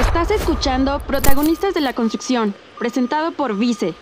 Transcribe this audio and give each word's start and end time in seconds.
Estás 0.00 0.30
escuchando 0.30 1.00
Protagonistas 1.00 1.72
de 1.72 1.80
la 1.80 1.94
Construcción, 1.94 2.54
presentado 2.78 3.32
por 3.32 3.56
Vice. 3.56 3.94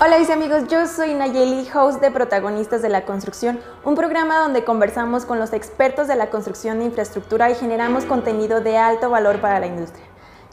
Hola 0.00 0.18
mis 0.18 0.28
amigos, 0.28 0.64
yo 0.68 0.88
soy 0.88 1.14
Nayeli, 1.14 1.68
host 1.72 2.00
de 2.00 2.10
Protagonistas 2.10 2.82
de 2.82 2.88
la 2.88 3.04
Construcción, 3.04 3.60
un 3.84 3.94
programa 3.94 4.40
donde 4.40 4.64
conversamos 4.64 5.24
con 5.24 5.38
los 5.38 5.52
expertos 5.52 6.08
de 6.08 6.16
la 6.16 6.30
construcción 6.30 6.80
de 6.80 6.86
infraestructura 6.86 7.48
y 7.48 7.54
generamos 7.54 8.06
contenido 8.06 8.60
de 8.60 8.76
alto 8.76 9.08
valor 9.08 9.40
para 9.40 9.60
la 9.60 9.66
industria. 9.66 10.04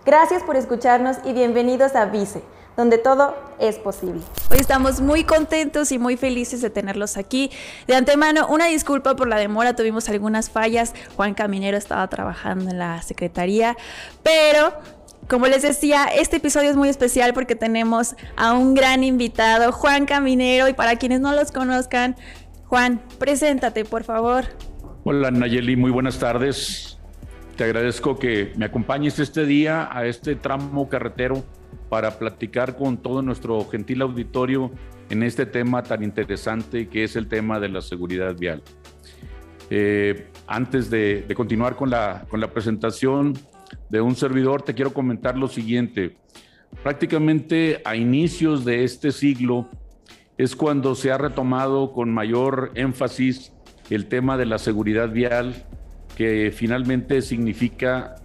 Gracias 0.05 0.43
por 0.43 0.57
escucharnos 0.57 1.17
y 1.25 1.33
bienvenidos 1.33 1.95
a 1.95 2.05
Vice 2.05 2.43
donde 2.81 2.97
todo 2.97 3.35
es 3.59 3.77
posible. 3.77 4.21
Hoy 4.49 4.57
estamos 4.57 5.01
muy 5.01 5.23
contentos 5.23 5.91
y 5.91 5.99
muy 5.99 6.17
felices 6.17 6.61
de 6.61 6.71
tenerlos 6.71 7.15
aquí. 7.15 7.51
De 7.85 7.95
antemano, 7.95 8.47
una 8.47 8.65
disculpa 8.65 9.15
por 9.15 9.27
la 9.27 9.37
demora, 9.37 9.75
tuvimos 9.75 10.09
algunas 10.09 10.49
fallas. 10.49 10.95
Juan 11.15 11.35
Caminero 11.35 11.77
estaba 11.77 12.07
trabajando 12.07 12.71
en 12.71 12.79
la 12.79 13.03
secretaría, 13.03 13.77
pero 14.23 14.73
como 15.27 15.45
les 15.45 15.61
decía, 15.61 16.05
este 16.05 16.37
episodio 16.37 16.71
es 16.71 16.75
muy 16.75 16.89
especial 16.89 17.35
porque 17.35 17.55
tenemos 17.55 18.15
a 18.35 18.53
un 18.53 18.73
gran 18.73 19.03
invitado, 19.03 19.71
Juan 19.71 20.07
Caminero, 20.07 20.67
y 20.67 20.73
para 20.73 20.95
quienes 20.95 21.21
no 21.21 21.33
los 21.33 21.51
conozcan, 21.51 22.15
Juan, 22.65 22.99
preséntate, 23.19 23.85
por 23.85 24.03
favor. 24.03 24.45
Hola 25.03 25.29
Nayeli, 25.29 25.75
muy 25.75 25.91
buenas 25.91 26.17
tardes. 26.17 26.97
Te 27.57 27.63
agradezco 27.63 28.17
que 28.17 28.53
me 28.55 28.65
acompañes 28.65 29.19
este 29.19 29.45
día 29.45 29.87
a 29.91 30.07
este 30.07 30.35
tramo 30.35 30.89
carretero 30.89 31.43
para 31.91 32.17
platicar 32.17 32.77
con 32.77 32.95
todo 32.95 33.21
nuestro 33.21 33.67
gentil 33.69 34.01
auditorio 34.01 34.71
en 35.09 35.23
este 35.23 35.45
tema 35.45 35.83
tan 35.83 36.03
interesante 36.03 36.87
que 36.87 37.03
es 37.03 37.17
el 37.17 37.27
tema 37.27 37.59
de 37.59 37.67
la 37.67 37.81
seguridad 37.81 38.33
vial. 38.33 38.63
Eh, 39.69 40.29
antes 40.47 40.89
de, 40.89 41.25
continuar 41.35 41.75
con 41.75 41.89
la, 41.89 42.25
con 42.29 42.39
la 42.39 42.47
presentación 42.47 43.37
de 43.89 43.99
un 43.99 44.15
servidor, 44.15 44.61
te 44.61 44.73
quiero 44.73 44.93
comentar 44.93 45.37
lo 45.37 45.49
siguiente. 45.49 46.15
Prácticamente 46.81 47.81
a 47.83 47.97
inicios 47.97 48.63
de 48.63 48.85
este 48.85 49.11
siglo 49.11 49.67
es 50.37 50.55
cuando 50.55 50.95
se 50.95 51.11
ha 51.11 51.17
retomado 51.17 51.91
con 51.91 52.09
mayor 52.13 52.71
énfasis 52.75 53.51
el 53.89 54.07
tema 54.07 54.37
de 54.37 54.45
la 54.45 54.59
seguridad 54.59 55.09
vial, 55.09 55.65
que 56.15 56.53
finalmente 56.55 57.21
significa 57.21 58.15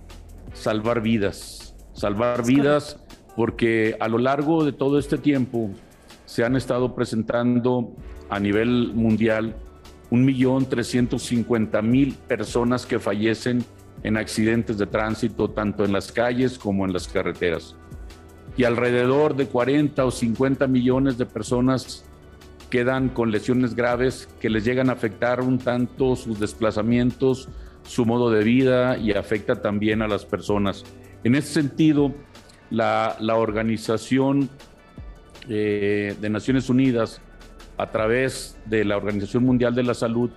salvar 0.52 1.00
vidas, 1.00 1.74
salvar 1.94 2.46
vidas 2.46 3.00
porque 3.36 3.96
a 4.00 4.08
lo 4.08 4.18
largo 4.18 4.64
de 4.64 4.72
todo 4.72 4.98
este 4.98 5.18
tiempo 5.18 5.70
se 6.24 6.44
han 6.44 6.56
estado 6.56 6.94
presentando 6.94 7.92
a 8.30 8.40
nivel 8.40 8.92
mundial 8.94 9.54
1.350.000 10.10 12.14
personas 12.14 12.86
que 12.86 12.98
fallecen 12.98 13.62
en 14.02 14.16
accidentes 14.16 14.78
de 14.78 14.86
tránsito, 14.86 15.50
tanto 15.50 15.84
en 15.84 15.92
las 15.92 16.10
calles 16.12 16.58
como 16.58 16.86
en 16.86 16.92
las 16.92 17.08
carreteras. 17.08 17.76
Y 18.56 18.64
alrededor 18.64 19.36
de 19.36 19.46
40 19.46 20.04
o 20.04 20.10
50 20.10 20.66
millones 20.66 21.18
de 21.18 21.26
personas 21.26 22.04
quedan 22.70 23.10
con 23.10 23.30
lesiones 23.30 23.74
graves 23.74 24.28
que 24.40 24.50
les 24.50 24.64
llegan 24.64 24.90
a 24.90 24.94
afectar 24.94 25.40
un 25.40 25.58
tanto 25.58 26.16
sus 26.16 26.40
desplazamientos, 26.40 27.48
su 27.82 28.06
modo 28.06 28.30
de 28.30 28.42
vida 28.42 28.96
y 28.96 29.12
afecta 29.12 29.60
también 29.60 30.02
a 30.02 30.08
las 30.08 30.24
personas. 30.24 30.84
En 31.22 31.34
ese 31.34 31.52
sentido, 31.52 32.14
la, 32.76 33.36
Organización 33.36 34.48
eh, 35.48 36.14
de 36.20 36.30
Naciones 36.30 36.68
Unidas, 36.68 37.20
a 37.78 37.90
través 37.90 38.58
de 38.66 38.84
la 38.84 38.96
Organización 38.96 39.44
Mundial 39.44 39.74
de 39.74 39.82
la 39.82 39.94
Salud, 39.94 40.30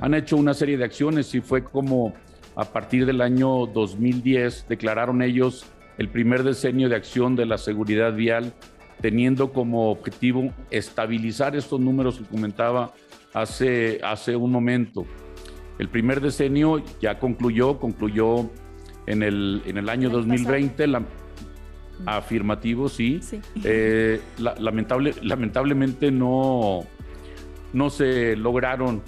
han 0.00 0.14
hecho 0.14 0.36
una 0.36 0.54
serie 0.54 0.76
de 0.76 0.84
acciones 0.84 1.34
y 1.34 1.40
fue 1.40 1.64
como 1.64 2.14
a 2.54 2.64
partir 2.64 3.06
del 3.06 3.20
año 3.20 3.66
2010 3.66 4.66
declararon 4.68 5.22
ellos 5.22 5.64
el 5.96 6.08
primer 6.08 6.44
decenio 6.44 6.88
de 6.88 6.96
acción 6.96 7.34
de 7.34 7.46
la 7.46 7.58
seguridad 7.58 8.14
vial, 8.14 8.52
teniendo 9.00 9.52
como 9.52 9.90
objetivo 9.90 10.52
estabilizar 10.70 11.56
estos 11.56 11.80
números 11.80 12.18
que 12.18 12.24
comentaba 12.24 12.92
hace, 13.34 14.00
hace 14.04 14.36
un 14.36 14.52
momento. 14.52 15.04
El 15.78 15.88
primer 15.88 16.20
decenio 16.20 16.82
ya 17.00 17.18
concluyó, 17.18 17.78
concluyó 17.78 18.48
en 19.06 19.22
el, 19.22 19.62
en 19.66 19.78
el 19.78 19.88
año 19.88 20.08
2020. 20.10 20.86
La, 20.86 21.02
Afirmativo, 22.06 22.88
sí. 22.88 23.20
Eh, 23.64 24.20
lamentable, 24.38 25.14
lamentablemente 25.22 26.10
no, 26.10 26.80
no 27.72 27.90
se 27.90 28.36
lograron 28.36 29.02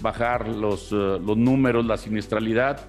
bajar 0.00 0.48
los, 0.48 0.92
eh, 0.92 0.94
los 1.24 1.36
números, 1.36 1.86
la 1.86 1.96
siniestralidad. 1.96 2.80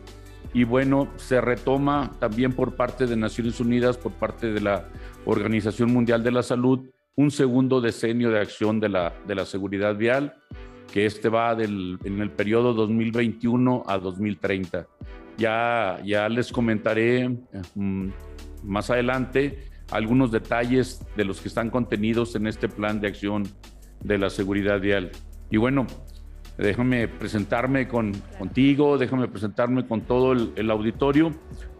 Y 0.53 0.65
bueno, 0.65 1.07
se 1.15 1.41
retoma 1.41 2.11
también 2.19 2.53
por 2.53 2.75
parte 2.75 3.07
de 3.07 3.15
Naciones 3.15 3.59
Unidas, 3.59 3.97
por 3.97 4.11
parte 4.13 4.51
de 4.51 4.61
la 4.61 4.87
Organización 5.25 5.91
Mundial 5.91 6.23
de 6.23 6.31
la 6.31 6.43
Salud, 6.43 6.81
un 7.15 7.31
segundo 7.31 7.81
decenio 7.81 8.29
de 8.29 8.39
acción 8.39 8.79
de 8.79 8.89
la, 8.89 9.13
de 9.27 9.35
la 9.35 9.45
seguridad 9.45 9.95
vial, 9.95 10.35
que 10.91 11.05
este 11.05 11.29
va 11.29 11.55
del, 11.55 11.97
en 12.03 12.21
el 12.21 12.29
periodo 12.29 12.73
2021 12.73 13.83
a 13.87 13.97
2030. 13.97 14.87
Ya, 15.37 15.99
ya 16.05 16.29
les 16.29 16.51
comentaré 16.51 17.29
mm, 17.73 18.09
más 18.63 18.89
adelante 18.89 19.59
algunos 19.91 20.31
detalles 20.31 21.05
de 21.15 21.25
los 21.25 21.41
que 21.41 21.47
están 21.47 21.69
contenidos 21.69 22.35
en 22.35 22.47
este 22.47 22.67
plan 22.67 22.99
de 22.99 23.07
acción 23.07 23.43
de 24.01 24.17
la 24.17 24.29
seguridad 24.29 24.79
vial. 24.79 25.11
Y 25.49 25.57
bueno, 25.57 25.85
déjame 26.57 27.07
presentarme 27.07 27.87
con, 27.87 28.13
contigo, 28.37 28.97
déjame 28.97 29.27
presentarme 29.27 29.85
con 29.85 30.01
todo 30.01 30.33
el, 30.33 30.71
auditorio, 30.71 31.31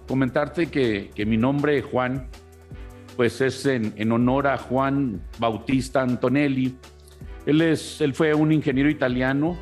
comentarte 0.08 0.68
que, 0.68 1.12
mi 1.26 1.38
nombre, 1.38 1.82
Juan, 1.82 2.28
pues 3.16 3.42
es 3.42 3.66
en, 3.66 3.94
en, 3.96 4.12
honor 4.12 4.48
a 4.48 4.58
Juan 4.58 5.22
Bautista 5.40 6.02
Antonelli. 6.02 6.78
Él, 7.46 7.62
es, 7.62 8.00
él 8.02 8.14
fue 8.14 8.34
un 8.34 8.52
ingeniero 8.52 8.90
italiano 8.90 9.58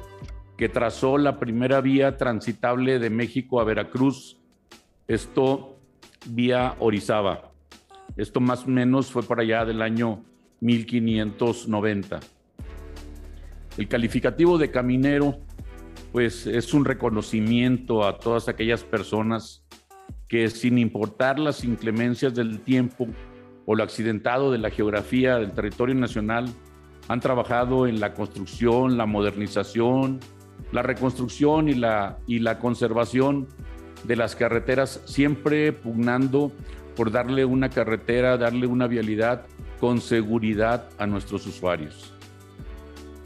que 0.57 0.69
trazó 0.69 1.17
la 1.17 1.39
primera 1.39 1.81
vía 1.81 2.17
transitable 2.17 2.99
de 2.99 3.09
México 3.09 3.59
a 3.59 3.63
Veracruz. 3.63 4.37
Esto 5.07 5.70
vía 6.25 6.75
Orizaba. 6.79 7.51
Esto 8.17 8.39
más 8.39 8.65
o 8.65 8.67
menos 8.67 9.11
fue 9.11 9.23
por 9.23 9.39
allá 9.39 9.65
del 9.65 9.81
año 9.81 10.23
1590. 10.59 12.19
El 13.77 13.87
calificativo 13.87 14.57
de 14.57 14.69
caminero, 14.69 15.39
pues 16.11 16.45
es 16.45 16.73
un 16.73 16.85
reconocimiento 16.85 18.05
a 18.05 18.19
todas 18.19 18.49
aquellas 18.49 18.83
personas 18.83 19.63
que 20.27 20.49
sin 20.49 20.77
importar 20.77 21.39
las 21.39 21.63
inclemencias 21.63 22.33
del 22.33 22.59
tiempo 22.59 23.07
o 23.65 23.75
lo 23.75 23.83
accidentado 23.83 24.51
de 24.51 24.57
la 24.57 24.69
geografía 24.69 25.37
del 25.37 25.51
territorio 25.51 25.95
nacional, 25.95 26.49
han 27.07 27.19
trabajado 27.19 27.87
en 27.87 27.99
la 27.99 28.13
construcción, 28.13 28.97
la 28.97 29.05
modernización, 29.05 30.19
la 30.71 30.83
reconstrucción 30.83 31.69
y 31.69 31.73
la, 31.73 32.17
y 32.27 32.39
la 32.39 32.59
conservación 32.59 33.47
de 34.03 34.15
las 34.15 34.35
carreteras, 34.35 35.01
siempre 35.05 35.73
pugnando 35.73 36.51
por 36.95 37.11
darle 37.11 37.45
una 37.45 37.69
carretera, 37.69 38.37
darle 38.37 38.67
una 38.67 38.87
vialidad 38.87 39.45
con 39.79 40.01
seguridad 40.01 40.89
a 40.97 41.07
nuestros 41.07 41.47
usuarios. 41.47 42.13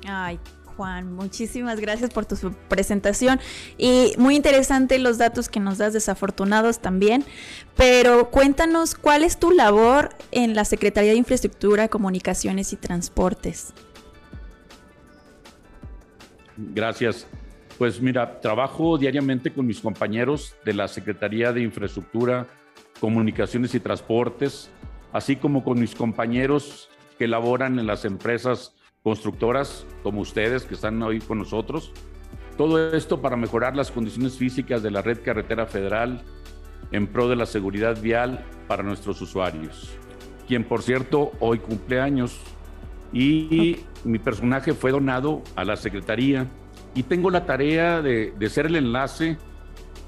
Ay, 0.07 0.39
Juan, 0.77 1.13
muchísimas 1.13 1.79
gracias 1.79 2.11
por 2.11 2.25
tu 2.25 2.35
presentación 2.67 3.39
y 3.77 4.13
muy 4.17 4.35
interesante 4.35 4.99
los 4.99 5.17
datos 5.17 5.49
que 5.49 5.59
nos 5.59 5.77
das, 5.77 5.93
desafortunados 5.93 6.79
también, 6.79 7.23
pero 7.75 8.29
cuéntanos 8.29 8.95
cuál 8.95 9.23
es 9.23 9.39
tu 9.39 9.51
labor 9.51 10.09
en 10.31 10.53
la 10.53 10.65
Secretaría 10.65 11.11
de 11.11 11.17
Infraestructura, 11.17 11.87
Comunicaciones 11.87 12.73
y 12.73 12.75
Transportes. 12.75 13.73
Gracias. 16.57 17.27
Pues 17.77 18.01
mira, 18.01 18.39
trabajo 18.39 18.97
diariamente 18.97 19.51
con 19.51 19.67
mis 19.67 19.81
compañeros 19.81 20.55
de 20.63 20.73
la 20.73 20.87
Secretaría 20.87 21.51
de 21.51 21.61
Infraestructura, 21.61 22.47
Comunicaciones 23.01 23.75
y 23.75 23.81
Transportes, 23.81 24.69
así 25.11 25.35
como 25.35 25.63
con 25.63 25.79
mis 25.79 25.93
compañeros 25.93 26.89
que 27.19 27.27
laboran 27.27 27.77
en 27.77 27.87
las 27.87 28.05
empresas 28.05 28.75
constructoras, 29.03 29.85
como 30.03 30.21
ustedes 30.21 30.63
que 30.63 30.75
están 30.75 31.01
hoy 31.03 31.19
con 31.19 31.39
nosotros. 31.39 31.91
Todo 32.57 32.93
esto 32.93 33.21
para 33.21 33.35
mejorar 33.35 33.75
las 33.75 33.91
condiciones 33.91 34.37
físicas 34.37 34.81
de 34.81 34.91
la 34.91 35.01
red 35.01 35.21
carretera 35.21 35.65
federal 35.65 36.23
en 36.91 37.07
pro 37.07 37.27
de 37.27 37.35
la 37.35 37.45
seguridad 37.45 38.01
vial 38.01 38.45
para 38.67 38.83
nuestros 38.83 39.21
usuarios, 39.21 39.97
quien 40.47 40.63
por 40.63 40.81
cierto 40.81 41.33
hoy 41.41 41.59
cumple 41.59 41.99
años 41.99 42.39
y 43.11 43.77
mi 44.05 44.19
personaje 44.19 44.73
fue 44.73 44.91
donado 44.91 45.41
a 45.55 45.65
la 45.65 45.75
Secretaría 45.75 46.47
y 46.95 47.03
tengo 47.03 47.29
la 47.29 47.45
tarea 47.45 48.01
de, 48.01 48.33
ser 48.49 48.67
el 48.67 48.77
enlace 48.77 49.37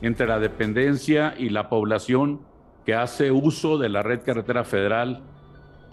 entre 0.01 0.25
la 0.25 0.39
dependencia 0.39 1.36
y 1.38 1.50
la 1.50 1.69
población 1.69 2.42
que 2.86 2.95
hace 2.95 3.30
uso 3.30 3.78
de 3.78 3.89
la 3.89 4.01
red 4.01 4.22
carretera 4.22 4.63
federal 4.63 5.22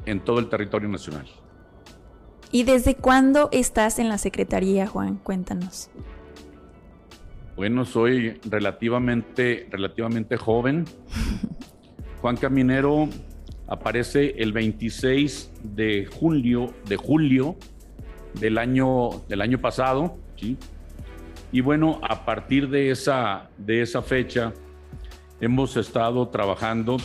en 0.07 0.21
todo 0.21 0.39
el 0.39 0.49
territorio 0.49 0.89
nacional. 0.89 1.27
¿Y 2.53 2.63
desde 2.63 2.95
cuándo 2.95 3.49
estás 3.51 3.99
en 3.99 4.09
la 4.09 4.19
Secretaría, 4.19 4.87
Juan? 4.87 5.17
Cuéntanos. 5.17 5.91
Bueno, 7.57 7.85
soy 7.85 8.39
relativamente, 8.49 9.67
relativamente 9.71 10.37
joven. 10.37 10.85
Juan 12.21 12.37
Caminero 12.37 13.09
aparece 13.67 14.35
el 14.39 14.53
26 14.53 15.53
de 15.63 16.07
julio, 16.07 16.73
de 16.87 16.97
julio 16.97 17.57
del 18.39 18.59
año, 18.59 19.11
del 19.29 19.41
año 19.41 19.61
pasado, 19.61 20.17
¿sí? 20.37 20.57
Y 21.55 21.61
bueno, 21.61 22.01
a 22.03 22.25
partir 22.25 22.69
de 22.69 22.91
esa, 22.91 23.49
de 23.57 23.81
esa 23.81 24.03
fecha 24.03 24.53
hemos 25.41 25.77
estado 25.77 26.29
trabajando 26.29 26.97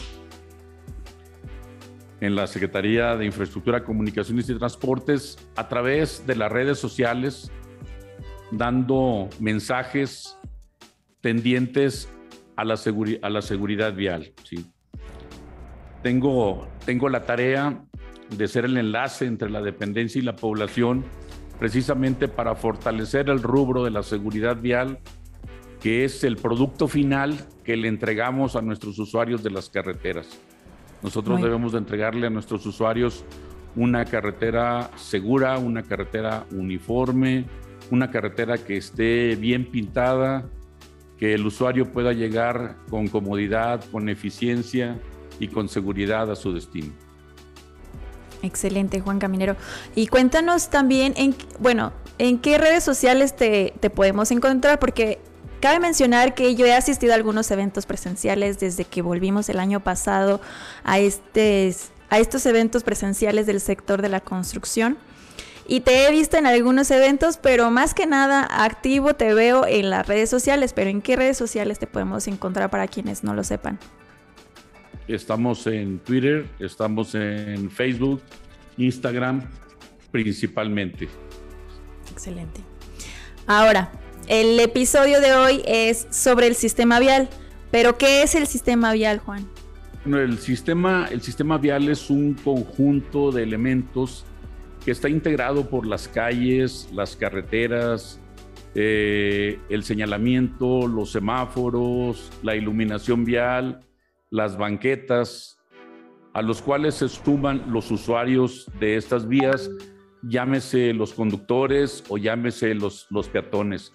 en 2.19 2.35
la 2.35 2.47
Secretaría 2.47 3.15
de 3.15 3.27
Infraestructura, 3.27 3.83
Comunicaciones 3.83 4.49
y 4.49 4.57
Transportes 4.57 5.37
a 5.55 5.67
través 5.67 6.25
de 6.25 6.35
las 6.35 6.51
redes 6.51 6.79
sociales, 6.79 7.51
dando 8.49 9.29
mensajes 9.39 10.35
tendientes 11.21 12.11
a 12.55 12.65
la, 12.65 12.75
a 13.21 13.29
la 13.29 13.41
seguridad 13.43 13.93
vial. 13.93 14.33
¿sí? 14.45 14.65
Tengo, 16.01 16.67
tengo 16.87 17.07
la 17.07 17.23
tarea 17.23 17.83
de 18.35 18.47
ser 18.47 18.65
el 18.65 18.77
enlace 18.77 19.27
entre 19.27 19.51
la 19.51 19.61
dependencia 19.61 20.17
y 20.17 20.23
la 20.23 20.35
población, 20.35 21.05
precisamente 21.59 22.27
para 22.27 22.55
fortalecer 22.55 23.29
el 23.29 23.43
rubro 23.43 23.83
de 23.83 23.91
la 23.91 24.01
seguridad 24.01 24.57
vial, 24.57 24.99
que 25.81 26.05
es 26.05 26.23
el 26.23 26.37
producto 26.37 26.87
final 26.87 27.45
que 27.63 27.77
le 27.77 27.87
entregamos 27.87 28.55
a 28.55 28.61
nuestros 28.61 28.97
usuarios 28.97 29.43
de 29.43 29.51
las 29.51 29.69
carreteras. 29.69 30.39
Nosotros 31.03 31.41
debemos 31.41 31.73
de 31.73 31.77
entregarle 31.77 32.27
a 32.27 32.29
nuestros 32.29 32.65
usuarios 32.65 33.23
una 33.75 34.03
carretera 34.05 34.89
segura, 34.95 35.57
una 35.57 35.83
carretera 35.83 36.45
uniforme, 36.51 37.45
una 37.91 38.09
carretera 38.09 38.57
que 38.57 38.77
esté 38.77 39.35
bien 39.35 39.65
pintada, 39.69 40.49
que 41.17 41.33
el 41.33 41.45
usuario 41.45 41.91
pueda 41.91 42.13
llegar 42.13 42.77
con 42.89 43.07
comodidad, 43.07 43.83
con 43.91 44.09
eficiencia 44.09 44.99
y 45.39 45.47
con 45.49 45.69
seguridad 45.69 46.31
a 46.31 46.35
su 46.35 46.53
destino. 46.53 46.93
Excelente, 48.41 49.01
Juan 49.01 49.19
Caminero. 49.19 49.55
Y 49.95 50.07
cuéntanos 50.07 50.69
también, 50.69 51.13
en, 51.17 51.35
bueno, 51.59 51.91
en 52.17 52.39
qué 52.39 52.57
redes 52.57 52.83
sociales 52.83 53.35
te, 53.35 53.73
te 53.79 53.89
podemos 53.89 54.31
encontrar, 54.31 54.79
porque 54.79 55.19
Cabe 55.59 55.79
mencionar 55.79 56.35
que 56.35 56.55
yo 56.55 56.65
he 56.65 56.73
asistido 56.73 57.11
a 57.11 57.15
algunos 57.15 57.51
eventos 57.51 57.85
presenciales 57.85 58.59
desde 58.59 58.85
que 58.85 59.01
volvimos 59.01 59.49
el 59.49 59.59
año 59.59 59.81
pasado 59.81 60.39
a, 60.85 60.99
este, 60.99 61.75
a 62.09 62.19
estos 62.19 62.45
eventos 62.45 62.83
presenciales 62.83 63.45
del 63.45 63.59
sector 63.59 64.01
de 64.01 64.07
la 64.07 64.21
construcción. 64.21 64.97
Y 65.67 65.81
te 65.81 66.07
he 66.07 66.11
visto 66.11 66.37
en 66.37 66.47
algunos 66.47 66.89
eventos, 66.91 67.37
pero 67.37 67.69
más 67.71 67.93
que 67.93 68.07
nada 68.07 68.47
activo 68.49 69.15
te 69.15 69.33
veo 69.33 69.67
en 69.67 69.89
las 69.89 70.07
redes 70.07 70.29
sociales. 70.29 70.71
Pero 70.71 70.89
¿en 70.89 71.01
qué 71.01 71.17
redes 71.17 71.37
sociales 71.37 71.77
te 71.77 71.87
podemos 71.87 72.27
encontrar 72.27 72.69
para 72.69 72.87
quienes 72.87 73.25
no 73.25 73.33
lo 73.33 73.43
sepan? 73.43 73.79
Estamos 75.09 75.65
en 75.65 75.97
Twitter, 75.97 76.45
estamos 76.59 77.15
en 77.15 77.71
Facebook, 77.71 78.21
Instagram 78.77 79.41
principalmente. 80.11 81.09
Excelente. 82.11 82.61
Ahora, 83.47 83.91
el 84.27 84.59
episodio 84.59 85.19
de 85.19 85.33
hoy 85.33 85.63
es 85.65 86.05
sobre 86.11 86.45
el 86.45 86.53
sistema 86.53 86.99
vial. 86.99 87.27
Pero, 87.71 87.97
¿qué 87.97 88.21
es 88.21 88.35
el 88.35 88.45
sistema 88.45 88.93
vial, 88.93 89.17
Juan? 89.17 89.49
el 90.05 90.37
sistema, 90.37 91.07
el 91.11 91.21
sistema 91.21 91.57
vial 91.57 91.89
es 91.89 92.11
un 92.11 92.35
conjunto 92.35 93.31
de 93.31 93.41
elementos 93.41 94.25
que 94.85 94.91
está 94.91 95.09
integrado 95.09 95.67
por 95.69 95.87
las 95.87 96.07
calles, 96.07 96.87
las 96.93 97.15
carreteras, 97.15 98.19
eh, 98.75 99.59
el 99.69 99.83
señalamiento, 99.83 100.87
los 100.87 101.11
semáforos, 101.11 102.31
la 102.43 102.55
iluminación 102.55 103.25
vial, 103.25 103.81
las 104.29 104.57
banquetas, 104.57 105.57
a 106.33 106.41
los 106.41 106.61
cuales 106.61 106.95
se 106.95 107.09
suman 107.09 107.71
los 107.71 107.91
usuarios 107.91 108.71
de 108.79 108.95
estas 108.95 109.27
vías, 109.27 109.69
llámese 110.23 110.93
los 110.93 111.13
conductores 111.13 112.03
o 112.09 112.17
llámese 112.17 112.75
los, 112.75 113.07
los 113.09 113.27
peatones 113.29 113.93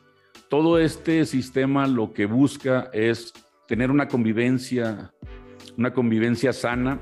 todo 0.54 0.78
este 0.78 1.24
sistema 1.24 1.88
lo 1.88 2.12
que 2.12 2.26
busca 2.26 2.88
es 2.92 3.32
tener 3.66 3.90
una 3.90 4.06
convivencia, 4.06 5.12
una 5.76 5.92
convivencia 5.92 6.52
sana 6.52 7.00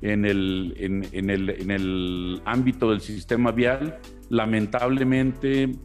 en 0.00 0.24
el, 0.24 0.74
en, 0.78 1.30
el, 1.30 2.42
ámbito 2.44 2.90
del 2.90 3.00
sistema 3.00 3.52
vial. 3.52 4.00
Lamentablemente, 4.30 5.76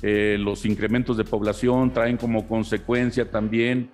eh, 0.00 0.36
los 0.38 0.64
incrementos 0.64 1.18
de 1.18 1.24
población 1.24 1.92
traen 1.92 2.16
como 2.16 2.48
consecuencia 2.48 3.30
también 3.30 3.90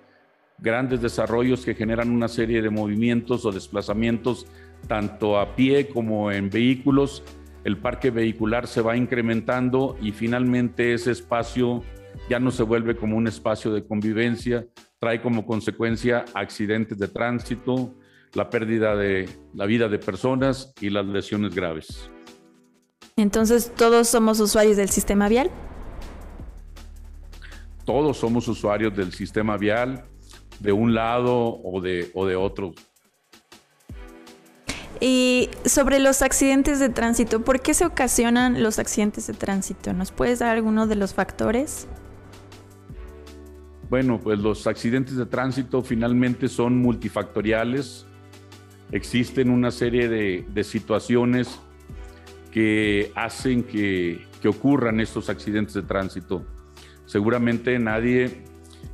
grandes 0.61 1.01
desarrollos 1.01 1.65
que 1.65 1.73
generan 1.73 2.11
una 2.11 2.27
serie 2.27 2.61
de 2.61 2.69
movimientos 2.69 3.45
o 3.45 3.51
desplazamientos 3.51 4.45
tanto 4.87 5.39
a 5.39 5.55
pie 5.55 5.89
como 5.89 6.31
en 6.31 6.49
vehículos. 6.49 7.23
El 7.63 7.77
parque 7.77 8.11
vehicular 8.11 8.67
se 8.67 8.81
va 8.81 8.95
incrementando 8.95 9.97
y 10.01 10.11
finalmente 10.11 10.93
ese 10.93 11.11
espacio 11.11 11.83
ya 12.29 12.39
no 12.39 12.51
se 12.51 12.63
vuelve 12.63 12.95
como 12.95 13.17
un 13.17 13.27
espacio 13.27 13.73
de 13.73 13.85
convivencia, 13.85 14.65
trae 14.99 15.21
como 15.21 15.45
consecuencia 15.45 16.25
accidentes 16.33 16.97
de 16.97 17.07
tránsito, 17.07 17.93
la 18.33 18.49
pérdida 18.49 18.95
de 18.95 19.27
la 19.53 19.65
vida 19.65 19.89
de 19.89 19.99
personas 19.99 20.73
y 20.79 20.89
las 20.89 21.05
lesiones 21.05 21.53
graves. 21.53 22.09
Entonces, 23.17 23.73
¿todos 23.75 24.07
somos 24.07 24.39
usuarios 24.39 24.77
del 24.77 24.89
sistema 24.89 25.27
vial? 25.27 25.51
Todos 27.85 28.17
somos 28.17 28.47
usuarios 28.47 28.95
del 28.95 29.11
sistema 29.11 29.57
vial 29.57 30.05
de 30.61 30.71
un 30.71 30.93
lado 30.93 31.59
o 31.63 31.81
de, 31.81 32.11
o 32.13 32.25
de 32.25 32.35
otro. 32.35 32.73
Y 34.99 35.49
sobre 35.65 35.99
los 35.99 36.21
accidentes 36.21 36.79
de 36.79 36.89
tránsito, 36.89 37.41
¿por 37.43 37.61
qué 37.61 37.73
se 37.73 37.85
ocasionan 37.85 38.61
los 38.61 38.77
accidentes 38.77 39.25
de 39.25 39.33
tránsito? 39.33 39.93
¿Nos 39.93 40.11
puedes 40.11 40.39
dar 40.39 40.55
alguno 40.55 40.85
de 40.85 40.95
los 40.95 41.15
factores? 41.15 41.87
Bueno, 43.89 44.19
pues 44.19 44.37
los 44.37 44.67
accidentes 44.67 45.17
de 45.17 45.25
tránsito 45.25 45.81
finalmente 45.81 46.47
son 46.47 46.77
multifactoriales. 46.77 48.05
Existen 48.91 49.49
una 49.49 49.71
serie 49.71 50.07
de, 50.07 50.63
situaciones 50.63 51.59
que 52.51 53.11
hacen 53.15 53.63
que, 53.63 54.27
que 54.39 54.47
ocurran 54.47 54.99
estos 54.99 55.29
accidentes 55.29 55.73
de 55.73 55.81
tránsito. 55.81 56.45
Seguramente 57.05 57.79
nadie 57.79 58.43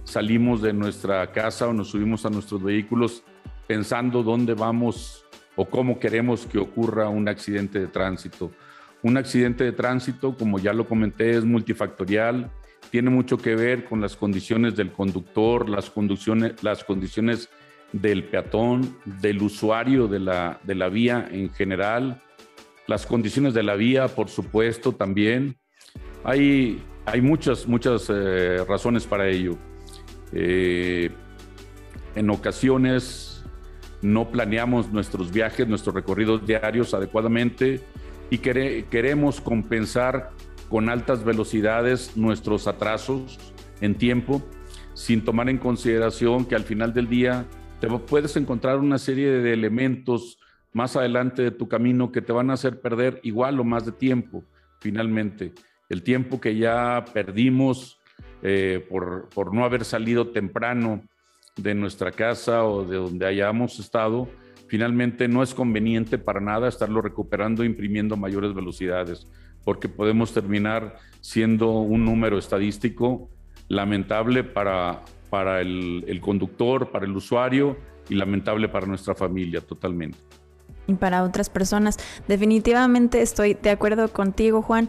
salimos 0.04 0.62
de 0.62 0.74
nuestra 0.74 1.31
casa 1.31 1.68
o 1.68 1.74
nos 1.74 1.89
subimos 1.89 2.25
a 2.25 2.30
nuestros 2.30 2.63
vehículos 2.63 3.24
pensando 3.68 4.24
dónde 4.24 4.54
vamos 4.54 5.26
o 5.56 5.66
cómo 5.66 6.00
queremos 6.00 6.45
que 6.45 6.59
ocurra 6.59 7.09
un 7.09 7.28
accidente 7.28 7.80
de 7.80 7.88
tránsito. 7.88 8.52
Un 9.04 9.18
accidente 9.18 9.64
de 9.64 9.71
tránsito, 9.71 10.35
como 10.35 10.59
ya 10.59 10.73
lo 10.73 10.88
comenté, 10.88 11.31
es 11.31 11.44
multifactorial, 11.44 12.50
tiene 12.90 13.09
mucho 13.09 13.38
que 13.38 13.56
ver 13.56 13.85
con 13.85 14.02
las 14.02 14.16
condiciones 14.16 14.76
del 14.76 14.92
conductor, 14.92 15.68
las, 15.69 15.90
condiciones, 15.90 16.64
las 16.64 16.83
condiciones 16.83 17.50
del 17.92 18.23
peatón, 18.23 18.97
del 19.06 19.42
usuario 19.42 20.07
de 20.07 20.19
la, 20.19 20.59
de 20.64 20.76
la 20.76 20.90
vía 20.90 21.28
en 21.31 21.54
general, 21.54 22.21
las 22.88 23.06
condiciones 23.06 23.54
de 23.54 23.64
la 23.64 23.76
vía, 23.76 24.07
por 24.07 24.30
supuesto, 24.30 24.94
también. 24.94 25.57
Hay, 26.23 26.81
hay 27.06 27.21
muchas, 27.21 27.68
muchas 27.68 28.09
eh, 28.09 28.64
razones 28.68 29.06
para 29.06 29.28
ello. 29.28 29.57
Eh, 30.34 31.12
en 32.16 32.30
ocasiones 32.30 33.44
no 34.02 34.30
planeamos 34.30 34.92
nuestros 34.92 35.31
viajes, 35.31 35.68
nuestros 35.68 35.96
recorridos 35.96 36.46
diarios 36.46 36.94
adecuadamente 36.94 37.81
y 38.30 38.40
queremos 38.40 39.42
compensar 39.42 40.31
con 40.69 40.90
altas 40.90 41.24
velocidades 41.24 42.18
nuestros 42.18 42.68
atrasos 42.68 43.40
en 43.81 43.96
tiempo, 43.96 44.44
sin 44.94 45.24
tomar 45.24 45.50
en 45.50 45.57
consideración 45.57 46.46
que 46.46 46.56
al 46.56 46.64
final 46.64 46.94
del 46.94 47.07
día 47.07 47.46
te 47.80 47.88
puedes 47.88 48.36
encontrar 48.36 48.80
una 48.80 48.98
serie 48.98 49.30
de 49.30 49.54
elementos 49.54 50.40
más 50.74 50.96
adelante 50.96 51.42
de 51.42 51.52
tu 51.52 51.68
camino 51.68 52.12
que 52.12 52.22
te 52.22 52.34
van 52.34 52.50
a 52.50 52.54
hacer 52.54 52.81
perder 52.81 53.19
igual 53.24 53.60
o 53.60 53.64
más 53.64 53.86
de 53.86 53.92
tiempo, 53.92 54.44
finalmente. 54.80 55.54
El 55.90 56.04
tiempo 56.04 56.42
que 56.42 56.57
ya 56.57 57.06
perdimos 57.14 58.00
eh, 58.41 58.85
por, 58.89 59.29
por 59.29 59.53
no 59.53 59.65
haber 59.65 59.85
salido 59.85 60.29
temprano 60.29 61.01
de 61.56 61.73
nuestra 61.73 62.11
casa 62.11 62.63
o 62.63 62.83
de 62.83 62.97
donde 62.97 63.25
hayamos 63.25 63.79
estado, 63.79 64.27
finalmente 64.67 65.27
no 65.27 65.41
es 65.44 65.53
conveniente 65.53 66.17
para 66.17 66.39
nada 66.39 66.67
estarlo 66.67 67.01
recuperando 67.01 67.63
imprimiendo 67.63 68.15
mayores 68.15 68.53
velocidades 68.53 69.27
porque 69.67 69.89
podemos 69.89 70.33
terminar 70.33 70.95
siendo 71.19 71.71
un 71.71 72.06
número 72.06 72.37
estadístico 72.37 73.29
lamentable 73.67 74.45
para, 74.45 75.03
para 75.29 75.59
el, 75.59 76.21
conductor, 76.21 76.89
para 76.89 77.06
el 77.06 77.13
usuario 77.13 77.75
y 78.07 78.15
lamentable 78.15 78.69
para 78.69 78.85
nuestra 78.85 79.13
familia 79.13 79.59
totalmente. 79.59 80.17
Y 80.87 80.94
para 80.94 81.21
otras 81.25 81.49
personas. 81.49 81.97
Definitivamente 82.29 83.21
estoy 83.21 83.56
de 83.56 83.71
acuerdo 83.71 84.07
contigo, 84.07 84.61
Juan, 84.61 84.87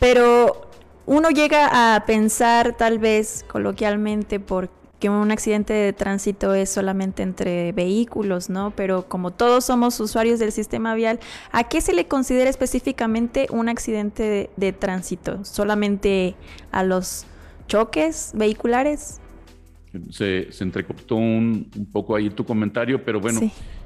pero 0.00 0.70
uno 1.08 1.30
llega 1.30 1.94
a 1.94 2.04
pensar 2.04 2.76
tal 2.76 2.98
vez 2.98 3.42
coloquialmente 3.48 4.40
por 4.40 4.68
que 5.00 5.08
un 5.08 5.30
accidente 5.30 5.72
de 5.72 5.92
tránsito 5.92 6.54
es 6.54 6.68
solamente 6.68 7.22
entre 7.22 7.72
vehículos, 7.72 8.50
¿no? 8.50 8.72
Pero 8.72 9.08
como 9.08 9.30
todos 9.30 9.64
somos 9.64 9.98
usuarios 10.00 10.38
del 10.38 10.52
sistema 10.52 10.94
vial, 10.94 11.18
¿a 11.50 11.64
qué 11.64 11.80
se 11.80 11.94
le 11.94 12.06
considera 12.06 12.50
específicamente 12.50 13.46
un 13.50 13.68
accidente 13.68 14.50
de, 14.56 14.72
tránsito? 14.72 15.44
¿Solamente 15.44 16.34
a 16.72 16.82
los 16.82 17.26
choques 17.68 18.32
vehiculares? 18.34 19.20
Se, 20.10 20.52
se 20.52 20.64
entrecortó 20.64 21.14
un, 21.14 21.70
poco 21.90 22.16
ahí 22.16 22.28
tu 22.28 22.44
comentario, 22.44 23.02
pero 23.02 23.18
bueno, 23.18 23.40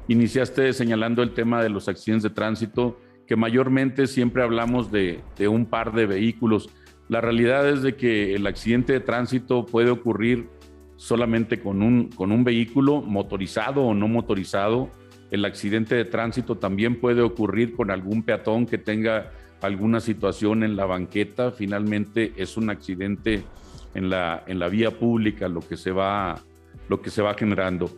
iniciaste 0.08 0.72
señalando 0.72 1.22
el 1.22 1.34
tema 1.34 1.62
de 1.62 1.68
los 1.68 1.88
accidentes 1.88 2.24
de 2.24 2.30
tránsito, 2.30 2.98
que 3.28 3.36
mayormente 3.36 4.06
siempre 4.08 4.42
hablamos 4.42 4.90
de, 4.90 5.20
de 5.38 5.46
un 5.46 5.66
par 5.66 5.92
de 5.92 6.06
vehículos. 6.06 6.70
La 7.12 7.20
realidad 7.20 7.68
es 7.68 7.82
de 7.82 7.94
que 7.94 8.34
el 8.34 8.46
accidente 8.46 8.94
de 8.94 9.00
tránsito 9.00 9.66
puede 9.66 9.90
ocurrir 9.90 10.48
solamente 10.96 11.60
con 11.60 11.82
un, 11.82 12.08
con 12.08 12.32
un 12.32 12.42
vehículo 12.42 13.02
motorizado 13.02 13.82
o 13.82 13.92
no 13.92 14.08
motorizado. 14.08 14.88
El 15.30 15.44
accidente 15.44 15.94
de 15.94 16.06
tránsito 16.06 16.56
también 16.56 16.98
puede 16.98 17.20
ocurrir 17.20 17.76
con 17.76 17.90
algún 17.90 18.22
peatón 18.22 18.64
que 18.64 18.78
tenga 18.78 19.30
alguna 19.60 20.00
situación 20.00 20.62
en 20.62 20.74
la 20.74 20.86
banqueta. 20.86 21.50
Finalmente 21.50 22.32
es 22.38 22.56
un 22.56 22.70
accidente 22.70 23.44
en 23.92 24.08
la, 24.08 24.42
en 24.46 24.58
la 24.58 24.68
vía 24.68 24.90
pública 24.92 25.48
lo 25.48 25.60
que 25.60 25.76
se 25.76 25.90
va, 25.90 26.40
lo 26.88 27.02
que 27.02 27.10
se 27.10 27.20
va 27.20 27.34
generando. 27.34 27.90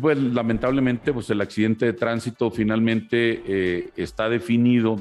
Pues 0.00 0.18
lamentablemente 0.18 1.12
pues 1.12 1.30
el 1.30 1.42
accidente 1.42 1.86
de 1.86 1.92
tránsito 1.92 2.50
finalmente 2.50 3.40
eh, 3.46 3.90
está 3.94 4.28
definido 4.28 4.96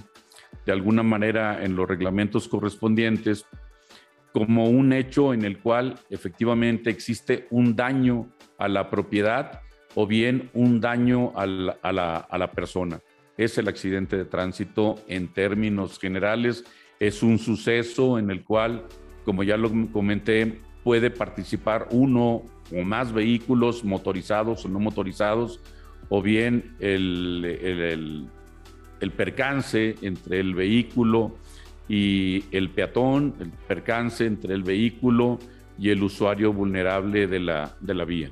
de 0.66 0.72
alguna 0.72 1.04
manera 1.04 1.64
en 1.64 1.76
los 1.76 1.88
reglamentos 1.88 2.48
correspondientes 2.48 3.46
como 4.34 4.70
un 4.70 4.94
hecho 4.94 5.34
en 5.34 5.44
el 5.44 5.60
cual 5.60 6.00
efectivamente 6.10 6.90
existe 6.90 7.48
un 7.50 7.76
daño 7.76 8.30
a 8.58 8.68
la 8.68 8.90
propiedad 8.90 9.62
o 9.96 10.08
bien 10.08 10.50
un 10.54 10.80
daño 10.80 11.34
a 11.36 11.46
la, 11.46 12.52
persona. 12.56 13.02
Es 13.38 13.58
el 13.58 13.68
accidente 13.68 14.18
de 14.18 14.26
tránsito 14.26 14.96
en 15.08 15.34
términos 15.34 16.00
generales, 16.00 16.64
es 17.00 17.24
un 17.24 17.40
suceso 17.40 18.20
en 18.20 18.30
el 18.32 18.44
cual, 18.44 18.86
como 19.26 19.44
ya 19.44 19.58
lo 19.58 19.70
comenté, 19.92 20.62
puede 20.84 21.10
participar 21.12 21.88
uno 21.92 22.44
o 22.74 22.84
más 22.84 23.12
vehículos 23.12 23.84
motorizados 23.84 24.64
o 24.66 24.70
no 24.70 24.80
motorizados, 24.80 25.60
o 26.10 26.22
bien 26.22 26.76
el, 26.80 27.46
el 27.62 28.28
percance 29.10 29.96
entre 30.04 30.40
el 30.40 30.54
vehículo 30.54 31.36
y 31.90 32.44
el 32.52 32.70
peatón, 32.70 33.34
el 33.40 33.50
percance 33.50 34.28
entre 34.28 34.54
el 34.54 34.62
vehículo 34.62 35.40
y 35.80 35.90
el 35.90 36.04
usuario 36.04 36.54
vulnerable 36.54 37.26
de 37.26 37.40
la, 37.40 37.76
de 37.80 37.96
la 37.96 38.06
vía. 38.06 38.30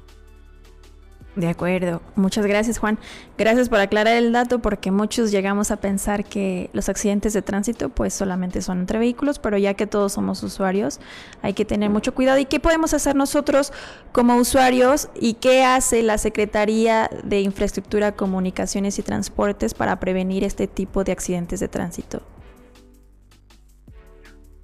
De 1.40 1.48
acuerdo, 1.48 2.02
muchas 2.18 2.46
gracias 2.46 2.80
Juan. 2.80 3.00
Gracias 3.38 3.70
por 3.70 3.80
aclarar 3.80 4.18
el 4.18 4.34
dato 4.34 4.60
porque 4.60 4.92
muchos 4.92 5.32
llegamos 5.32 5.72
a 5.72 5.78
pensar 5.78 6.26
que 6.26 6.70
los 6.74 6.90
accidentes 6.90 7.32
de 7.32 7.42
tránsito 7.42 7.88
pues 7.88 8.14
solamente 8.14 8.62
son 8.62 8.80
entre 8.80 9.00
vehículos, 9.00 9.40
pero 9.40 9.58
ya 9.58 9.74
que 9.74 9.88
todos 9.88 10.12
somos 10.12 10.44
usuarios 10.44 11.00
hay 11.42 11.54
que 11.54 11.64
tener 11.64 11.90
mucho 11.92 12.14
cuidado. 12.14 12.40
¿Y 12.40 12.46
qué 12.46 12.60
podemos 12.60 12.94
hacer 12.94 13.16
nosotros 13.16 13.72
como 14.12 14.36
usuarios 14.36 15.08
y 15.18 15.36
qué 15.36 15.64
hace 15.64 16.04
la 16.04 16.18
Secretaría 16.18 17.10
de 17.24 17.40
Infraestructura, 17.40 18.18
Comunicaciones 18.18 19.00
y 19.00 19.02
Transportes 19.02 19.74
para 19.74 19.98
prevenir 19.98 20.44
este 20.44 20.68
tipo 20.68 21.06
de 21.06 21.14
accidentes 21.14 21.62
de 21.62 21.70
tránsito? 21.70 22.22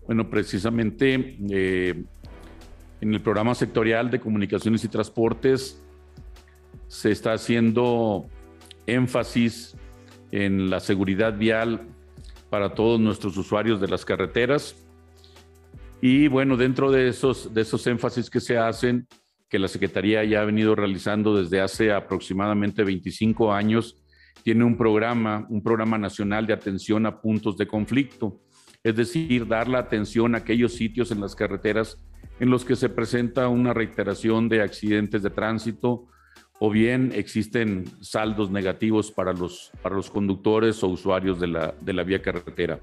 Bueno, 0.05 0.29
precisamente 0.29 1.37
eh, 1.49 2.03
en 2.99 3.13
el 3.13 3.21
programa 3.21 3.55
sectorial 3.55 4.11
de 4.11 4.19
comunicaciones 4.19 4.83
y 4.83 4.89
transportes 4.89 5.81
se 6.87 7.11
está 7.11 7.33
haciendo 7.33 8.27
énfasis 8.87 9.75
en 10.31 10.69
la 10.69 10.79
seguridad 10.79 11.37
vial 11.37 11.87
para 12.49 12.73
todos 12.73 12.99
nuestros 12.99 13.37
usuarios 13.37 13.81
de 13.81 13.87
las 13.87 14.05
carreteras. 14.05 14.75
Y 16.01 16.27
bueno, 16.27 16.57
dentro 16.57 16.91
de 16.91 17.07
esos, 17.07 17.53
de 17.53 17.61
esos 17.61 17.85
énfasis 17.87 18.29
que 18.29 18.39
se 18.39 18.57
hacen, 18.57 19.07
que 19.49 19.59
la 19.59 19.67
Secretaría 19.67 20.23
ya 20.23 20.41
ha 20.41 20.45
venido 20.45 20.75
realizando 20.75 21.35
desde 21.35 21.61
hace 21.61 21.91
aproximadamente 21.91 22.83
25 22.83 23.53
años, 23.53 24.03
tiene 24.43 24.63
un 24.63 24.77
programa, 24.77 25.47
un 25.49 25.63
programa 25.63 25.97
nacional 25.97 26.45
de 26.45 26.53
atención 26.53 27.05
a 27.05 27.21
puntos 27.21 27.57
de 27.57 27.67
conflicto 27.67 28.41
es 28.85 28.95
decir, 28.95 29.47
dar 29.47 29.67
la 29.67 29.79
atención 29.79 30.35
a 30.35 30.37
aquellos 30.37 30.73
sitios 30.73 31.09
en 31.09 31.19
las 31.19 31.35
carreteras 31.35 31.97
en 32.39 32.51
los 32.51 32.63
que 32.63 32.75
se 32.75 32.87
presenta 32.87 33.47
una 33.47 33.73
reiteración 33.73 34.47
de 34.47 34.61
accidentes 34.61 35.23
de 35.23 35.31
tránsito 35.31 36.05
o 36.59 36.69
bien 36.69 37.11
existen 37.13 37.85
saldos 38.01 38.49
negativos 38.49 39.11
para 39.11 39.33
los, 39.33 39.71
para 39.81 39.95
los 39.95 40.09
conductores 40.09 40.83
o 40.83 40.87
usuarios 40.87 41.39
de 41.39 41.47
la, 41.47 41.75
de 41.81 41.93
la 41.93 42.03
vía 42.03 42.21
carretera. 42.21 42.79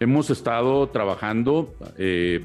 Hemos 0.00 0.30
estado 0.30 0.88
trabajando 0.88 1.74
eh, 1.98 2.44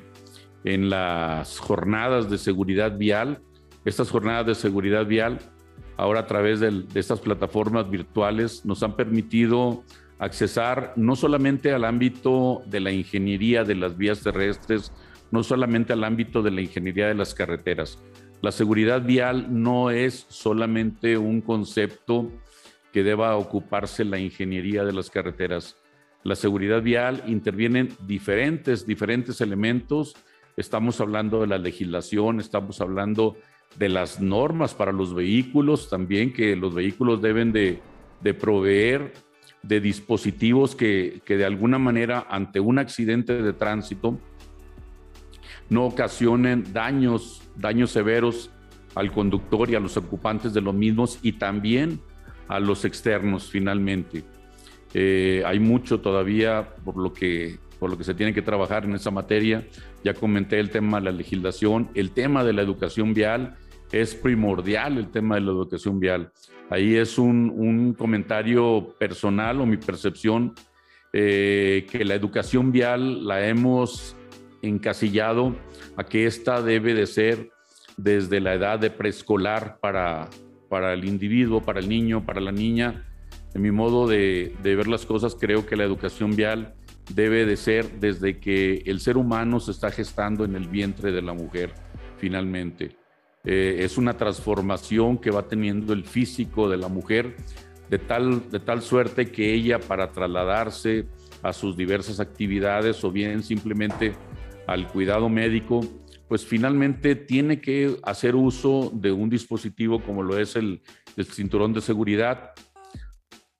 en 0.63 0.89
las 0.89 1.59
jornadas 1.59 2.29
de 2.29 2.37
seguridad 2.37 2.97
vial. 2.97 3.41
Estas 3.85 4.11
jornadas 4.11 4.45
de 4.45 4.55
seguridad 4.55 5.05
vial, 5.05 5.39
ahora 5.97 6.21
a 6.21 6.27
través 6.27 6.59
de, 6.59 6.69
de 6.71 6.99
estas 6.99 7.19
plataformas 7.21 7.89
virtuales, 7.89 8.65
nos 8.65 8.83
han 8.83 8.95
permitido 8.95 9.83
accesar 10.19 10.93
no 10.97 11.15
solamente 11.15 11.71
al 11.71 11.85
ámbito 11.85 12.61
de 12.65 12.81
la 12.81 12.91
ingeniería 12.91 13.63
de 13.63 13.75
las 13.75 13.97
vías 13.97 14.21
terrestres, 14.21 14.91
no 15.31 15.43
solamente 15.43 15.93
al 15.93 16.03
ámbito 16.03 16.41
de 16.41 16.51
la 16.51 16.61
ingeniería 16.61 17.07
de 17.07 17.15
las 17.15 17.33
carreteras. 17.33 17.97
La 18.41 18.51
seguridad 18.51 19.01
vial 19.01 19.47
no 19.49 19.91
es 19.91 20.25
solamente 20.29 21.17
un 21.17 21.41
concepto 21.41 22.31
que 22.93 23.03
deba 23.03 23.35
ocuparse 23.35 24.05
la 24.05 24.17
ingeniería 24.17 24.85
de 24.85 24.93
las 24.93 25.09
carreteras. 25.09 25.75
La 26.23 26.35
seguridad 26.35 26.81
vial 26.81 27.23
interviene 27.27 27.79
en 27.79 27.89
diferentes, 28.07 28.85
diferentes 28.85 29.41
elementos. 29.41 30.15
Estamos 30.55 30.99
hablando 31.01 31.41
de 31.41 31.47
la 31.47 31.57
legislación, 31.57 32.39
estamos 32.39 32.81
hablando 32.81 33.37
de 33.77 33.89
las 33.89 34.19
normas 34.19 34.73
para 34.73 34.91
los 34.91 35.13
vehículos, 35.13 35.89
también 35.89 36.33
que 36.33 36.55
los 36.55 36.73
vehículos 36.73 37.21
deben 37.21 37.51
de, 37.51 37.81
proveer 38.39 39.13
de 39.63 39.79
dispositivos 39.79 40.75
que, 40.75 41.21
de 41.27 41.45
alguna 41.45 41.77
manera 41.77 42.25
ante 42.29 42.59
un 42.59 42.79
accidente 42.79 43.41
de 43.41 43.53
tránsito 43.53 44.19
no 45.69 45.85
ocasionen 45.85 46.65
daños, 46.73 47.41
daños 47.55 47.91
severos 47.91 48.51
al 48.95 49.11
conductor 49.11 49.69
y 49.69 49.75
a 49.75 49.79
los 49.79 49.97
ocupantes 49.97 50.53
de 50.53 50.61
los 50.61 50.73
mismos 50.73 51.19
y 51.21 51.33
también 51.33 52.01
a 52.47 52.59
los 52.59 52.85
externos 52.85 53.49
finalmente. 53.49 54.23
Eh, 54.93 55.43
hay 55.45 55.59
mucho 55.59 55.99
todavía 55.99 56.73
por 56.83 56.97
lo, 56.97 57.13
que, 57.13 57.59
por 57.77 57.91
lo 57.91 57.97
que 57.97 58.03
se 58.03 58.15
tiene 58.15 58.33
que 58.33 58.41
trabajar 58.41 58.85
en 58.85 58.95
esa 58.95 59.11
materia. 59.11 59.67
Ya 60.03 60.13
comenté 60.13 60.59
el 60.59 60.71
tema 60.71 60.99
de 60.99 61.05
la 61.05 61.11
legislación, 61.11 61.89
el 61.93 62.11
tema 62.11 62.43
de 62.43 62.53
la 62.53 62.63
educación 62.63 63.13
vial 63.13 63.55
es 63.91 64.15
primordial 64.15 64.97
el 64.97 65.09
tema 65.09 65.35
de 65.35 65.41
la 65.41 65.51
educación 65.51 65.99
vial. 65.99 66.31
Ahí 66.69 66.95
es 66.95 67.17
un, 67.17 67.95
comentario 67.97 68.95
personal 68.99 69.61
o 69.61 69.65
mi 69.65 69.77
percepción 69.77 70.53
eh, 71.11 71.87
que 71.91 72.05
la 72.05 72.13
educación 72.13 72.71
vial 72.71 73.25
la 73.25 73.47
hemos 73.47 74.15
encasillado 74.61 75.55
a 75.95 76.03
que 76.03 76.25
esta 76.25 76.61
debe 76.61 76.93
de 76.93 77.07
ser 77.07 77.51
desde 77.97 78.39
la 78.39 78.53
edad 78.53 78.79
de 78.79 78.89
preescolar 78.89 79.79
para, 79.79 80.29
para 80.69 80.93
el 80.93 81.05
individuo, 81.05 81.61
para 81.61 81.79
el 81.79 81.89
niño, 81.89 82.25
para 82.25 82.39
la 82.39 82.51
niña. 82.51 83.05
En 83.53 83.61
mi 83.61 83.71
modo 83.71 84.07
de, 84.07 84.55
ver 84.63 84.87
las 84.87 85.05
cosas, 85.05 85.35
creo 85.35 85.65
que 85.65 85.75
la 85.75 85.83
educación 85.83 86.35
vial 86.35 86.75
debe 87.13 87.45
de 87.45 87.57
ser 87.57 87.99
desde 87.99 88.39
que 88.39 88.83
el 88.85 88.99
ser 88.99 89.17
humano 89.17 89.59
se 89.59 89.71
está 89.71 89.89
gestando 89.91 90.45
en 90.45 90.55
el 90.55 90.67
vientre 90.67 91.11
de 91.11 91.21
la 91.21 91.33
mujer, 91.33 91.73
finalmente. 92.17 92.95
Eh, 93.43 93.77
es 93.79 93.97
una 93.97 94.15
transformación 94.15 95.17
que 95.17 95.31
va 95.31 95.47
teniendo 95.47 95.93
el 95.93 96.05
físico 96.05 96.69
de 96.69 96.77
la 96.77 96.87
mujer 96.87 97.35
de 97.89 97.97
tal, 97.97 98.49
de 98.51 98.59
tal 98.59 98.81
suerte 98.81 99.31
que 99.31 99.53
ella 99.53 99.79
para 99.79 100.11
trasladarse 100.11 101.07
a 101.41 101.53
sus 101.53 101.75
diversas 101.75 102.19
actividades 102.19 103.03
o 103.03 103.11
bien 103.11 103.41
simplemente 103.43 104.13
al 104.69 104.87
cuidado 104.87 105.29
médico, 105.29 105.81
pues 106.27 106.45
finalmente 106.45 107.15
tiene 107.15 107.59
que 107.59 107.97
hacer 108.03 108.35
uso 108.35 108.91
de 108.93 109.11
un 109.11 109.29
dispositivo 109.29 110.03
como 110.03 110.21
lo 110.21 110.37
es 110.37 110.55
el, 110.55 110.81
cinturón 111.31 111.73
de 111.73 111.81
seguridad. 111.81 112.51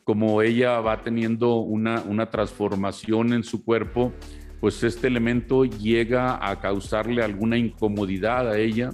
Como 0.03 0.41
ella 0.43 0.79
va 0.79 1.01
teniendo 1.01 1.55
una, 1.55 2.01
una 2.01 2.29
transformación 2.29 3.33
en 3.33 3.43
su 3.43 3.65
cuerpo, 3.65 4.13
pues 4.59 4.83
este 4.83 5.07
elemento 5.07 5.65
llega 5.65 6.47
a 6.47 6.59
causarle 6.59 7.23
alguna 7.23 7.57
incomodidad 7.57 8.47
a 8.47 8.59
ella 8.59 8.91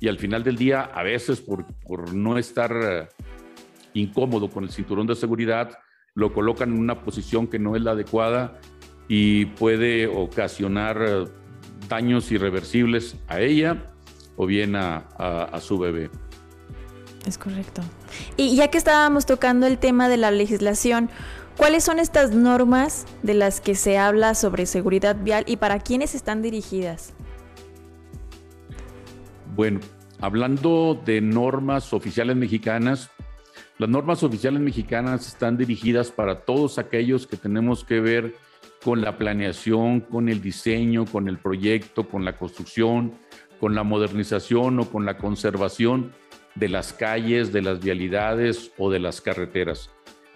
y 0.00 0.08
al 0.08 0.18
final 0.18 0.42
del 0.42 0.56
día, 0.56 0.80
a 0.82 1.02
veces 1.02 1.40
por, 1.42 1.66
por 1.86 2.14
no 2.14 2.38
estar 2.38 2.72
eh, 2.74 3.08
incómodo 3.92 4.48
con 4.48 4.64
el 4.64 4.70
cinturón 4.70 5.06
de 5.06 5.14
seguridad, 5.14 5.78
lo 6.14 6.32
colocan 6.32 6.72
en 6.72 6.78
una 6.78 7.02
posición 7.02 7.46
que 7.46 7.58
no 7.58 7.76
es 7.76 7.82
la 7.82 7.90
adecuada 7.90 8.60
y 9.08 9.46
puede 9.46 10.06
ocasionar 10.06 11.04
eh, 11.06 11.24
daños 11.88 12.30
irreversibles 12.32 13.16
a 13.28 13.40
ella 13.40 13.94
o 14.36 14.46
bien 14.46 14.76
a, 14.76 14.96
a 15.18 15.60
su 15.60 15.78
bebé. 15.78 16.10
Es 17.26 17.38
correcto. 17.38 17.82
Y 18.36 18.56
ya 18.56 18.68
que 18.68 18.78
estábamos 18.78 19.26
tocando 19.26 19.66
el 19.66 19.78
tema 19.78 20.08
de 20.08 20.16
la 20.16 20.30
legislación, 20.30 21.08
¿cuáles 21.56 21.84
son 21.84 21.98
estas 21.98 22.32
normas 22.32 23.06
de 23.22 23.34
las 23.34 23.60
que 23.60 23.74
se 23.74 23.96
habla 23.96 24.34
sobre 24.34 24.66
seguridad 24.66 25.16
vial 25.22 25.44
y 25.46 25.56
para 25.56 25.78
quiénes 25.78 26.14
están 26.14 26.42
dirigidas? 26.42 27.14
Bueno, 29.54 29.80
hablando 30.20 31.00
de 31.04 31.20
normas 31.20 31.92
oficiales 31.92 32.36
mexicanas, 32.36 33.10
las 33.78 33.88
normas 33.88 34.22
oficiales 34.22 34.60
mexicanas 34.60 35.28
están 35.28 35.56
dirigidas 35.56 36.10
para 36.10 36.40
todos 36.40 36.78
aquellos 36.78 37.26
que 37.26 37.36
tenemos 37.36 37.84
que 37.84 38.00
ver 38.00 38.34
con 38.84 39.00
la 39.00 39.16
planeación, 39.16 40.00
con 40.00 40.28
el 40.28 40.42
diseño, 40.42 41.06
con 41.06 41.26
el 41.26 41.38
proyecto, 41.38 42.06
con 42.06 42.24
la 42.24 42.36
construcción, 42.36 43.14
con 43.58 43.74
la 43.74 43.82
modernización 43.82 44.78
o 44.78 44.90
con 44.90 45.06
la 45.06 45.16
conservación 45.16 46.12
de 46.54 46.68
las 46.68 46.92
calles, 46.92 47.50
de 47.50 47.62
las 47.62 47.80
vialidades 47.80 48.72
o 48.76 48.90
de 48.90 49.00
las 49.00 49.22
carreteras. 49.22 49.90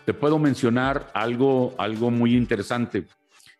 Te 0.07 0.14
puedo 0.14 0.38
mencionar 0.38 1.11
algo, 1.12 1.75
algo 1.76 2.11
muy 2.11 2.35
interesante. 2.35 3.05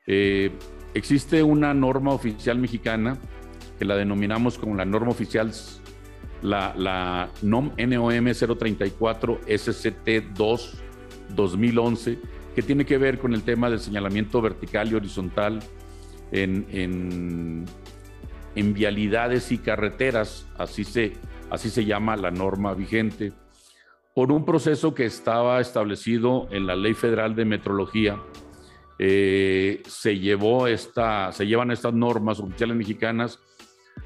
Eh, 0.07 0.50
existe 0.95 1.42
una 1.42 1.75
norma 1.75 2.12
oficial 2.12 2.59
mexicana 2.59 3.18
que 3.78 3.85
la 3.85 3.95
denominamos 3.95 4.57
como 4.57 4.75
la 4.75 4.87
norma 4.87 5.11
oficial, 5.11 5.52
la, 6.40 6.75
la 6.76 7.28
NOM 7.42 7.73
NOM 7.76 8.25
034 8.33 9.40
SCT 9.47 10.09
2 10.35 10.83
2011, 11.35 12.18
que 12.58 12.62
tiene 12.64 12.84
que 12.84 12.98
ver 12.98 13.20
con 13.20 13.34
el 13.34 13.44
tema 13.44 13.70
del 13.70 13.78
señalamiento 13.78 14.42
vertical 14.42 14.90
y 14.90 14.96
horizontal 14.96 15.60
en, 16.32 16.66
en, 16.72 17.66
en 18.56 18.74
vialidades 18.74 19.52
y 19.52 19.58
carreteras, 19.58 20.48
así 20.58 20.82
se, 20.82 21.12
así 21.50 21.70
se 21.70 21.84
llama 21.84 22.16
la 22.16 22.32
norma 22.32 22.74
vigente, 22.74 23.32
por 24.12 24.32
un 24.32 24.44
proceso 24.44 24.92
que 24.92 25.04
estaba 25.04 25.60
establecido 25.60 26.48
en 26.50 26.66
la 26.66 26.74
Ley 26.74 26.94
Federal 26.94 27.36
de 27.36 27.44
Metrología. 27.44 28.20
Eh, 28.98 29.80
se, 29.86 30.18
llevó 30.18 30.66
esta, 30.66 31.30
se 31.30 31.46
llevan 31.46 31.70
estas 31.70 31.94
normas 31.94 32.40
oficiales 32.40 32.76
mexicanas 32.76 33.38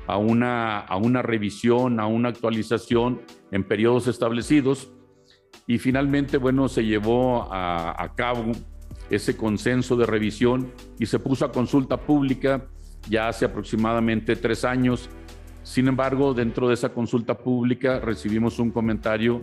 a 0.07 0.19
una, 0.19 0.79
a 0.81 0.99
una 0.99 1.23
revisión, 1.23 2.01
a 2.01 2.07
una 2.07 2.29
actualización 2.29 3.23
en 3.51 3.65
periodos 3.65 4.09
establecidos 4.09 4.91
y 5.67 5.79
finalmente, 5.79 6.39
bueno, 6.39 6.69
se 6.69 6.85
llevó 6.85 7.49
a, 7.51 8.13
cabo 8.17 8.53
ese 9.11 9.37
consenso 9.37 9.97
de 9.97 10.07
revisión 10.07 10.73
y 10.99 11.07
se 11.07 11.19
puso 11.19 11.45
a 11.45 11.53
consulta 11.53 11.99
pública 11.99 12.67
ya 13.09 13.29
hace 13.29 13.45
aproximadamente 13.45 14.37
tres 14.37 14.65
años. 14.65 15.09
Sin 15.63 15.89
embargo, 15.89 16.35
dentro 16.35 16.69
de 16.69 16.75
esa 16.75 16.91
consulta 16.91 17.39
pública 17.39 18.01
recibimos 18.01 18.59
un 18.59 18.71
comentario 18.71 19.43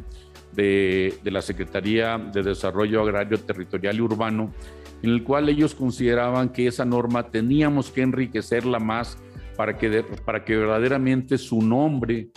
de, 0.54 1.18
la 1.24 1.42
Secretaría 1.42 2.18
de 2.18 2.44
Desarrollo 2.44 3.02
Agrario 3.02 3.38
Territorial 3.40 3.98
y 3.98 4.02
Urbano, 4.02 4.54
en 5.02 5.12
el 5.12 5.24
cual 5.24 5.48
ellos 5.48 5.76
consideraban 5.76 6.50
que 6.50 6.68
esa 6.68 6.84
norma 6.84 7.30
teníamos 7.30 7.92
que 7.92 8.02
enriquecerla 8.02 8.80
más 8.80 9.18
para 9.56 9.78
que, 9.78 10.04
para 10.26 10.44
que 10.44 10.58
verdaderamente 10.58 11.38
su 11.38 11.62
nombre 11.62 12.30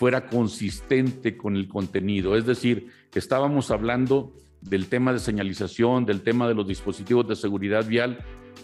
fuera 0.00 0.26
consistente 0.28 1.36
con 1.36 1.56
el 1.56 1.68
contenido. 1.68 2.34
Es 2.34 2.46
decir, 2.46 2.86
estábamos 3.14 3.70
hablando 3.70 4.32
del 4.62 4.86
tema 4.86 5.12
de 5.12 5.18
señalización, 5.18 6.06
del 6.06 6.22
tema 6.22 6.48
de 6.48 6.54
los 6.54 6.66
dispositivos 6.66 7.28
de 7.28 7.36
seguridad 7.36 7.86
vial 7.86 8.16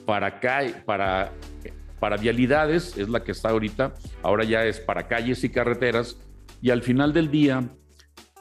para, 0.07 0.41
para 0.87 1.35
para 2.01 2.17
vialidades, 2.17 2.97
es 2.97 3.11
la 3.11 3.23
que 3.23 3.33
está 3.33 3.51
ahorita, 3.51 3.93
ahora 4.23 4.45
ya 4.45 4.65
es 4.65 4.81
para 4.81 5.09
calles 5.09 5.45
y 5.45 5.51
carreteras, 5.51 6.19
y 6.63 6.71
al 6.71 6.83
final 6.83 7.13
del 7.13 7.31
día 7.31 7.69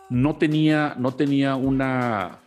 no 0.09 0.37
tenía, 0.37 0.95
no 0.97 1.15
tenía 1.15 1.55
una, 1.55 2.39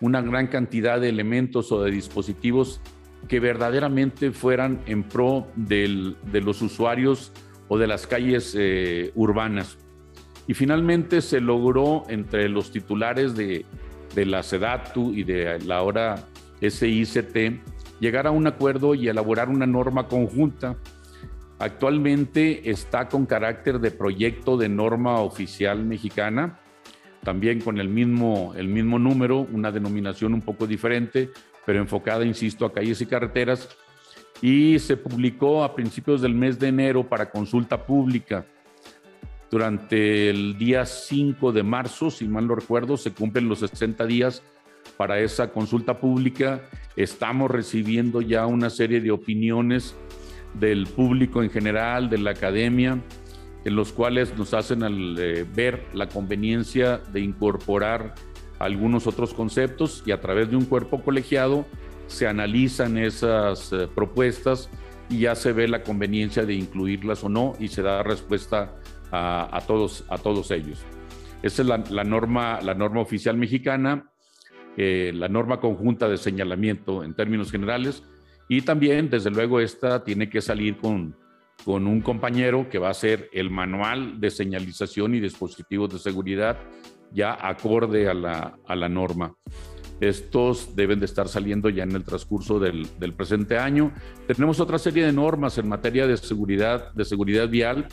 una 0.00 0.20
gran 0.20 0.48
cantidad 0.48 1.00
de 1.00 1.08
elementos 1.08 1.72
o 1.72 1.82
de 1.82 1.90
dispositivos 1.90 2.82
que 3.26 3.40
verdaderamente 3.40 4.32
fueran 4.32 4.82
en 4.84 5.02
pro 5.02 5.46
de 5.56 6.14
los 6.42 6.60
usuarios 6.60 7.32
o 7.68 7.78
de 7.78 7.86
las 7.86 8.06
calles 8.06 8.54
eh, 8.58 9.12
urbanas. 9.14 9.78
Y 10.46 10.54
finalmente 10.54 11.22
se 11.22 11.40
logró 11.40 12.04
entre 12.08 12.48
los 12.48 12.70
titulares 12.70 13.34
de, 13.34 13.64
de 14.14 14.26
la 14.26 14.42
SEDATU 14.42 15.12
y 15.14 15.24
de 15.24 15.58
la 15.60 15.76
ahora 15.76 16.26
SICT 16.60 17.60
llegar 18.00 18.26
a 18.26 18.30
un 18.30 18.46
acuerdo 18.46 18.94
y 18.94 19.08
elaborar 19.08 19.48
una 19.48 19.66
norma 19.66 20.08
conjunta. 20.08 20.76
Actualmente 21.58 22.70
está 22.70 23.08
con 23.08 23.26
carácter 23.26 23.78
de 23.78 23.90
proyecto 23.90 24.56
de 24.56 24.68
norma 24.68 25.20
oficial 25.20 25.84
mexicana, 25.84 26.60
también 27.22 27.60
con 27.60 27.78
el 27.78 27.88
mismo, 27.88 28.52
el 28.56 28.68
mismo 28.68 28.98
número, 28.98 29.46
una 29.52 29.70
denominación 29.70 30.34
un 30.34 30.42
poco 30.42 30.66
diferente, 30.66 31.30
pero 31.64 31.80
enfocada, 31.80 32.24
insisto, 32.24 32.66
a 32.66 32.72
calles 32.72 33.00
y 33.00 33.06
carreteras, 33.06 33.68
y 34.42 34.78
se 34.78 34.96
publicó 34.96 35.64
a 35.64 35.74
principios 35.74 36.20
del 36.20 36.34
mes 36.34 36.58
de 36.58 36.68
enero 36.68 37.08
para 37.08 37.30
consulta 37.30 37.86
pública. 37.86 38.44
Durante 39.54 40.30
el 40.30 40.58
día 40.58 40.84
5 40.84 41.52
de 41.52 41.62
marzo, 41.62 42.10
si 42.10 42.26
mal 42.26 42.48
no 42.48 42.56
recuerdo, 42.56 42.96
se 42.96 43.12
cumplen 43.12 43.48
los 43.48 43.60
60 43.60 44.04
días 44.04 44.42
para 44.96 45.20
esa 45.20 45.52
consulta 45.52 46.00
pública. 46.00 46.68
Estamos 46.96 47.52
recibiendo 47.52 48.20
ya 48.20 48.46
una 48.46 48.68
serie 48.68 49.00
de 49.00 49.12
opiniones 49.12 49.94
del 50.54 50.88
público 50.88 51.40
en 51.40 51.50
general, 51.50 52.10
de 52.10 52.18
la 52.18 52.32
academia, 52.32 53.00
en 53.64 53.76
los 53.76 53.92
cuales 53.92 54.36
nos 54.36 54.54
hacen 54.54 54.82
eh, 54.82 55.46
ver 55.54 55.86
la 55.94 56.08
conveniencia 56.08 56.98
de 57.12 57.20
incorporar 57.20 58.16
algunos 58.58 59.06
otros 59.06 59.34
conceptos 59.34 60.02
y 60.04 60.10
a 60.10 60.20
través 60.20 60.50
de 60.50 60.56
un 60.56 60.64
cuerpo 60.64 61.00
colegiado 61.00 61.64
se 62.08 62.26
analizan 62.26 62.98
esas 62.98 63.72
eh, 63.72 63.86
propuestas 63.94 64.68
y 65.08 65.20
ya 65.20 65.36
se 65.36 65.52
ve 65.52 65.68
la 65.68 65.84
conveniencia 65.84 66.44
de 66.44 66.54
incluirlas 66.54 67.22
o 67.22 67.28
no 67.28 67.52
y 67.60 67.68
se 67.68 67.82
da 67.82 68.02
respuesta 68.02 68.80
a, 69.14 69.60
todos, 69.66 70.04
a 70.08 70.18
todos 70.18 70.50
ellos. 70.50 70.84
Esa 71.42 71.62
es 71.62 71.68
la, 71.68 72.04
norma, 72.04 72.60
la 72.62 72.74
norma 72.74 73.00
oficial 73.00 73.36
mexicana 73.36 74.10
eh, 74.76 75.12
la 75.14 75.28
norma 75.28 75.60
conjunta 75.60 76.08
de 76.08 76.16
señalamiento 76.16 77.04
en 77.04 77.14
términos 77.14 77.52
generales 77.52 78.02
y 78.48 78.62
también, 78.62 79.08
desde 79.08 79.30
luego, 79.30 79.60
esta 79.60 80.02
tiene 80.02 80.28
que 80.28 80.40
salir 80.40 80.78
con, 80.78 81.16
con 81.64 81.86
un 81.86 82.00
compañero 82.00 82.68
que 82.68 82.78
va 82.78 82.90
a 82.90 82.94
ser 82.94 83.30
el 83.32 83.50
manual 83.50 84.20
de 84.20 84.30
señalización 84.30 85.14
y 85.14 85.20
dispositivos 85.20 85.90
de 85.90 86.00
seguridad 86.00 86.58
ya 87.12 87.38
acorde 87.40 88.08
a 88.08 88.14
la, 88.14 88.58
a 88.66 88.74
la 88.74 88.88
norma. 88.88 89.36
Estos 90.00 90.74
deben 90.74 90.98
de 90.98 91.06
estar 91.06 91.28
saliendo 91.28 91.68
ya 91.68 91.84
en 91.84 91.92
el 91.92 92.02
transcurso 92.02 92.58
del, 92.58 92.88
del, 92.98 93.14
presente 93.14 93.56
año. 93.56 93.92
Tenemos 94.26 94.58
otra 94.58 94.78
serie 94.78 95.06
de 95.06 95.12
normas 95.12 95.56
en 95.56 95.68
materia 95.68 96.08
de 96.08 96.16
seguridad, 96.16 96.92
de 96.94 97.04
seguridad 97.04 97.48
vial, 97.48 97.86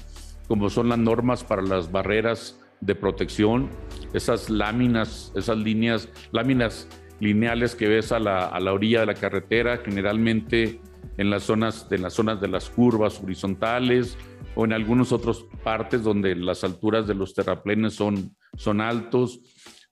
como 0.51 0.69
son 0.69 0.89
las 0.89 0.97
normas 0.97 1.45
para 1.45 1.61
las 1.61 1.93
barreras 1.93 2.59
de 2.81 2.93
protección, 2.93 3.69
esas 4.11 4.49
láminas, 4.49 5.31
esas 5.33 5.57
líneas, 5.57 6.09
láminas 6.33 6.89
lineales 7.21 7.73
que 7.73 7.87
ves 7.87 8.11
a 8.11 8.19
la, 8.19 8.47
a 8.47 8.59
la 8.59 8.73
orilla 8.73 8.99
de 8.99 9.05
la 9.05 9.13
carretera, 9.13 9.77
generalmente 9.77 10.81
en 11.15 11.29
las 11.29 11.43
zonas 11.43 11.87
de 11.87 11.99
las 11.99 12.15
zonas 12.15 12.41
de 12.41 12.49
las 12.49 12.69
curvas 12.69 13.21
horizontales 13.23 14.17
o 14.53 14.65
en 14.65 14.73
algunas 14.73 15.13
otras 15.13 15.37
partes 15.63 16.03
donde 16.03 16.35
las 16.35 16.65
alturas 16.65 17.07
de 17.07 17.15
los 17.15 17.33
terraplenes 17.33 17.93
son, 17.93 18.35
son 18.57 18.81
altos. 18.81 19.39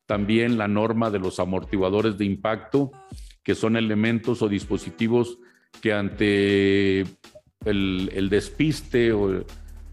También 0.06 0.58
la 0.58 0.68
norma 0.68 1.10
de 1.10 1.20
los 1.20 1.40
amortiguadores 1.40 2.18
de 2.18 2.26
impacto, 2.26 2.92
que 3.44 3.56
son 3.56 3.78
elementos 3.78 4.42
o 4.42 4.50
dispositivos 4.50 5.38
que 5.82 5.94
ante 5.94 7.00
el, 7.64 8.12
el 8.14 8.28
despiste 8.30 9.14
o 9.14 9.46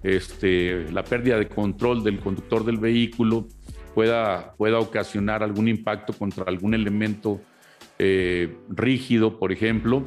este, 0.02 0.90
la 0.92 1.04
pérdida 1.04 1.38
de 1.38 1.48
control 1.48 2.04
del 2.04 2.20
conductor 2.20 2.64
del 2.64 2.78
vehículo 2.78 3.48
pueda, 3.94 4.54
pueda 4.56 4.78
ocasionar 4.78 5.42
algún 5.42 5.68
impacto 5.68 6.12
contra 6.12 6.44
algún 6.44 6.74
elemento 6.74 7.40
eh, 7.98 8.54
rígido, 8.68 9.38
por 9.38 9.52
ejemplo. 9.52 10.02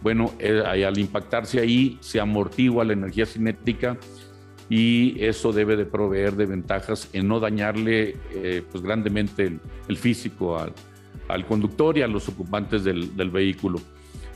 Bueno, 0.00 0.32
eh, 0.38 0.62
al 0.64 0.98
impactarse 0.98 1.60
ahí 1.60 1.98
se 2.00 2.20
amortigua 2.20 2.84
la 2.84 2.92
energía 2.92 3.26
cinética 3.26 3.98
y 4.68 5.22
eso 5.22 5.52
debe 5.52 5.76
de 5.76 5.84
proveer 5.84 6.34
de 6.34 6.46
ventajas 6.46 7.10
en 7.12 7.28
no 7.28 7.40
dañarle 7.40 8.16
eh, 8.32 8.62
pues 8.70 8.82
grandemente 8.82 9.58
el, 9.88 9.96
físico 9.96 10.58
al, 10.58 10.72
al, 11.28 11.44
conductor 11.46 11.98
y 11.98 12.02
a 12.02 12.06
los 12.06 12.28
ocupantes 12.28 12.84
del, 12.84 13.16
del 13.16 13.30
vehículo. 13.30 13.80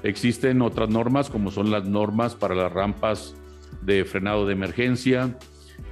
Existen 0.03 0.63
otras 0.63 0.89
normas 0.89 1.31
como 1.31 1.51
son 1.51 1.71
las 1.71 1.89
normas 1.89 2.35
para 2.35 2.55
las 2.55 2.73
rampas 2.73 3.35
de 3.83 4.05
frenado 4.05 4.47
de 4.47 4.53
emergencia, 4.53 5.37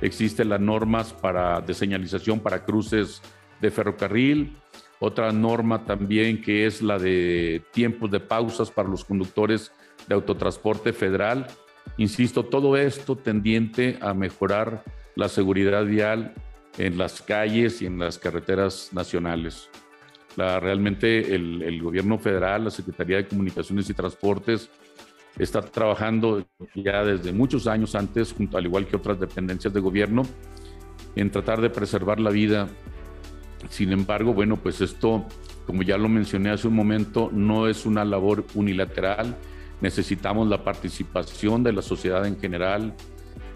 existen 0.01 0.49
las 0.49 0.61
normas 0.61 1.13
para, 1.13 1.61
de 1.61 1.75
señalización 1.75 2.41
para 2.41 2.65
cruces 2.65 3.23
de 3.61 3.71
ferrocarril, 3.71 4.57
otra 4.99 5.33
norma 5.33 5.85
también 5.85 6.41
que 6.41 6.67
es 6.67 6.83
la 6.83 6.99
de 6.99 7.63
tiempos 7.73 8.11
de 8.11 8.21
pausas 8.21 8.71
para 8.71 8.89
los 8.89 9.05
conductores 9.05 9.73
de 10.07 10.15
autotransporte 10.15 10.93
federal. 10.93 11.47
Insisto, 11.97 12.45
todo 12.45 12.77
esto 12.77 13.17
tendiente 13.17 13.99
a 14.01 14.15
mejorar 14.15 14.83
la 15.15 15.29
seguridad 15.29 15.85
vial 15.85 16.35
en 16.79 16.99
las 16.99 17.23
calles 17.23 17.83
y 17.83 17.87
en 17.87 17.99
las 17.99 18.19
carreteras 18.19 18.91
nacionales. 18.93 19.69
La, 20.37 20.59
realmente 20.59 21.35
el, 21.35 21.63
el, 21.63 21.81
gobierno 21.81 22.19
federal, 22.19 22.65
la 22.65 22.71
Secretaría 22.71 23.19
de 23.19 23.29
Comunicaciones 23.29 23.89
y 23.89 23.95
Transportes, 23.95 24.69
está 25.39 25.63
trabajando 25.63 26.45
ya 26.75 27.05
desde 27.05 27.33
muchos 27.33 27.67
años 27.67 27.95
antes, 27.95 28.33
junto, 28.33 28.57
al 28.57 28.67
igual 28.67 28.87
que 28.87 28.97
otras 28.97 29.19
dependencias 29.19 29.73
de 29.73 29.81
gobierno, 29.81 30.23
en 31.17 31.31
tratar 31.31 31.61
de 31.61 31.71
preservar 31.71 32.21
la 32.21 32.31
vida. 32.31 32.69
Sin 33.69 33.93
embargo, 33.93 34.35
bueno, 34.35 34.57
pues 34.57 34.81
esto, 34.81 35.25
como 35.67 35.83
ya 35.83 35.97
lo 35.97 36.09
mencioné 36.09 36.51
hace 36.51 36.69
un 36.69 36.75
momento, 36.75 37.31
no 37.33 37.67
es 37.69 37.87
una 37.87 38.05
labor 38.05 38.45
unilateral. 38.55 39.37
Necesitamos 39.81 40.49
la 40.49 40.63
participación 40.63 41.63
de 41.63 41.73
la 41.73 41.83
sociedad 41.83 42.27
en 42.27 42.39
general 42.39 42.95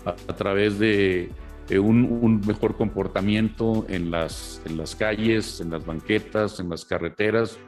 a, 0.05 0.35
través 0.35 0.79
de 0.79 1.31
un, 1.71 2.05
un, 2.05 2.41
mejor 2.47 2.77
comportamiento 2.77 3.85
en 3.89 4.11
las, 4.11 4.63
en 4.65 4.79
las 4.79 4.97
calles, 4.97 5.61
en 5.61 5.71
las 5.71 5.85
banquetas, 5.85 6.61
en 6.61 6.71
las 6.71 6.85
carreteras, 6.85 7.59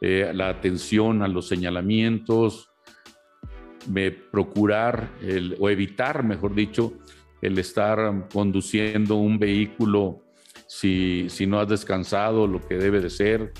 eh, 0.00 0.32
la 0.34 0.48
atención 0.48 1.22
a 1.22 1.28
los 1.28 1.46
señalamientos, 1.46 2.73
me, 3.88 4.10
procurar 4.10 5.10
o 5.58 5.70
evitar, 5.70 6.24
mejor 6.24 6.54
dicho, 6.54 6.94
el 7.42 7.58
estar 7.58 8.28
conduciendo 8.32 9.16
un 9.16 9.38
vehículo 9.38 10.22
si, 10.66 11.26
si 11.28 11.46
no 11.46 11.60
has 11.60 11.68
descansado 11.68 12.46
lo 12.46 12.66
que 12.66 12.76
debe 12.76 13.00
de 13.00 13.10
ser. 13.10 13.52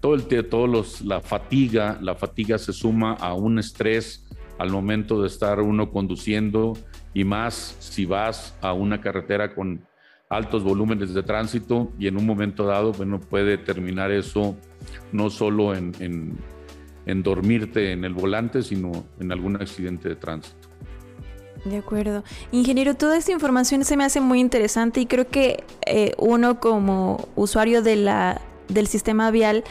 Todo 0.00 0.14
el 0.14 0.26
todos 0.48 0.68
los, 0.68 1.00
la 1.02 1.20
fatiga, 1.20 1.98
la 2.00 2.14
fatiga 2.14 2.58
se 2.58 2.72
suma 2.72 3.14
a 3.14 3.34
un 3.34 3.58
estrés 3.58 4.26
al 4.58 4.70
momento 4.70 5.20
de 5.22 5.28
estar 5.28 5.60
uno 5.60 5.90
conduciendo 5.90 6.74
y 7.14 7.24
más 7.24 7.76
si 7.78 8.04
vas 8.04 8.56
a 8.60 8.72
una 8.72 9.00
carretera 9.00 9.54
con 9.54 9.86
altos 10.28 10.62
volúmenes 10.64 11.12
de 11.12 11.22
tránsito 11.22 11.92
y 11.98 12.06
en 12.06 12.16
un 12.16 12.24
momento 12.24 12.64
dado, 12.64 12.92
bueno, 12.92 13.20
puede 13.20 13.58
terminar 13.58 14.10
eso 14.10 14.56
no 15.12 15.28
solo 15.28 15.74
en, 15.74 16.38
en 17.06 17.22
dormirte 17.22 17.92
en 17.92 18.04
el 18.04 18.14
volante, 18.14 18.62
sino 18.62 19.04
en 19.20 19.32
algún 19.32 19.56
accidente 19.56 20.08
de 20.08 20.16
tránsito. 20.16 20.68
De 21.64 21.76
acuerdo. 21.76 22.24
Ingeniero, 22.50 22.94
toda 22.94 23.16
esta 23.16 23.30
información 23.30 23.84
se 23.84 23.96
me 23.96 24.04
hace 24.04 24.20
muy 24.20 24.40
interesante 24.40 25.00
y 25.00 25.06
creo 25.06 25.28
que 25.28 25.62
eh, 25.86 26.12
uno 26.18 26.58
como 26.58 27.28
usuario 27.36 27.82
de 27.82 27.96
la, 27.96 28.40
del 28.68 28.88
sistema 28.88 29.30
vial 29.30 29.62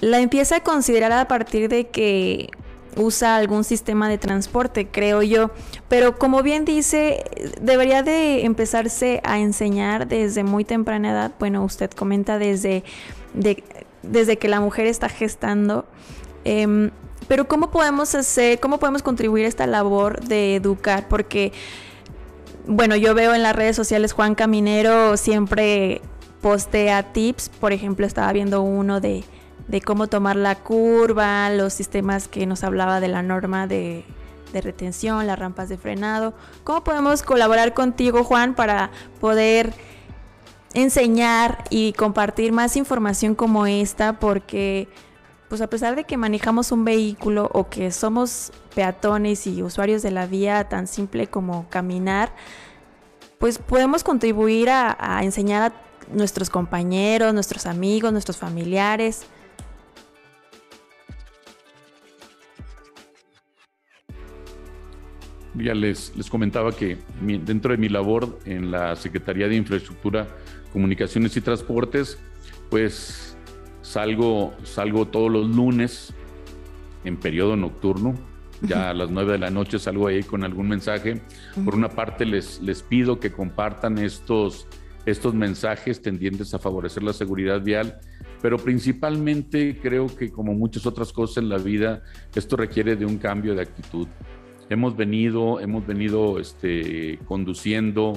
la 0.00 0.20
empieza 0.20 0.56
a 0.56 0.60
considerar 0.60 1.12
a 1.12 1.28
partir 1.28 1.68
de 1.68 1.88
que 1.88 2.50
usa 2.96 3.36
algún 3.36 3.64
sistema 3.64 4.08
de 4.08 4.18
transporte, 4.18 4.88
creo 4.88 5.22
yo. 5.22 5.50
Pero 5.88 6.18
como 6.18 6.42
bien 6.42 6.64
dice, 6.64 7.24
debería 7.60 8.02
de 8.02 8.44
empezarse 8.44 9.20
a 9.24 9.38
enseñar 9.38 10.08
desde 10.08 10.44
muy 10.44 10.64
temprana 10.64 11.10
edad. 11.10 11.32
Bueno, 11.38 11.64
usted 11.64 11.90
comenta 11.90 12.38
desde, 12.38 12.84
de, 13.34 13.62
desde 14.02 14.38
que 14.38 14.48
la 14.48 14.60
mujer 14.60 14.86
está 14.86 15.08
gestando. 15.08 15.86
Eh, 16.44 16.90
pero 17.28 17.46
¿cómo 17.46 17.70
podemos 17.70 18.14
hacer, 18.14 18.58
cómo 18.60 18.78
podemos 18.78 19.02
contribuir 19.02 19.44
a 19.44 19.48
esta 19.48 19.66
labor 19.66 20.20
de 20.20 20.56
educar? 20.56 21.06
Porque, 21.08 21.52
bueno, 22.66 22.96
yo 22.96 23.14
veo 23.14 23.34
en 23.34 23.42
las 23.42 23.54
redes 23.54 23.76
sociales 23.76 24.12
Juan 24.12 24.34
Caminero 24.34 25.16
siempre 25.16 26.00
postea 26.40 27.12
tips. 27.12 27.48
Por 27.48 27.72
ejemplo, 27.72 28.06
estaba 28.06 28.32
viendo 28.32 28.62
uno 28.62 29.00
de 29.00 29.24
de 29.70 29.80
cómo 29.80 30.08
tomar 30.08 30.36
la 30.36 30.56
curva, 30.56 31.48
los 31.50 31.72
sistemas 31.72 32.26
que 32.26 32.44
nos 32.44 32.64
hablaba 32.64 33.00
de 33.00 33.08
la 33.08 33.22
norma 33.22 33.68
de, 33.68 34.04
de, 34.52 34.60
retención, 34.60 35.26
las 35.26 35.38
rampas 35.38 35.68
de 35.68 35.78
frenado. 35.78 36.34
¿Cómo 36.64 36.82
podemos 36.82 37.22
colaborar 37.22 37.72
contigo, 37.72 38.24
Juan, 38.24 38.54
para 38.54 38.90
poder 39.20 39.72
enseñar 40.74 41.64
y 41.70 41.92
compartir 41.92 42.50
más 42.52 42.76
información 42.76 43.36
como 43.36 43.66
esta? 43.66 44.18
Porque, 44.18 44.88
pues 45.50 45.60
a 45.62 45.66
pesar 45.66 45.96
de 45.96 46.04
que 46.04 46.16
manejamos 46.16 46.70
un 46.70 46.84
vehículo 46.84 47.50
o 47.52 47.68
que 47.68 47.90
somos 47.90 48.52
peatones 48.72 49.48
y 49.48 49.64
usuarios 49.64 50.00
de 50.00 50.12
la 50.12 50.28
vía 50.28 50.68
tan 50.68 50.86
simple 50.86 51.26
como 51.26 51.68
caminar, 51.68 52.32
pues 53.40 53.58
podemos 53.58 54.04
contribuir 54.04 54.70
a, 54.70 55.20
enseñar 55.24 55.72
a 55.72 56.14
nuestros 56.14 56.50
compañeros, 56.50 57.34
nuestros 57.34 57.66
amigos, 57.66 58.12
nuestros 58.12 58.36
familiares. 58.36 59.26
Ya 65.56 65.74
les, 65.74 66.16
les 66.16 66.30
comentaba 66.30 66.70
que 66.70 66.96
mi, 67.20 67.38
dentro 67.38 67.72
de 67.72 67.76
mi 67.76 67.88
labor 67.88 68.38
en 68.44 68.70
la 68.70 68.94
Secretaría 68.94 69.48
de 69.48 69.56
Infraestructura, 69.56 70.28
Comunicaciones 70.72 71.36
y 71.36 71.40
Transportes, 71.40 72.18
pues 72.70 73.29
salgo, 73.90 74.54
salgo 74.62 75.08
todos 75.08 75.32
los 75.32 75.48
lunes 75.48 76.14
en 77.04 77.16
periodo 77.16 77.56
nocturno. 77.56 78.14
Ya 78.62 78.90
a 78.90 78.94
las 78.94 79.10
9 79.10 79.32
de 79.32 79.38
la 79.38 79.50
noche 79.50 79.78
salgo 79.78 80.06
ahí 80.06 80.22
con 80.22 80.44
algún 80.44 80.68
mensaje. 80.68 81.22
Por 81.64 81.74
una 81.74 81.88
parte, 81.88 82.24
les, 82.24 82.60
les 82.60 82.82
pido 82.82 83.18
que 83.18 83.32
compartan 83.32 83.98
estos, 83.98 84.68
estos 85.06 85.34
mensajes 85.34 86.02
tendientes 86.02 86.52
a 86.54 86.58
favorecer 86.58 87.02
la 87.02 87.14
seguridad 87.14 87.62
vial, 87.62 87.98
pero 88.42 88.58
principalmente 88.58 89.80
creo 89.80 90.14
que 90.14 90.30
como 90.30 90.52
muchas 90.52 90.86
otras 90.86 91.12
cosas 91.12 91.38
en 91.38 91.48
la 91.48 91.56
vida, 91.56 92.02
esto 92.34 92.56
requiere 92.56 92.96
de 92.96 93.06
un 93.06 93.16
cambio 93.16 93.54
de 93.54 93.62
actitud 93.62 94.06
hemos 94.70 94.96
venido, 94.96 95.60
hemos 95.60 95.86
venido 95.86 96.38
este, 96.38 97.18
conduciendo 97.26 98.12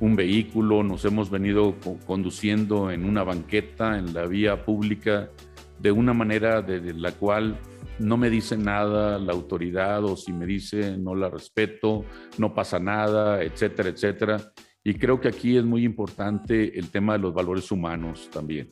un 0.00 0.16
vehículo, 0.16 0.82
nos 0.82 1.04
hemos 1.04 1.30
venido 1.30 1.76
conduciendo 2.06 2.90
en 2.90 3.04
una 3.04 3.22
banqueta, 3.22 3.98
en 3.98 4.12
la 4.12 4.26
vía 4.26 4.64
pública, 4.64 5.30
de 5.78 5.92
una 5.92 6.12
manera 6.12 6.62
de, 6.62 6.94
la 6.94 7.12
cual 7.12 7.58
no 7.98 8.16
me 8.16 8.30
dice 8.30 8.56
nada 8.56 9.18
la 9.18 9.32
autoridad 9.32 10.04
o 10.04 10.16
si 10.16 10.32
me 10.32 10.46
dice 10.46 10.96
no 10.96 11.14
la 11.14 11.28
respeto, 11.28 12.04
no 12.38 12.54
pasa 12.54 12.78
nada, 12.78 13.42
etcétera, 13.42 13.90
etcétera. 13.90 14.52
Y 14.82 14.94
creo 14.94 15.20
que 15.20 15.28
aquí 15.28 15.56
es 15.56 15.64
muy 15.64 15.84
importante 15.84 16.78
el 16.78 16.90
tema 16.90 17.14
de 17.14 17.20
los 17.20 17.34
valores 17.34 17.70
humanos 17.70 18.28
también. 18.32 18.70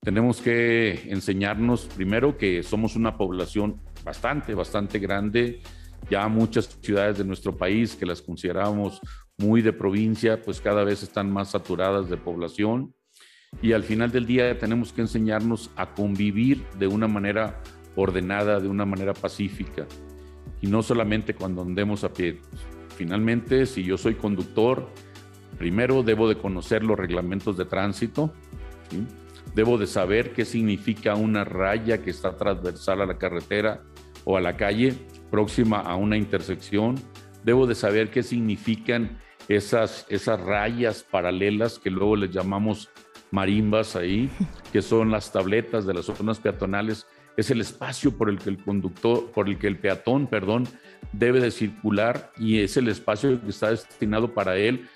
Tenemos 0.00 0.40
que 0.40 1.10
enseñarnos 1.10 1.86
primero 1.86 2.36
que 2.36 2.62
somos 2.62 2.96
una 2.96 3.16
población 3.16 3.80
bastante, 4.04 4.54
bastante 4.54 4.98
grande, 4.98 5.60
ya 6.10 6.26
muchas 6.28 6.78
ciudades 6.80 7.18
de 7.18 7.24
nuestro 7.24 7.56
país 7.56 7.94
que 7.94 8.06
las 8.06 8.20
consideramos 8.20 9.00
muy 9.42 9.60
de 9.60 9.72
provincia, 9.72 10.40
pues 10.40 10.60
cada 10.60 10.84
vez 10.84 11.02
están 11.02 11.30
más 11.30 11.50
saturadas 11.50 12.08
de 12.08 12.16
población. 12.16 12.94
Y 13.60 13.72
al 13.72 13.82
final 13.82 14.10
del 14.10 14.26
día 14.26 14.58
tenemos 14.58 14.92
que 14.92 15.02
enseñarnos 15.02 15.70
a 15.76 15.94
convivir 15.94 16.64
de 16.78 16.86
una 16.86 17.08
manera 17.08 17.60
ordenada, 17.96 18.60
de 18.60 18.68
una 18.68 18.86
manera 18.86 19.12
pacífica. 19.12 19.86
Y 20.60 20.68
no 20.68 20.82
solamente 20.82 21.34
cuando 21.34 21.62
andemos 21.62 22.04
a 22.04 22.12
pie. 22.12 22.40
Finalmente, 22.96 23.66
si 23.66 23.82
yo 23.82 23.98
soy 23.98 24.14
conductor, 24.14 24.88
primero 25.58 26.02
debo 26.02 26.28
de 26.28 26.36
conocer 26.36 26.84
los 26.84 26.96
reglamentos 26.96 27.56
de 27.56 27.64
tránsito. 27.64 28.32
¿sí? 28.90 29.04
Debo 29.54 29.76
de 29.76 29.86
saber 29.86 30.32
qué 30.32 30.44
significa 30.44 31.14
una 31.14 31.44
raya 31.44 32.02
que 32.02 32.10
está 32.10 32.36
transversal 32.36 33.02
a 33.02 33.06
la 33.06 33.18
carretera 33.18 33.82
o 34.24 34.36
a 34.36 34.40
la 34.40 34.56
calle 34.56 34.94
próxima 35.30 35.80
a 35.80 35.96
una 35.96 36.16
intersección, 36.16 36.96
debo 37.42 37.66
de 37.66 37.74
saber 37.74 38.10
qué 38.10 38.22
significan 38.22 39.18
esas, 39.48 40.06
esas 40.08 40.40
rayas 40.40 41.04
paralelas 41.08 41.78
que 41.78 41.90
luego 41.90 42.16
les 42.16 42.30
llamamos 42.30 42.90
marimbas 43.30 43.96
ahí, 43.96 44.30
que 44.72 44.82
son 44.82 45.10
las 45.10 45.32
tabletas 45.32 45.86
de 45.86 45.94
las 45.94 46.06
zonas 46.06 46.38
peatonales, 46.38 47.06
es 47.36 47.50
el 47.50 47.60
espacio 47.60 48.16
por 48.16 48.28
el 48.28 48.38
que 48.38 48.50
el 48.50 48.62
conductor, 48.62 49.30
por 49.30 49.48
el 49.48 49.58
que 49.58 49.66
el 49.66 49.78
peatón, 49.78 50.26
perdón, 50.26 50.68
debe 51.12 51.40
de 51.40 51.50
circular 51.50 52.30
y 52.36 52.60
es 52.60 52.76
el 52.76 52.88
espacio 52.88 53.40
que 53.40 53.50
está 53.50 53.70
destinado 53.70 54.34
para 54.34 54.56
él, 54.56 54.88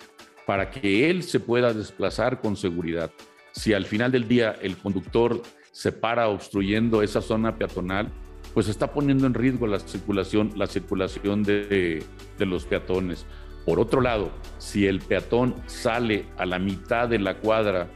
para 0.44 0.70
que 0.70 1.11
él 1.11 1.22
se 1.22 1.40
pueda 1.40 1.72
desplazar 1.72 2.40
con 2.40 2.56
seguridad. 2.56 3.11
Si 3.52 3.72
al 3.72 3.87
final 3.87 4.12
del 4.12 4.28
día 4.28 4.54
el 4.61 4.76
conductor 4.76 5.42
se 5.72 5.92
para 5.92 6.28
obstruyendo 6.28 7.02
esa 7.02 7.22
zona 7.22 7.56
peatonal, 7.56 8.12
pues 8.52 8.68
está 8.68 8.92
poniendo 8.92 9.26
en 9.26 9.35
riesgo 9.35 9.66
la 9.66 9.80
circulación, 9.80 10.52
la 10.56 10.66
circulación 10.66 11.42
de, 11.42 12.02
de 12.38 12.46
los 12.46 12.64
peatones. 12.64 13.26
Por 13.66 13.81
otro 13.81 14.00
lado, 14.00 14.31
si 14.59 14.87
el 14.87 15.00
peatón 15.00 15.57
sale 15.66 16.24
a 16.38 16.46
la 16.46 16.61
mitad 16.61 17.09
de 17.09 17.18
la 17.18 17.38
cuadra, 17.38 17.88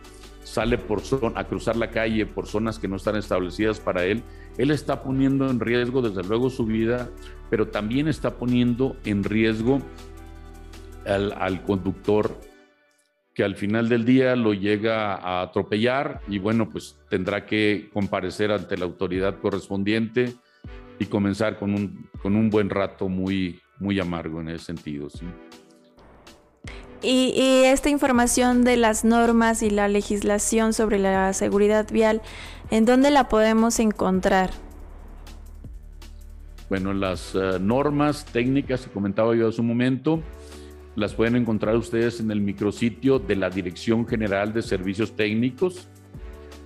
sale 0.42 0.78
por 0.78 1.00
a 1.36 1.44
cruzar 1.44 1.76
la 1.76 1.90
calle 1.90 2.26
por 2.26 2.48
zonas 2.48 2.80
que 2.80 2.88
no 2.88 2.96
están 2.96 3.14
establecidas 3.14 3.78
para 3.78 4.04
él, 4.04 4.24
él 4.58 4.72
está 4.72 5.04
poniendo 5.04 5.48
en 5.48 5.60
riesgo 5.60 6.02
desde 6.02 6.28
luego 6.28 6.50
su 6.50 6.66
vida, 6.66 7.08
pero 7.50 7.68
también 7.68 8.08
está 8.08 8.36
poniendo 8.36 8.96
en 9.04 9.22
riesgo 9.22 9.80
al, 11.06 11.62
conductor 11.62 12.36
que 13.32 13.44
al 13.44 13.54
final 13.54 13.88
del 13.88 14.04
día 14.04 14.34
lo 14.34 14.52
llega 14.52 15.14
a 15.14 15.42
atropellar 15.42 16.20
y 16.26 16.40
bueno, 16.40 16.68
pues 16.68 16.98
tendrá 17.08 17.46
que 17.46 17.88
comparecer 17.92 18.50
ante 18.50 18.76
la 18.76 18.86
autoridad 18.86 19.38
correspondiente 19.38 20.34
y 20.98 21.06
comenzar 21.06 21.60
con 21.60 21.74
un, 21.74 22.10
con 22.20 22.34
un 22.34 22.50
buen 22.50 22.70
rato 22.70 23.08
muy, 23.08 23.60
muy 23.78 24.00
amargo 24.00 24.40
en 24.40 24.48
ese 24.48 24.66
sentido. 24.66 25.08
¿sí? 25.08 25.24
Y, 27.02 27.32
y, 27.34 27.64
esta 27.64 27.88
información 27.88 28.62
de 28.62 28.76
las 28.76 29.04
normas 29.04 29.62
y 29.62 29.70
la 29.70 29.88
legislación 29.88 30.74
sobre 30.74 30.98
la 30.98 31.32
seguridad 31.32 31.90
vial, 31.90 32.20
¿en 32.70 32.84
dónde 32.84 33.10
la 33.10 33.28
podemos 33.28 33.78
encontrar? 33.80 34.50
Bueno, 36.70 36.92
las 36.94 37.34
uh, 37.34 37.58
normas 37.58 38.24
técnicas 38.24 38.82
que 38.82 38.92
comentaba 38.92 39.34
yo 39.34 39.48
hace 39.48 39.60
un 39.60 39.66
momento, 39.66 40.22
las 40.94 41.14
pueden 41.14 41.34
encontrar 41.34 41.74
ustedes 41.76 42.20
en 42.20 42.30
el 42.30 42.40
micrositio 42.40 43.18
de 43.18 43.34
la 43.34 43.50
Dirección 43.50 44.06
General 44.06 44.52
de 44.52 44.62
Servicios 44.62 45.16
Técnicos. 45.16 45.88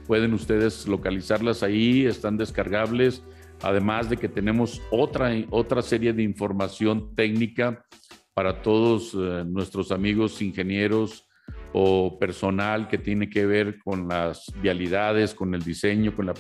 Pueden 0.07 0.35
ustedes 0.35 0.87
localizarlas 0.87 1.63
ahí, 1.63 2.05
están 2.05 2.37
descargables, 2.37 3.23
además 3.63 4.11
de 4.11 4.19
que 4.19 4.29
tenemos 4.29 4.83
otra, 4.91 5.31
otra 5.49 5.81
serie 5.81 6.13
de 6.13 6.23
información 6.23 7.15
técnica 7.15 7.87
para 8.35 8.61
todos 8.63 9.15
uh, 9.15 9.45
nuestros 9.45 9.93
amigos 9.93 10.43
ingenieros 10.43 11.27
o 11.73 12.19
personal 12.19 12.89
que 12.89 12.99
tiene 12.99 13.31
que 13.31 13.47
ver 13.47 13.79
con 13.83 14.09
las 14.09 14.53
vialidades, 14.61 15.35
con 15.35 15.55
el 15.55 15.63
diseño, 15.63 16.15
con 16.15 16.27
la, 16.27 16.35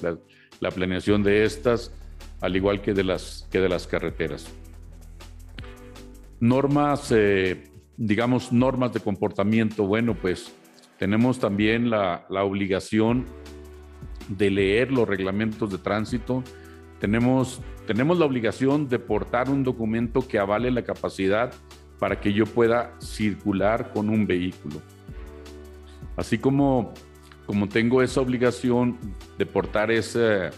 la 0.61 0.71
planeación 0.71 1.23
de 1.23 1.45
estas, 1.45 1.93
al 2.41 2.57
igual 2.57 2.83
que 2.83 2.95
de 2.95 3.05
las, 3.05 3.49
que 3.51 3.61
de 3.61 3.69
las 3.69 3.87
carreteras. 3.87 4.47
Normas, 6.41 7.11
eh, 7.11 7.65
digamos, 7.97 8.53
normas 8.53 8.93
de 8.93 9.01
comportamiento. 9.01 9.87
Bueno, 9.87 10.15
pues 10.15 10.55
tenemos 10.99 11.39
también 11.39 11.91
la, 11.91 12.27
la 12.29 12.45
obligación 12.45 13.25
de 14.29 14.51
leer 14.51 14.93
los 14.93 15.09
reglamentos 15.09 15.71
de 15.71 15.79
tránsito. 15.79 16.43
Tenemos, 17.01 17.61
tenemos 17.87 18.19
la 18.19 18.25
obligación 18.25 18.89
de 18.89 18.99
portar 18.99 19.51
un 19.51 19.65
documento 19.65 20.27
que 20.27 20.39
avale 20.39 20.71
la 20.71 20.83
capacidad 20.83 21.53
para 21.99 22.21
que 22.21 22.33
yo 22.33 22.47
pueda 22.47 22.95
circular 23.01 23.93
con 23.93 24.11
un 24.11 24.27
vehículo. 24.27 24.81
Así 26.17 26.39
como, 26.39 26.93
como 27.47 27.69
tengo 27.69 28.03
esa 28.03 28.21
obligación 28.21 28.99
de 29.39 29.47
portar 29.47 29.91
esa, 29.91 30.51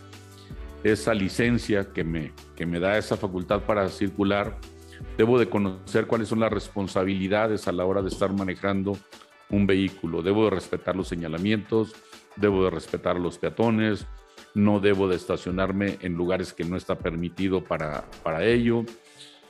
esa 0.83 1.15
licencia 1.15 1.93
que 1.93 2.05
me, 2.05 2.33
que 2.55 2.67
me 2.67 2.81
da 2.81 2.99
esa 2.99 3.17
facultad 3.17 3.63
para 3.63 3.89
circular, 3.89 4.59
debo 5.17 5.39
de 5.39 5.49
conocer 5.49 6.07
cuáles 6.07 6.29
son 6.29 6.41
las 6.41 6.53
responsabilidades 6.53 7.69
a 7.69 7.73
la 7.73 7.85
hora 7.85 8.03
de 8.03 8.09
estar 8.09 8.33
manejando 8.33 8.99
un 9.51 9.67
vehículo. 9.67 10.23
Debo 10.23 10.45
de 10.45 10.51
respetar 10.51 10.97
los 10.97 11.09
señalamientos, 11.09 11.95
debo 12.37 12.65
de 12.65 12.71
respetar 12.71 13.19
los 13.19 13.39
peatones, 13.39 14.07
no 14.55 14.81
debo 14.81 15.09
de 15.09 15.17
estacionarme 15.17 15.99
en 16.01 16.15
lugares 16.15 16.53
que 16.53 16.65
no 16.65 16.77
está 16.77 16.99
permitido 16.99 17.65
para, 17.65 18.05
para 18.23 18.45
ello. 18.45 18.85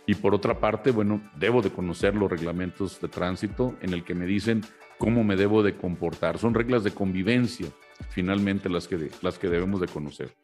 Y 0.07 0.15
por 0.15 0.35
otra 0.35 0.61
parte, 0.61 0.93
bueno, 0.93 1.21
debo 1.37 1.63
de 1.63 1.71
conocer 1.71 2.15
los 2.15 2.31
reglamentos 2.31 3.01
de 3.01 3.09
tránsito 3.09 3.75
en 3.81 3.93
el 3.93 4.05
que 4.05 4.15
me 4.15 4.25
dicen 4.25 4.63
cómo 4.99 5.25
me 5.25 5.37
debo 5.37 5.63
de 5.63 5.77
comportar. 5.77 6.39
Son 6.39 6.55
reglas 6.55 6.85
de 6.85 6.93
convivencia, 6.93 7.67
finalmente, 8.11 8.69
las 8.69 8.87
que, 8.87 9.11
las 9.21 9.39
que 9.39 9.49
debemos 9.49 9.81
de 9.81 9.89
conocer. 9.89 10.35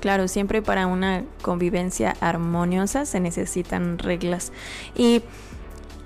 Claro, 0.00 0.28
siempre 0.28 0.62
para 0.62 0.86
una 0.86 1.24
convivencia 1.42 2.16
armoniosa 2.20 3.04
se 3.04 3.20
necesitan 3.20 3.98
reglas. 3.98 4.52
Y 4.94 5.22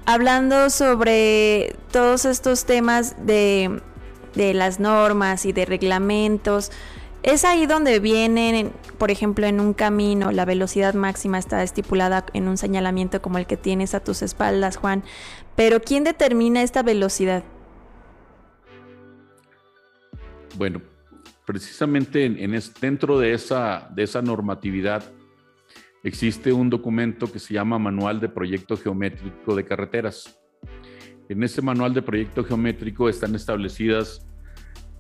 hablando 0.07 0.71
sobre 0.71 1.77
todos 1.91 2.25
estos 2.25 2.65
temas 2.65 3.27
de, 3.27 3.81
de 4.35 4.55
las 4.55 4.81
normas 4.81 5.45
y 5.47 5.53
de 5.53 5.67
reglamentos, 5.67 6.71
es 7.23 7.45
ahí 7.45 7.67
donde 7.67 8.01
vienen, 8.01 8.73
por 8.99 9.11
ejemplo, 9.11 9.47
en 9.47 9.61
un 9.61 9.75
camino, 9.75 10.33
la 10.33 10.45
velocidad 10.45 10.95
máxima 10.95 11.39
está 11.39 11.63
estipulada 11.63 12.27
en 12.33 12.49
un 12.49 12.57
señalamiento 12.57 13.23
como 13.23 13.39
el 13.39 13.47
que 13.47 13.57
tienes 13.57 13.95
a 13.95 14.03
tus 14.03 14.23
espaldas, 14.23 14.77
Juan. 14.77 15.05
Pero 15.55 15.81
¿quién 15.81 16.03
determina 16.05 16.63
esta 16.63 16.83
velocidad? 16.83 17.45
Bueno, 20.57 20.83
precisamente 21.47 22.25
en, 22.25 22.59
dentro 22.81 23.19
de 23.19 23.35
esa, 23.35 23.89
de 23.95 24.03
esa 24.03 24.21
normatividad 24.21 25.05
existe 26.03 26.53
un 26.53 26.69
documento 26.69 27.31
que 27.31 27.39
se 27.39 27.55
llama 27.55 27.79
Manual 27.79 28.21
de 28.21 28.29
Proyecto 28.29 28.77
Geométrico 28.77 29.55
de 29.55 29.65
Carreteras. 29.65 30.39
En 31.29 31.43
ese 31.43 31.63
manual 31.63 31.95
de 31.95 32.03
proyecto 32.03 32.45
geométrico 32.45 33.09
están 33.09 33.35
establecidas 33.35 34.27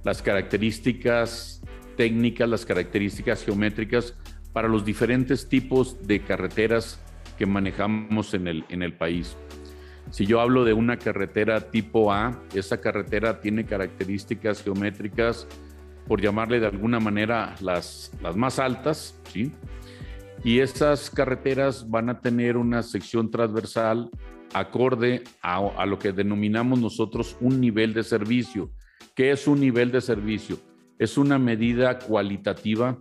las 0.04 0.22
características 0.22 1.62
técnicas, 1.96 2.48
las 2.48 2.66
características 2.66 3.44
geométricas 3.44 4.14
para 4.52 4.68
los 4.68 4.84
diferentes 4.84 5.48
tipos 5.48 5.96
de 6.06 6.20
carreteras 6.20 7.00
que 7.38 7.46
manejamos 7.46 8.34
en 8.34 8.48
el, 8.48 8.64
en 8.68 8.82
el 8.82 8.94
país. 8.94 9.36
Si 10.10 10.26
yo 10.26 10.40
hablo 10.40 10.64
de 10.64 10.74
una 10.74 10.98
carretera 10.98 11.70
tipo 11.70 12.12
A, 12.12 12.42
esa 12.54 12.80
carretera 12.80 13.40
tiene 13.40 13.64
características 13.64 14.62
geométricas, 14.62 15.46
por 16.06 16.20
llamarle 16.20 16.60
de 16.60 16.66
alguna 16.66 17.00
manera, 17.00 17.54
las, 17.60 18.12
las 18.20 18.36
más 18.36 18.58
altas, 18.58 19.18
¿sí? 19.32 19.52
Y 20.44 20.58
esas 20.58 21.08
carreteras 21.08 21.88
van 21.88 22.10
a 22.10 22.20
tener 22.20 22.56
una 22.56 22.82
sección 22.82 23.30
transversal 23.30 24.10
acorde 24.52 25.22
a, 25.40 25.58
a 25.58 25.86
lo 25.86 25.98
que 25.98 26.12
denominamos 26.12 26.80
nosotros 26.80 27.36
un 27.40 27.60
nivel 27.60 27.94
de 27.94 28.02
servicio. 28.02 28.70
¿Qué 29.14 29.30
es 29.30 29.46
un 29.46 29.60
nivel 29.60 29.92
de 29.92 30.00
servicio? 30.00 30.58
Es 30.98 31.18
una 31.18 31.38
medida 31.38 31.98
cualitativa 31.98 32.98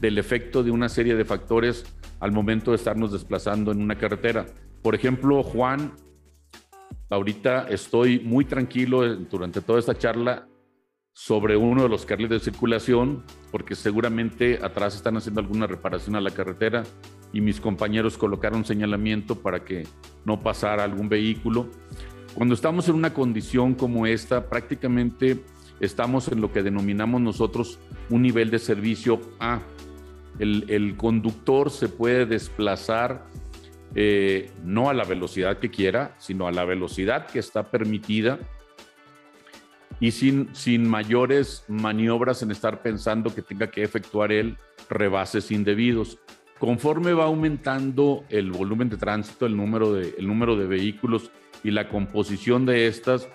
del 0.00 0.18
efecto 0.18 0.62
de 0.62 0.70
una 0.70 0.88
serie 0.88 1.14
de 1.14 1.24
factores 1.24 1.84
al 2.20 2.32
momento 2.32 2.70
de 2.70 2.76
estarnos 2.76 3.12
desplazando 3.12 3.72
en 3.72 3.80
una 3.82 3.96
carretera. 3.96 4.46
Por 4.82 4.94
ejemplo, 4.94 5.42
Juan, 5.42 5.92
ahorita 7.08 7.68
estoy 7.68 8.20
muy 8.20 8.44
tranquilo 8.44 9.14
durante 9.16 9.60
toda 9.60 9.78
esta 9.78 9.96
charla 9.96 10.46
sobre 11.12 11.56
uno 11.56 11.82
de 11.82 11.88
los 11.88 12.06
carriles 12.06 12.30
de 12.30 12.40
circulación, 12.40 13.24
porque 13.50 13.74
seguramente 13.74 14.58
atrás 14.62 14.94
están 14.94 15.16
haciendo 15.16 15.40
alguna 15.40 15.66
reparación 15.66 16.16
a 16.16 16.20
la 16.20 16.30
carretera 16.30 16.84
y 17.32 17.40
mis 17.40 17.60
compañeros 17.60 18.16
colocaron 18.16 18.64
señalamiento 18.64 19.36
para 19.36 19.64
que 19.64 19.86
no 20.24 20.40
pasara 20.40 20.84
algún 20.84 21.08
vehículo. 21.08 21.68
Cuando 22.34 22.54
estamos 22.54 22.88
en 22.88 22.94
una 22.94 23.12
condición 23.12 23.74
como 23.74 24.06
esta, 24.06 24.48
prácticamente 24.48 25.44
estamos 25.80 26.28
en 26.28 26.40
lo 26.40 26.52
que 26.52 26.62
denominamos 26.62 27.20
nosotros 27.20 27.78
un 28.08 28.22
nivel 28.22 28.50
de 28.50 28.58
servicio 28.58 29.20
A. 29.38 29.60
El, 30.38 30.66
el 30.68 30.96
conductor 30.96 31.70
se 31.70 31.88
puede 31.88 32.26
desplazar 32.26 33.26
eh, 33.94 34.50
no 34.64 34.88
a 34.88 34.94
la 34.94 35.04
velocidad 35.04 35.58
que 35.58 35.70
quiera, 35.70 36.14
sino 36.18 36.46
a 36.46 36.52
la 36.52 36.64
velocidad 36.64 37.26
que 37.26 37.40
está 37.40 37.70
permitida 37.70 38.38
y 39.98 40.12
sin, 40.12 40.54
sin 40.54 40.88
mayores 40.88 41.64
maniobras 41.66 42.42
en 42.42 42.52
estar 42.52 42.82
pensando 42.82 43.34
que 43.34 43.42
tenga 43.42 43.70
que 43.70 43.82
efectuar 43.82 44.30
él 44.30 44.56
rebases 44.88 45.50
indebidos. 45.50 46.18
Conforme 46.58 47.12
va 47.14 47.24
aumentando 47.24 48.24
el 48.28 48.52
volumen 48.52 48.88
de 48.88 48.96
tránsito, 48.96 49.44
el 49.44 49.56
número 49.56 49.92
de, 49.92 50.14
el 50.18 50.28
número 50.28 50.56
de 50.56 50.66
vehículos 50.66 51.32
y 51.64 51.72
la 51.72 51.88
composición 51.88 52.66
de 52.66 52.86
estas, 52.86 53.28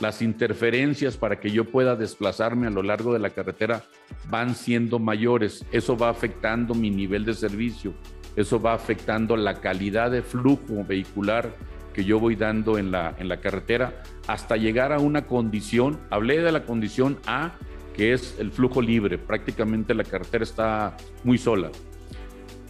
las 0.00 0.22
interferencias 0.22 1.16
para 1.16 1.38
que 1.38 1.50
yo 1.50 1.66
pueda 1.66 1.94
desplazarme 1.94 2.66
a 2.66 2.70
lo 2.70 2.82
largo 2.82 3.12
de 3.12 3.18
la 3.18 3.30
carretera 3.30 3.84
van 4.28 4.54
siendo 4.54 4.98
mayores. 4.98 5.64
Eso 5.72 5.96
va 5.96 6.08
afectando 6.08 6.74
mi 6.74 6.90
nivel 6.90 7.24
de 7.24 7.34
servicio, 7.34 7.94
eso 8.34 8.60
va 8.60 8.74
afectando 8.74 9.36
la 9.36 9.60
calidad 9.60 10.10
de 10.10 10.22
flujo 10.22 10.84
vehicular 10.86 11.50
que 11.92 12.04
yo 12.04 12.18
voy 12.20 12.36
dando 12.36 12.78
en 12.78 12.90
la, 12.90 13.14
en 13.18 13.28
la 13.28 13.40
carretera 13.40 14.02
hasta 14.26 14.56
llegar 14.56 14.92
a 14.92 15.00
una 15.00 15.26
condición, 15.26 15.98
hablé 16.08 16.40
de 16.40 16.52
la 16.52 16.64
condición 16.64 17.18
A, 17.26 17.52
que 17.94 18.12
es 18.12 18.36
el 18.38 18.52
flujo 18.52 18.80
libre, 18.80 19.18
prácticamente 19.18 19.92
la 19.92 20.04
carretera 20.04 20.44
está 20.44 20.96
muy 21.24 21.36
sola, 21.36 21.70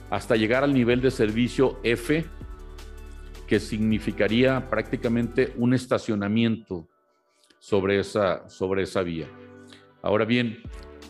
hasta 0.09 0.37
llegar 0.37 0.65
al 0.65 0.73
nivel 0.73 1.03
de 1.03 1.11
servicio 1.11 1.79
F, 1.83 2.25
que 3.47 3.61
significaría 3.61 4.71
prácticamente 4.71 5.53
un 5.57 5.75
estacionamiento 5.75 6.89
sobre 7.61 8.01
esa, 8.01 8.49
sobre 8.49 8.83
esa 8.83 9.03
vía. 9.03 9.29
Ahora 10.03 10.25
bien, 10.25 10.59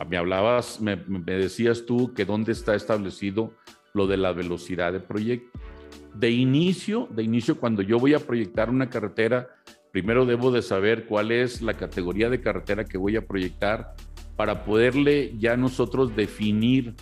me 0.09 0.17
hablabas, 0.17 0.81
me, 0.81 0.97
decías 0.97 1.87
tú 1.87 2.13
que 2.13 2.27
dónde 2.27 2.53
está 2.53 2.75
establecido 2.75 3.55
lo 3.95 4.07
de 4.07 4.17
la 4.17 4.33
velocidad 4.33 4.93
de 4.93 5.01
proyecto. 5.01 5.59
De 6.15 6.31
inicio, 6.31 7.09
de 7.11 7.23
inicio, 7.23 7.59
cuando 7.59 7.83
yo 7.83 7.99
voy 7.99 8.15
a 8.15 8.19
proyectar 8.19 8.69
una 8.69 8.91
carretera, 8.91 9.49
primero 9.93 10.27
debo 10.27 10.51
de 10.51 10.61
saber 10.61 11.07
cuál 11.07 11.31
es 11.31 11.63
la 11.63 11.75
categoría 11.75 12.29
de 12.29 12.41
carretera 12.41 12.85
que 12.85 12.99
voy 12.99 13.17
a 13.17 13.27
proyectar 13.27 13.95
para 14.37 14.65
poderle 14.65 15.37
ya 15.39 15.57
nosotros 15.57 16.17
definir 16.17 16.95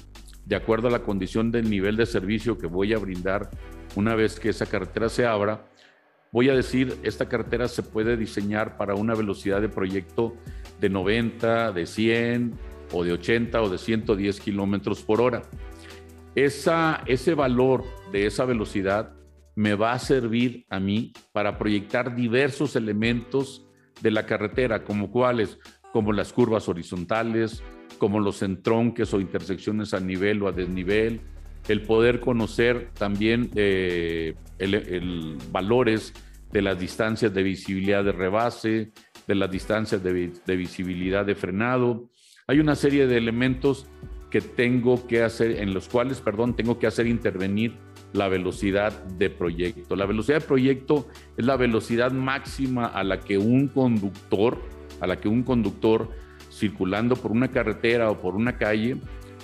de 0.45 0.57
acuerdo 0.57 0.89
a 0.89 0.91
la 0.91 1.03
condición 1.03 1.51
del 1.51 1.71
nivel 1.71 1.97
de 1.97 2.07
servicio 2.07 2.59
que 2.59 2.67
voy 2.67 2.93
a 2.93 2.99
brindar 2.99 3.51
una 3.97 4.15
vez 4.15 4.39
que 4.39 4.51
esa 4.51 4.67
carretera 4.67 5.09
se 5.09 5.25
abra, 5.25 5.69
voy 6.33 6.49
a 6.49 6.55
decir, 6.55 6.97
esta 7.03 7.29
carretera 7.29 7.69
se 7.69 7.83
puede 7.83 8.17
diseñar 8.17 8.77
para 8.77 8.95
una 8.95 9.15
velocidad 9.15 9.61
de 9.61 9.69
proyecto 9.69 10.35
de 10.81 10.89
90, 10.89 11.73
de 11.73 11.87
100 11.87 12.53
o 12.93 13.05
de 13.05 13.13
80 13.13 13.63
o 13.63 13.69
de 13.69 13.79
110 13.79 14.41
kilómetros 14.41 15.03
por 15.03 15.21
hora. 15.21 15.43
Esa, 16.35 17.03
ese 17.07 17.35
valor 17.35 17.85
de 18.13 18.27
esa 18.27 18.45
velocidad 18.45 19.13
me 19.57 19.75
va 19.75 19.93
a 19.93 19.99
servir 19.99 20.65
a 20.71 20.79
mí 20.79 21.13
para 21.33 21.59
proyectar 21.59 22.15
diversos 22.15 22.77
elementos 22.77 23.67
de 24.01 24.13
la 24.13 24.25
carretera, 24.25 24.85
como 24.85 25.11
cuáles, 25.11 25.59
como 25.93 26.13
las 26.13 26.33
curvas 26.33 26.69
horizontales, 26.69 27.63
como 27.99 28.21
los 28.21 28.43
entronques 28.43 29.13
o 29.13 29.21
intersecciones 29.21 29.95
a 29.95 30.01
nivel 30.01 30.43
o 30.43 30.49
a 30.49 30.53
desnivel, 30.53 31.21
el 31.69 31.83
poder 31.83 32.21
conocer 32.21 32.91
también 32.95 33.51
eh, 33.55 34.35
el, 34.59 35.37
valores 35.51 36.15
de 36.51 36.63
las 36.63 36.79
distancias 36.79 37.33
de 37.33 37.43
visibilidad 37.43 38.05
de 38.05 38.13
rebase, 38.13 38.93
de 39.27 39.35
las 39.35 39.51
distancias 39.51 40.03
de, 40.03 40.33
de, 40.47 40.57
visibilidad 40.57 41.27
de 41.27 41.35
frenado. 41.35 42.09
Hay 42.47 42.61
una 42.61 42.75
serie 42.75 43.07
de 43.07 43.19
elementos 43.19 43.87
que 44.31 44.41
tengo 44.41 45.07
que 45.07 45.23
hacer, 45.23 45.61
en 45.61 45.75
los 45.75 45.89
cuales, 45.89 46.21
perdón, 46.21 46.57
tengo 46.57 46.79
que 46.79 46.87
hacer 46.87 47.07
intervenir 47.07 47.77
la 48.13 48.29
velocidad 48.29 49.05
de 49.05 49.31
proyecto. 49.31 49.97
La 49.97 50.07
velocidad 50.07 50.41
de 50.41 50.47
proyecto 50.47 51.09
es 51.37 51.45
la 51.45 51.57
velocidad 51.57 52.13
máxima 52.13 52.87
a 52.87 53.05
la 53.05 53.21
que 53.21 53.39
un 53.39 53.69
conductor, 53.69 54.59
a 55.01 55.07
la 55.07 55.21
que 55.21 55.29
un 55.29 55.43
conductor 55.43 56.11
circulando 56.51 57.17
por 57.17 57.31
una 57.31 57.49
carretera 57.49 58.11
o 58.11 58.21
por 58.21 58.35
una 58.35 58.57
calle 58.57 58.97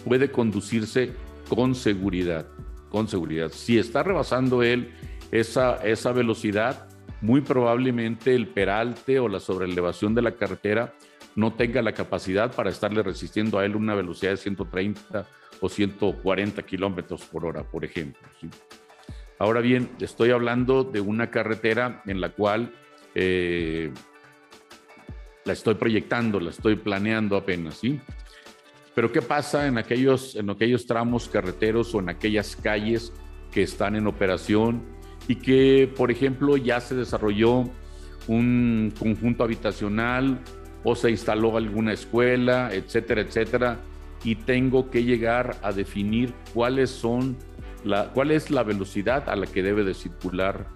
puede 0.04 0.30
conducirse 0.30 1.12
con 1.48 1.74
seguridad, 1.74 2.46
con 2.88 3.08
seguridad. 3.08 3.50
Si 3.50 3.78
está 3.78 4.02
rebasando 4.02 4.62
él 4.62 4.92
esa, 5.30 5.76
esa 5.84 6.12
velocidad, 6.12 6.88
muy 7.20 7.40
probablemente 7.40 8.34
el 8.34 8.48
peralte 8.48 9.18
o 9.18 9.28
la 9.28 9.40
sobrelevación 9.40 10.14
de 10.14 10.22
la 10.22 10.36
carretera 10.36 10.94
no 11.36 11.54
tenga 11.54 11.82
la 11.82 11.92
capacidad 11.92 12.54
para 12.54 12.70
estarle 12.70 13.02
resistiendo 13.02 13.58
a 13.58 13.64
él 13.64 13.76
una 13.76 13.94
velocidad 13.94 14.32
de 14.32 14.36
130 14.36 15.26
o 15.60 15.68
140 15.68 16.62
kilómetros 16.62 17.24
por 17.24 17.46
hora, 17.46 17.64
por 17.64 17.84
ejemplo. 17.84 18.22
Ahora 19.38 19.60
bien, 19.60 19.90
estoy 20.00 20.30
hablando 20.30 20.84
de 20.84 21.00
una 21.00 21.30
carretera 21.30 22.02
en 22.06 22.20
la 22.20 22.28
cual 22.30 22.72
eh, 23.14 23.92
la 25.44 25.52
estoy 25.52 25.74
proyectando, 25.74 26.40
la 26.40 26.50
estoy 26.50 26.76
planeando 26.76 27.36
apenas, 27.36 27.76
¿sí? 27.76 28.00
Pero 28.94 29.10
¿qué 29.10 29.22
pasa 29.22 29.66
en 29.66 29.76
aquellos, 29.78 30.36
en 30.36 30.50
aquellos 30.50 30.86
tramos 30.86 31.28
carreteros 31.28 31.94
o 31.94 32.00
en 32.00 32.08
aquellas 32.08 32.54
calles 32.56 33.12
que 33.50 33.62
están 33.62 33.96
en 33.96 34.06
operación 34.06 34.82
y 35.26 35.36
que, 35.36 35.92
por 35.96 36.10
ejemplo, 36.10 36.56
ya 36.56 36.80
se 36.80 36.94
desarrolló 36.94 37.64
un 38.28 38.92
conjunto 38.98 39.44
habitacional 39.44 40.40
o 40.84 40.94
se 40.94 41.10
instaló 41.10 41.56
alguna 41.56 41.92
escuela, 41.92 42.70
etcétera, 42.72 43.22
etcétera, 43.22 43.78
y 44.22 44.36
tengo 44.36 44.90
que 44.90 45.02
llegar 45.02 45.56
a 45.62 45.72
definir 45.72 46.32
cuáles 46.52 46.90
son 46.90 47.36
la, 47.84 48.10
cuál 48.12 48.30
es 48.30 48.50
la 48.50 48.62
velocidad 48.62 49.28
a 49.28 49.36
la 49.36 49.46
que 49.46 49.62
debe 49.62 49.84
de 49.84 49.94
circular 49.94 50.66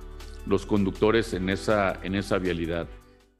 los 0.47 0.67
conductores 0.67 1.35
en 1.35 1.51
esa, 1.51 1.99
en 2.03 2.15
esa 2.15 2.39
vialidad. 2.39 2.89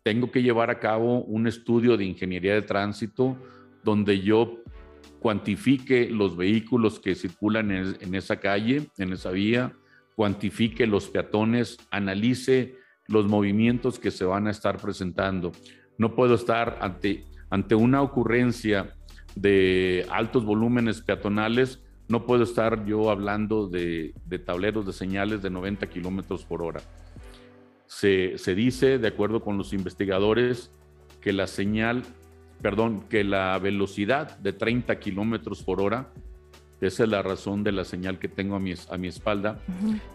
Tengo 0.03 0.31
que 0.31 0.43
llevar 0.43 0.71
a 0.71 0.79
cabo 0.79 1.23
un 1.23 1.47
estudio 1.47 1.97
de 1.97 2.05
ingeniería 2.05 2.55
de 2.55 2.63
tránsito 2.63 3.37
donde 3.83 4.21
yo 4.21 4.63
cuantifique 5.21 6.09
los 6.11 6.37
vehículos 6.37 7.01
que 7.01 7.15
circulan 7.15 7.71
en, 7.71 8.15
esa 8.15 8.39
calle, 8.41 8.89
en 8.99 9.13
esa 9.13 9.31
vía, 9.31 9.73
cuantifique 10.15 10.87
los 10.87 11.09
peatones, 11.09 11.79
analice 11.91 12.77
los 13.07 13.27
movimientos 13.27 13.99
que 13.99 14.11
se 14.11 14.25
van 14.25 14.47
a 14.47 14.51
estar 14.51 14.77
presentando. 14.79 15.53
No 15.97 16.15
puedo 16.15 16.35
estar 16.35 16.79
ante, 16.81 17.25
ante 17.51 17.75
una 17.75 18.03
ocurrencia 18.03 18.95
de 19.35 20.07
altos 20.11 20.45
volúmenes 20.45 21.01
peatonales, 21.01 21.83
no 22.09 22.25
puedo 22.25 22.43
estar 22.45 22.87
yo 22.87 23.11
hablando 23.11 23.69
de, 23.69 24.15
tableros 24.47 24.87
de 24.87 24.93
señales 24.93 25.43
de 25.43 25.51
90 25.51 25.89
kilómetros 25.89 26.45
por 26.45 26.63
hora. 26.63 26.81
Se, 27.87 28.39
se 28.39 28.55
dice, 28.55 28.99
de 28.99 29.09
acuerdo 29.09 29.43
con 29.43 29.59
los 29.59 29.73
investigadores, 29.73 30.71
que 31.21 31.33
la 31.33 31.47
señal 31.47 32.03
perdón, 32.61 33.05
que 33.09 33.25
la 33.25 33.59
velocidad 33.59 34.39
de 34.39 34.53
30 34.53 34.99
kilómetros 34.99 35.63
por 35.63 35.81
hora, 35.81 36.13
esa 36.81 37.05
es 37.05 37.09
la 37.09 37.23
razón 37.23 37.65
de 37.65 37.73
la 37.73 37.85
señal 37.85 38.19
que 38.19 38.29
tengo 38.29 38.57
a 38.57 38.61
mi, 38.61 38.75
a 38.91 38.97
mi 38.97 39.09
espalda, 39.09 39.61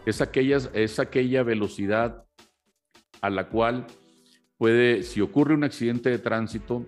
es, 0.05 0.21
aquella, 0.21 0.57
es 0.73 0.99
aquella 0.99 1.43
velocidad 1.43 2.25
a 3.21 3.29
la 3.29 3.47
cual 3.49 3.85
puede, 4.57 5.03
si 5.03 5.21
ocurre 5.21 5.53
un 5.53 5.63
accidente 5.63 6.09
de 6.09 6.19
tránsito, 6.19 6.85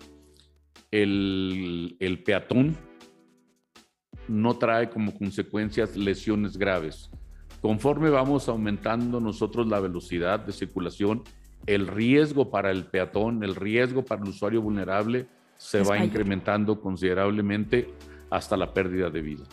el, 0.91 1.97
el 1.99 2.23
peatón 2.23 2.75
no 4.27 4.57
trae 4.57 4.89
como 4.89 5.13
consecuencias 5.17 5.95
lesiones 5.95 6.57
graves. 6.57 7.09
Conforme 7.61 8.09
vamos 8.09 8.47
aumentando 8.47 9.19
nosotros 9.19 9.67
la 9.67 9.79
velocidad 9.79 10.39
de 10.39 10.53
circulación, 10.53 11.23
el 11.65 11.87
riesgo 11.87 12.49
para 12.49 12.71
el 12.71 12.85
peatón, 12.85 13.43
el 13.43 13.55
riesgo 13.55 14.05
para 14.05 14.21
el 14.21 14.29
usuario 14.29 14.61
vulnerable 14.61 15.27
se 15.57 15.81
va 15.83 15.97
incrementando 15.97 16.79
considerablemente 16.79 17.93
hasta 18.29 18.57
la 18.57 18.73
pérdida 18.73 19.09
de 19.09 19.21
vida. 19.21 19.43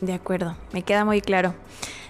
De 0.00 0.12
acuerdo, 0.12 0.56
me 0.72 0.82
queda 0.82 1.04
muy 1.04 1.20
claro. 1.20 1.54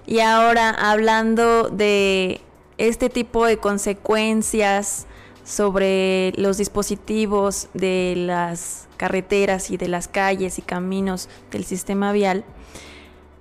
Y 0.06 0.20
ahora 0.20 0.70
hablando 0.70 1.68
de 1.68 2.40
este 2.78 3.10
tipo 3.10 3.46
de 3.46 3.58
consecuencias 3.58 5.06
sobre 5.44 6.32
los 6.36 6.58
dispositivos 6.58 7.68
de 7.74 8.14
las 8.16 8.88
carreteras 8.96 9.70
y 9.70 9.76
de 9.76 9.88
las 9.88 10.08
calles 10.08 10.58
y 10.58 10.62
caminos 10.62 11.28
del 11.50 11.64
sistema 11.64 12.12
vial, 12.12 12.44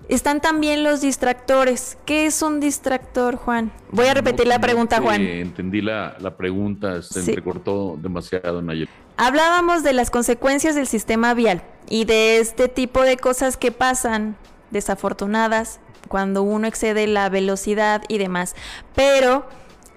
están 0.10 0.41
también 0.41 0.84
los 0.84 1.02
distractores. 1.02 1.98
¿Qué 2.06 2.26
es 2.26 2.41
un 2.41 2.60
distractor, 2.60 3.36
Juan? 3.36 3.72
Voy 3.91 4.08
a 4.08 4.13
repetir 4.13 4.48
la 4.48 4.60
pregunta, 4.60 5.00
Juan. 5.02 5.22
Entendí 5.22 5.82
la, 5.82 6.17
pregunta, 6.38 7.02
se 7.02 7.19
entrecortó 7.19 7.98
demasiado, 8.02 8.62
Nayel. 8.62 8.89
Hablábamos 9.17 9.84
de 9.84 9.93
las 9.93 10.10
consecuencias 10.10 10.76
del 10.76 10.88
sistema 10.88 11.34
vial 11.34 11.62
y 11.89 12.06
de 12.06 12.39
este 12.39 12.67
tipo 12.67 13.04
de 13.04 13.17
cosas 13.17 13.56
que 13.56 13.72
pasan 13.72 14.36
desafortunadas 14.72 15.80
cuando 16.08 16.41
uno 16.41 16.67
excede 16.67 17.06
la 17.06 17.30
velocidad 17.30 18.04
y 18.08 18.17
demás. 18.17 18.56
Pero 18.95 19.45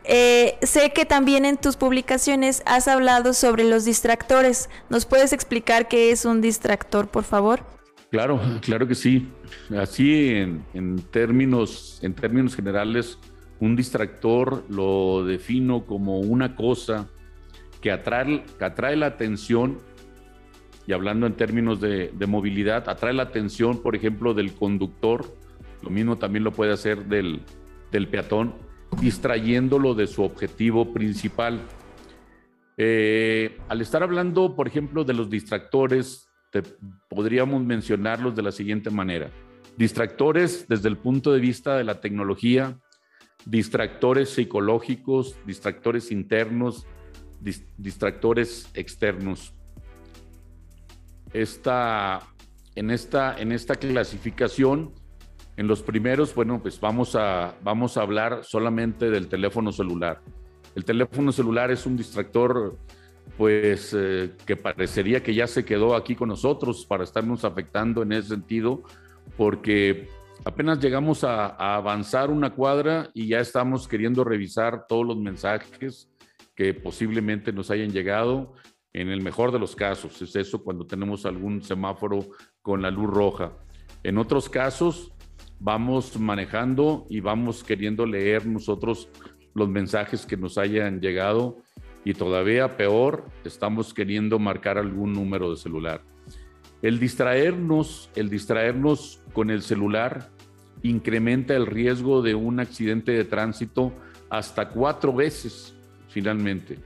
eh, 0.04 0.58
sé 0.62 0.90
que 0.90 1.06
también 1.06 1.44
en 1.44 1.56
tus 1.56 1.76
publicaciones 1.76 2.62
has 2.66 2.88
hablado 2.88 3.32
sobre 3.32 3.64
los 3.64 3.84
distractores. 3.84 4.68
¿Nos 4.90 5.06
puedes 5.06 5.32
explicar 5.32 5.88
qué 5.88 6.10
es 6.10 6.24
un 6.24 6.40
distractor, 6.40 7.08
por 7.08 7.24
favor? 7.24 7.64
Claro, 8.10 8.40
claro 8.60 8.86
que 8.86 8.94
sí. 8.94 9.32
Así 9.76 10.28
en, 10.34 11.02
términos, 11.10 11.98
en 12.02 12.14
términos 12.14 12.54
generales, 12.54 13.18
un 13.60 13.76
distractor 13.76 14.64
lo 14.68 15.24
defino 15.24 15.86
como 15.86 16.20
una 16.20 16.56
cosa 16.56 17.08
que 17.80 17.90
atrae, 17.90 18.96
la 18.96 19.06
atención, 19.06 19.78
y 20.86 20.92
hablando 20.92 21.26
en 21.26 21.34
términos 21.34 21.80
de, 21.80 22.12
movilidad, 22.26 22.88
atrae 22.88 23.12
la 23.12 23.24
atención, 23.24 23.82
por 23.82 23.96
ejemplo, 23.96 24.34
del 24.34 24.52
conductor, 24.52 25.36
lo 25.82 25.90
mismo 25.90 26.16
también 26.16 26.44
lo 26.44 26.52
puede 26.52 26.72
hacer 26.72 27.06
del, 27.06 27.42
peatón, 27.90 28.54
distrayéndolo 29.00 29.94
de 29.94 30.06
su 30.06 30.22
objetivo 30.22 30.92
principal. 30.92 31.60
Eh, 32.76 33.58
al 33.68 33.80
estar 33.80 34.02
hablando, 34.02 34.54
por 34.54 34.68
ejemplo, 34.68 35.04
de 35.04 35.14
los 35.14 35.28
distractores, 35.28 36.28
podríamos 37.08 37.64
mencionarlos 37.64 38.34
de 38.34 38.42
la 38.42 38.52
siguiente 38.52 38.90
manera. 38.90 39.30
Distractores 39.76 40.66
desde 40.68 40.88
el 40.88 40.98
punto 40.98 41.32
de 41.32 41.40
vista 41.40 41.76
de 41.76 41.84
la 41.84 42.00
tecnología, 42.00 42.78
distractores 43.44 44.30
psicológicos, 44.30 45.36
distractores 45.46 46.10
internos, 46.10 46.86
distractores 47.76 48.68
externos. 48.74 49.54
Esta, 51.32 52.20
en, 52.74 52.90
esta, 52.90 53.36
en 53.38 53.52
esta 53.52 53.76
clasificación, 53.76 54.92
en 55.56 55.66
los 55.66 55.82
primeros, 55.82 56.34
bueno, 56.34 56.60
pues 56.62 56.80
vamos 56.80 57.16
a, 57.16 57.54
vamos 57.62 57.96
a 57.96 58.02
hablar 58.02 58.44
solamente 58.44 59.10
del 59.10 59.28
teléfono 59.28 59.72
celular. 59.72 60.20
El 60.74 60.84
teléfono 60.84 61.32
celular 61.32 61.70
es 61.70 61.84
un 61.84 61.96
distractor 61.96 62.78
pues 63.36 63.94
eh, 63.96 64.32
que 64.46 64.56
parecería 64.56 65.22
que 65.22 65.34
ya 65.34 65.46
se 65.46 65.64
quedó 65.64 65.94
aquí 65.94 66.14
con 66.14 66.28
nosotros 66.28 66.84
para 66.86 67.04
estarnos 67.04 67.44
afectando 67.44 68.02
en 68.02 68.12
ese 68.12 68.28
sentido, 68.28 68.82
porque 69.36 70.08
apenas 70.44 70.80
llegamos 70.80 71.24
a, 71.24 71.46
avanzar 71.76 72.30
una 72.30 72.54
cuadra 72.54 73.10
y 73.14 73.28
ya 73.28 73.40
estamos 73.40 73.88
queriendo 73.88 74.24
revisar 74.24 74.86
todos 74.86 75.06
los 75.06 75.16
mensajes 75.16 76.10
que 76.54 76.74
posiblemente 76.74 77.52
nos 77.52 77.70
hayan 77.70 77.90
llegado. 77.90 78.54
En 78.92 79.08
el 79.08 79.22
mejor 79.22 79.52
de 79.52 79.58
los 79.58 79.74
casos, 79.74 80.20
es 80.20 80.36
eso 80.36 80.62
cuando 80.62 80.86
tenemos 80.86 81.24
algún 81.24 81.62
semáforo 81.62 82.26
con 82.60 82.82
la 82.82 82.90
luz 82.90 83.08
roja. 83.08 83.52
En 84.02 84.18
otros 84.18 84.50
casos, 84.50 85.12
vamos 85.58 86.18
manejando 86.18 87.06
y 87.08 87.20
vamos 87.20 87.64
queriendo 87.64 88.04
leer 88.04 88.46
nosotros 88.46 89.08
los 89.54 89.68
mensajes 89.68 90.26
que 90.26 90.36
nos 90.36 90.58
hayan 90.58 91.00
llegado 91.00 91.58
y 92.04 92.14
todavía 92.14 92.76
peor, 92.76 93.26
estamos 93.44 93.94
queriendo 93.94 94.38
marcar 94.38 94.76
algún 94.76 95.12
número 95.12 95.50
de 95.50 95.56
celular. 95.56 96.02
El 96.82 96.98
distraernos, 96.98 98.10
el 98.16 98.28
distraernos 98.28 99.22
con 99.32 99.50
el 99.50 99.62
celular 99.62 100.30
incrementa 100.82 101.54
el 101.54 101.66
riesgo 101.66 102.22
de 102.22 102.34
un 102.34 102.58
accidente 102.58 103.12
de 103.12 103.24
tránsito 103.24 103.92
hasta 104.28 104.68
cuatro 104.68 105.12
veces 105.14 105.76
finalmente. 106.08 106.80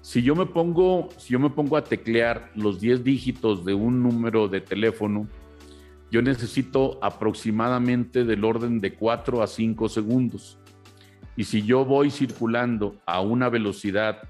Si 0.00 0.22
yo 0.22 0.34
me 0.34 0.46
pongo, 0.46 1.10
si 1.18 1.34
yo 1.34 1.38
me 1.38 1.50
pongo 1.50 1.76
a 1.76 1.84
teclear 1.84 2.50
los 2.54 2.80
10 2.80 3.04
dígitos 3.04 3.66
de 3.66 3.74
un 3.74 4.02
número 4.02 4.48
de 4.48 4.62
teléfono, 4.62 5.28
yo 6.10 6.22
necesito 6.22 6.98
aproximadamente 7.02 8.24
del 8.24 8.44
orden 8.44 8.80
de 8.80 8.94
4 8.94 9.42
a 9.42 9.46
5 9.46 9.90
segundos. 9.90 10.58
Y 11.36 11.44
si 11.44 11.62
yo 11.62 11.84
voy 11.84 12.10
circulando 12.10 12.96
a 13.04 13.20
una 13.20 13.50
velocidad 13.50 14.22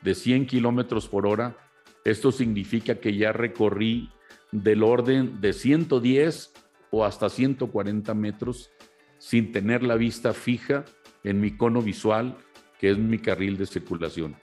de 0.00 0.14
100 0.14 0.46
kilómetros 0.46 1.06
por 1.06 1.26
hora, 1.26 1.58
esto 2.06 2.32
significa 2.32 2.94
que 2.94 3.14
ya 3.14 3.32
recorrí 3.32 4.10
del 4.52 4.82
orden 4.82 5.40
de 5.40 5.52
110 5.52 6.52
o 6.90 7.04
hasta 7.04 7.28
140 7.28 8.14
metros 8.14 8.70
sin 9.18 9.52
tener 9.52 9.82
la 9.82 9.96
vista 9.96 10.32
fija 10.32 10.84
en 11.24 11.40
mi 11.40 11.56
cono 11.56 11.82
visual, 11.82 12.36
que 12.78 12.90
es 12.90 12.98
mi 12.98 13.18
carril 13.18 13.58
de 13.58 13.66
circulación. 13.66 14.36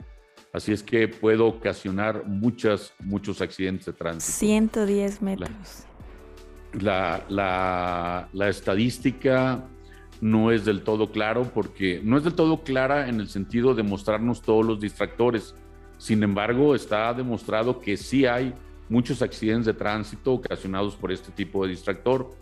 Así 0.53 0.72
es 0.72 0.84
que 0.84 1.08
puedo 1.08 1.47
ocasionar 1.47 2.26
muchas, 2.26 2.93
muchos 2.99 3.41
accidentes 3.41 3.88
de 3.88 3.93
tránsito. 3.93 4.38
110 4.38 5.22
metros. 5.22 5.86
La, 6.74 7.26
la, 7.30 8.30
la, 8.32 8.49
estadística 8.49 9.66
no 10.22 10.51
es 10.51 10.66
del 10.66 10.84
todo 10.84 11.12
claro 11.12 11.49
porque 11.53 12.01
no 12.03 12.18
es 12.18 12.24
del 12.24 12.36
todo 12.36 12.64
clara 12.64 13.08
en 13.10 13.20
el 13.20 13.28
sentido 13.28 13.74
de 13.74 13.84
mostrarnos 13.84 14.41
todos 14.41 14.66
los 14.66 14.80
distractores. 14.80 15.56
Sin 15.97 16.24
embargo, 16.24 16.76
está 16.76 17.14
demostrado 17.14 17.80
que 17.80 17.97
sí 17.97 18.26
hay 18.26 18.53
muchos 18.90 19.22
accidentes 19.22 19.66
de 19.66 19.74
tránsito 19.74 20.34
ocasionados 20.34 20.96
por 20.96 21.12
este 21.12 21.32
tipo 21.32 21.64
de 21.64 21.72
distractor. 21.72 22.34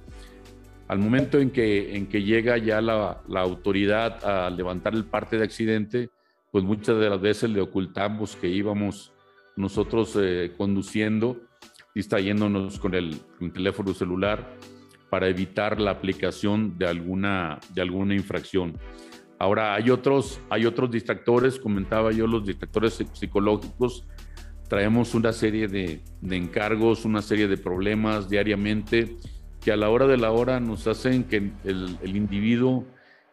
Al 0.88 1.00
momento 1.00 1.39
en 1.39 1.50
que, 1.50 1.96
en 1.96 2.08
que 2.08 2.24
llega 2.24 2.58
ya 2.58 2.82
la, 2.82 3.22
la 3.28 3.41
autoridad 3.41 4.24
a 4.24 4.50
levantar 4.50 4.94
el 4.94 5.06
parte 5.06 5.38
de 5.38 5.44
accidente, 5.44 6.10
pues 6.52 6.64
muchas 6.64 7.00
de 7.00 7.10
las 7.10 7.20
veces 7.20 7.50
le 7.50 7.62
ocultamos 7.62 8.36
que 8.36 8.48
íbamos 8.48 9.12
nosotros 9.56 10.18
eh, 10.20 10.54
conduciendo, 10.58 11.41
distrayéndonos 11.96 12.80
con 12.80 12.94
el, 12.94 13.20
con 13.38 13.48
el 13.48 13.54
teléfono 13.54 13.94
celular 13.94 14.58
para 15.10 15.28
evitar 15.28 15.80
la 15.80 15.91
aplicación 15.91 16.78
de 16.78 16.88
alguna, 16.88 17.60
de 17.74 17.82
alguna 17.82 18.16
infracción. 18.16 18.78
Ahora, 19.39 19.76
hay 19.76 19.89
otros, 19.89 20.39
hay 20.50 20.66
otros 20.66 20.89
distractores, 20.89 21.60
comentaba 21.60 22.12
yo, 22.12 22.28
los 22.28 22.46
distractores 22.46 23.04
psicológicos. 23.14 24.06
Traemos 24.74 25.13
una 25.13 25.34
serie 25.34 25.67
de, 25.67 26.01
de 26.19 26.36
encargos, 26.36 27.05
una 27.05 27.21
serie 27.21 27.47
de 27.47 27.57
problemas 27.57 28.28
diariamente 28.28 29.17
que 29.61 29.71
a 29.71 29.78
la 29.78 29.91
hora 29.91 30.07
de 30.07 30.17
la 30.17 30.32
hora 30.32 30.59
nos 30.59 30.88
hacen 30.88 31.26
que 31.26 31.51
el, 31.63 31.95
el 32.01 32.15
individuo 32.15 32.84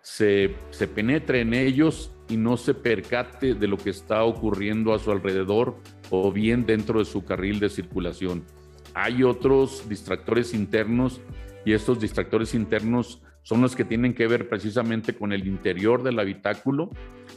se, 0.03 0.55
se, 0.69 0.87
penetre 0.87 1.41
en 1.41 1.55
ellos 1.55 2.13
y 2.29 2.37
no 2.37 2.59
se 2.59 2.75
percate 2.75 3.55
de 3.55 3.69
lo 3.69 3.79
que 3.79 3.89
está 3.89 4.23
ocurriendo 4.25 4.93
a 4.93 4.99
su 4.99 5.13
alrededor 5.13 5.79
o 6.11 6.31
bien 6.31 6.67
dentro 6.67 6.99
de 6.99 7.07
su 7.07 7.25
carril 7.25 7.59
de 7.59 7.71
circulación. 7.71 8.45
Hay 8.93 9.23
otros 9.23 9.89
distractores 9.89 10.53
internos 10.53 11.23
y 11.65 11.73
estos 11.73 12.01
distractores 12.01 12.53
internos 12.53 13.23
son 13.45 13.63
los 13.63 13.75
que 13.75 13.87
tienen 13.87 14.13
que 14.13 14.27
ver 14.27 14.47
precisamente 14.47 15.15
con 15.15 15.33
el 15.33 15.47
interior 15.47 16.03
del 16.03 16.19
habitáculo 16.19 16.91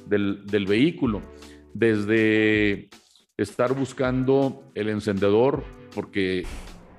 del, 0.07 0.45
del 0.45 0.65
vehículo. 0.65 1.21
Desde 1.73 2.89
estar 3.37 3.73
buscando 3.73 4.71
el 4.75 4.89
encendedor 4.89 5.63
porque 5.95 6.45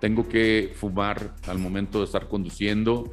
tengo 0.00 0.28
que 0.28 0.72
fumar 0.74 1.34
al 1.46 1.58
momento 1.58 2.00
de 2.00 2.06
estar 2.06 2.28
conduciendo, 2.28 3.10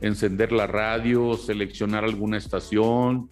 encender 0.00 0.52
la 0.52 0.66
radio, 0.66 1.34
seleccionar 1.34 2.04
alguna 2.04 2.36
estación, 2.36 3.30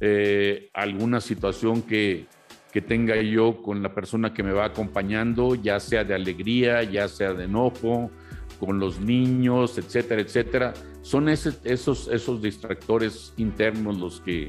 eh, 0.00 0.68
alguna 0.74 1.20
situación 1.20 1.82
que, 1.82 2.26
que 2.72 2.82
tenga 2.82 3.16
yo 3.22 3.62
con 3.62 3.82
la 3.82 3.94
persona 3.94 4.34
que 4.34 4.42
me 4.42 4.52
va 4.52 4.66
acompañando, 4.66 5.54
ya 5.54 5.80
sea 5.80 6.04
de 6.04 6.14
alegría, 6.14 6.82
ya 6.82 7.08
sea 7.08 7.32
de 7.32 7.44
enojo, 7.44 8.10
con 8.58 8.78
los 8.80 9.00
niños, 9.00 9.78
etcétera, 9.78 10.20
etcétera. 10.20 10.74
Son 11.02 11.28
esos, 11.28 11.58
esos 11.64 12.42
distractores 12.42 13.32
internos 13.36 13.98
los 13.98 14.20
que, 14.20 14.48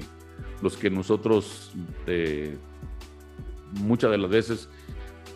los 0.62 0.76
que 0.76 0.90
nosotros 0.90 1.72
eh, 2.08 2.58
muchas 3.74 4.12
de 4.12 4.18
las 4.18 4.30
veces 4.30 4.70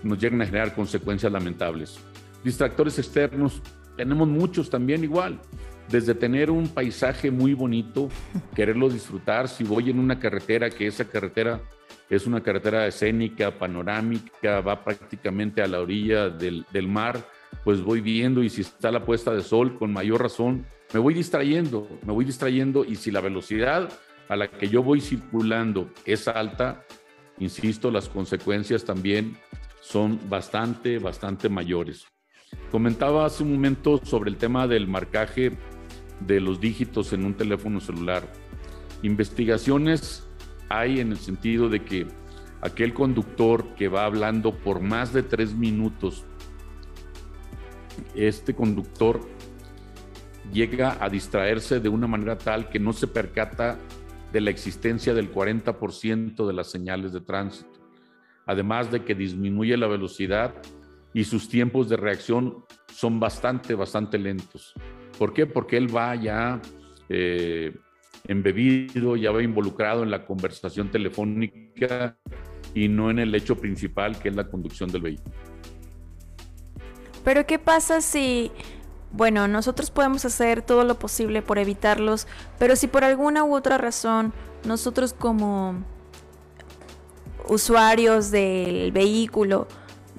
nos 0.03 0.19
llegan 0.19 0.41
a 0.41 0.45
generar 0.45 0.73
consecuencias 0.73 1.31
lamentables. 1.31 1.99
Distractores 2.43 2.97
externos, 2.97 3.61
tenemos 3.95 4.27
muchos 4.27 4.69
también 4.69 5.03
igual. 5.03 5.39
Desde 5.89 6.15
tener 6.15 6.49
un 6.49 6.67
paisaje 6.67 7.29
muy 7.29 7.53
bonito, 7.53 8.09
quererlo 8.55 8.89
disfrutar, 8.89 9.47
si 9.47 9.63
voy 9.63 9.89
en 9.89 9.99
una 9.99 10.19
carretera, 10.19 10.69
que 10.69 10.87
esa 10.87 11.05
carretera 11.05 11.61
es 12.09 12.25
una 12.25 12.41
carretera 12.41 12.87
escénica, 12.87 13.57
panorámica, 13.57 14.61
va 14.61 14.83
prácticamente 14.83 15.61
a 15.61 15.67
la 15.67 15.79
orilla 15.79 16.29
del, 16.29 16.65
del 16.71 16.87
mar, 16.87 17.25
pues 17.63 17.81
voy 17.81 18.01
viendo 18.01 18.43
y 18.43 18.49
si 18.49 18.61
está 18.61 18.91
la 18.91 19.05
puesta 19.05 19.33
de 19.33 19.41
sol, 19.41 19.77
con 19.77 19.93
mayor 19.93 20.21
razón, 20.21 20.65
me 20.93 20.99
voy 20.99 21.13
distrayendo, 21.13 21.87
me 22.05 22.11
voy 22.11 22.25
distrayendo 22.25 22.83
y 22.83 22.95
si 22.95 23.11
la 23.11 23.21
velocidad 23.21 23.89
a 24.27 24.35
la 24.35 24.49
que 24.49 24.67
yo 24.67 24.83
voy 24.83 25.01
circulando 25.01 25.89
es 26.05 26.27
alta, 26.27 26.85
insisto, 27.41 27.91
las 27.91 28.07
consecuencias 28.07 28.85
también 28.85 29.37
son 29.81 30.19
bastante, 30.29 30.99
bastante 30.99 31.49
mayores. 31.49 32.05
Comentaba 32.71 33.25
hace 33.25 33.43
un 33.43 33.53
momento 33.53 33.99
sobre 34.03 34.29
el 34.29 34.37
tema 34.37 34.67
del 34.67 34.87
marcaje 34.87 35.51
de 36.21 36.39
los 36.39 36.59
dígitos 36.59 37.11
en 37.13 37.25
un 37.25 37.33
teléfono 37.33 37.79
celular. 37.79 38.31
Investigaciones 39.01 40.27
hay 40.69 40.99
en 40.99 41.11
el 41.11 41.17
sentido 41.17 41.67
de 41.67 41.83
que 41.83 42.07
aquel 42.61 42.93
conductor 42.93 43.75
que 43.75 43.87
va 43.87 44.05
hablando 44.05 44.55
por 44.55 44.79
más 44.79 45.11
de 45.11 45.23
tres 45.23 45.53
minutos 45.53 46.25
este 48.15 48.53
conductor 48.53 49.21
llega 50.51 50.97
a 50.99 51.09
distraerse 51.09 51.79
de 51.79 51.89
una 51.89 52.07
manera 52.07 52.37
tal 52.37 52.69
que 52.69 52.79
no 52.79 52.93
se 52.93 53.07
percata 53.07 53.77
de 54.31 54.41
la 54.41 54.49
existencia 54.49 55.13
del 55.13 55.31
40% 55.31 56.47
de 56.47 56.53
las 56.53 56.71
señales 56.71 57.13
de 57.13 57.21
tránsito, 57.21 57.79
además 58.45 58.91
de 58.91 59.03
que 59.03 59.15
disminuye 59.15 59.75
la 59.77 59.87
velocidad 59.87 60.53
y 61.13 61.23
sus 61.23 61.49
tiempos 61.49 61.89
de 61.89 61.97
reacción 61.97 62.63
son 62.93 63.19
bastante, 63.19 63.75
bastante 63.75 64.17
lentos. 64.17 64.73
¿Por 65.17 65.33
qué? 65.33 65.45
Porque 65.45 65.77
él 65.77 65.93
va 65.93 66.15
ya 66.15 66.61
eh, 67.09 67.75
embebido, 68.27 69.15
ya 69.15 69.31
va 69.31 69.43
involucrado 69.43 70.03
en 70.03 70.11
la 70.11 70.25
conversación 70.25 70.89
telefónica 70.89 72.17
y 72.73 72.87
no 72.87 73.09
en 73.09 73.19
el 73.19 73.35
hecho 73.35 73.57
principal 73.57 74.17
que 74.17 74.29
es 74.29 74.35
la 74.35 74.47
conducción 74.47 74.89
del 74.89 75.01
vehículo. 75.01 75.35
Pero 77.23 77.45
¿qué 77.45 77.59
pasa 77.59 78.01
si, 78.01 78.51
bueno, 79.13 79.47
nosotros 79.47 79.91
podemos 79.91 80.23
hacer 80.25 80.61
todo 80.61 80.83
lo 80.83 80.97
posible 80.97 81.41
por 81.41 81.57
evitarlos, 81.57 82.27
pero 82.57 82.75
si 82.75 82.87
por 82.87 83.03
alguna 83.03 83.43
u 83.43 83.55
otra 83.55 83.77
razón 83.77 84.33
nosotros 84.65 85.13
como 85.13 85.83
usuarios 87.47 88.31
del 88.31 88.91
vehículo 88.91 89.67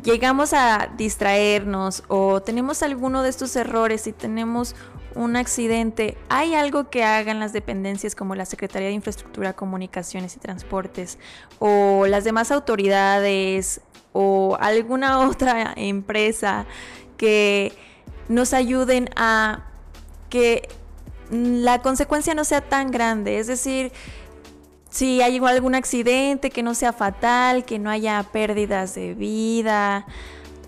llegamos 0.03 0.53
a 0.53 0.91
distraernos 0.97 2.03
o 2.09 2.43
tenemos 2.43 2.83
alguno 2.83 3.23
de 3.23 3.31
estos 3.31 3.55
errores 3.57 4.07
y 4.07 4.13
tenemos 4.13 4.75
un 5.15 5.37
accidente, 5.37 6.17
¿hay 6.29 6.55
algo 6.55 6.91
que 6.91 7.05
hagan 7.05 7.39
las 7.39 7.53
dependencias 7.53 8.15
como 8.15 8.35
la 8.35 8.47
Secretaría 8.47 8.89
de 8.89 8.95
Infraestructura, 8.95 9.53
Comunicaciones 9.53 10.37
y 10.37 10.41
Transportes 10.41 11.19
o 11.59 12.07
las 12.07 12.25
demás 12.25 12.51
autoridades 12.51 13.81
o 14.13 14.57
alguna 14.61 15.21
otra 15.29 15.73
empresa 15.77 16.67
que 17.17 17.73
nos 18.33 18.55
ayuden 18.55 19.11
a 19.17 19.65
que 20.31 20.69
la 21.31 21.81
consecuencia 21.83 22.35
no 22.35 22.45
sea 22.45 22.61
tan 22.61 22.91
grande. 22.91 23.39
Es 23.39 23.47
decir, 23.47 23.93
si 24.91 25.23
hay 25.23 25.39
algún 25.39 25.75
accidente 25.75 26.51
que 26.51 26.63
no 26.63 26.75
sea 26.75 26.93
fatal, 26.93 27.65
que 27.65 27.79
no 27.79 27.91
haya 27.91 28.23
pérdidas 28.33 28.95
de 28.95 29.15
vida. 29.15 30.07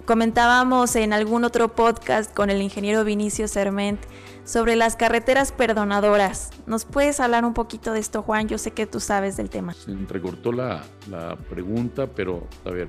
Comentábamos 0.05 0.97
en 0.97 1.13
algún 1.13 1.45
otro 1.45 1.75
podcast 1.75 2.33
con 2.33 2.51
el 2.51 2.61
ingeniero 2.61 3.05
Vinicio 3.05 3.49
Serment 3.49 4.01
sobre 4.45 4.77
las 4.77 4.97
carreteras 4.97 5.53
perdonadoras. 5.53 6.51
¿Nos 6.67 6.85
puedes 6.85 7.21
hablar 7.21 7.47
un 7.47 7.55
poquito 7.55 7.93
de 7.93 8.01
esto, 8.01 8.21
Juan? 8.21 8.47
Yo 8.49 8.59
sé 8.59 8.73
que 8.73 8.87
tú 8.87 9.01
sabes 9.01 9.39
del 9.39 9.49
tema. 9.49 9.73
Se 9.73 9.91
entrecortó 9.91 10.53
la, 10.53 10.85
la 11.11 11.37
pregunta, 11.37 12.07
pero 12.07 12.47
a 12.67 12.71
ver, 12.71 12.89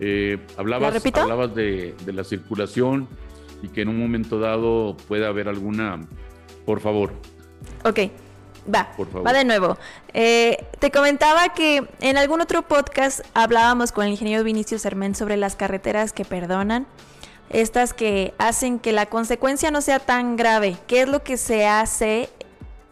eh, 0.00 0.38
hablabas, 0.56 1.04
hablabas 1.14 1.54
de, 1.54 1.94
de, 2.04 2.12
la 2.12 2.24
circulación 2.24 3.08
y 3.62 3.68
que 3.68 3.82
en 3.82 3.88
un 3.88 3.98
momento 3.98 4.38
dado 4.38 4.96
pueda 5.08 5.28
haber 5.28 5.48
alguna, 5.48 6.00
por 6.64 6.80
favor. 6.80 7.12
Ok, 7.84 8.10
va, 8.72 8.88
va 9.24 9.32
de 9.32 9.44
nuevo. 9.44 9.78
Eh, 10.12 10.64
te 10.78 10.90
comentaba 10.90 11.50
que 11.50 11.86
en 12.00 12.16
algún 12.16 12.40
otro 12.40 12.62
podcast 12.62 13.20
hablábamos 13.34 13.92
con 13.92 14.04
el 14.04 14.12
ingeniero 14.12 14.44
Vinicio 14.44 14.78
Sermén 14.78 15.14
sobre 15.14 15.36
las 15.36 15.56
carreteras 15.56 16.12
que 16.12 16.24
perdonan, 16.24 16.86
estas 17.50 17.94
que 17.94 18.34
hacen 18.38 18.78
que 18.78 18.92
la 18.92 19.06
consecuencia 19.06 19.70
no 19.70 19.80
sea 19.80 19.98
tan 20.00 20.36
grave. 20.36 20.76
¿Qué 20.86 21.02
es 21.02 21.08
lo 21.08 21.22
que 21.22 21.36
se 21.36 21.66
hace 21.66 22.28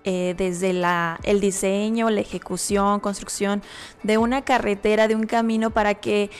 eh, 0.04 0.34
desde 0.36 0.72
la, 0.72 1.18
el 1.22 1.40
diseño, 1.40 2.10
la 2.10 2.20
ejecución, 2.20 3.00
construcción 3.00 3.62
de 4.02 4.18
una 4.18 4.42
carretera, 4.42 5.08
de 5.08 5.14
un 5.14 5.24
camino, 5.24 5.70
para 5.70 5.94
que 5.94 6.30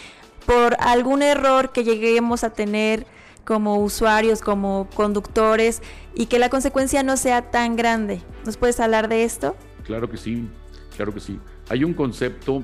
por 0.44 0.76
algún 0.78 1.22
error 1.22 1.72
que 1.72 1.82
lleguemos 1.82 2.44
a 2.44 2.50
tener 2.50 3.06
como 3.44 3.78
usuarios, 3.78 4.40
como 4.40 4.88
conductores, 4.94 5.82
y 6.14 6.26
que 6.26 6.38
la 6.38 6.48
consecuencia 6.48 7.02
no 7.02 7.16
sea 7.16 7.50
tan 7.50 7.76
grande. 7.76 8.20
¿Nos 8.44 8.56
puedes 8.56 8.80
hablar 8.80 9.08
de 9.08 9.24
esto? 9.24 9.56
Claro 9.84 10.10
que 10.10 10.16
sí, 10.16 10.48
claro 10.96 11.12
que 11.12 11.20
sí. 11.20 11.38
Hay 11.68 11.84
un 11.84 11.94
concepto 11.94 12.62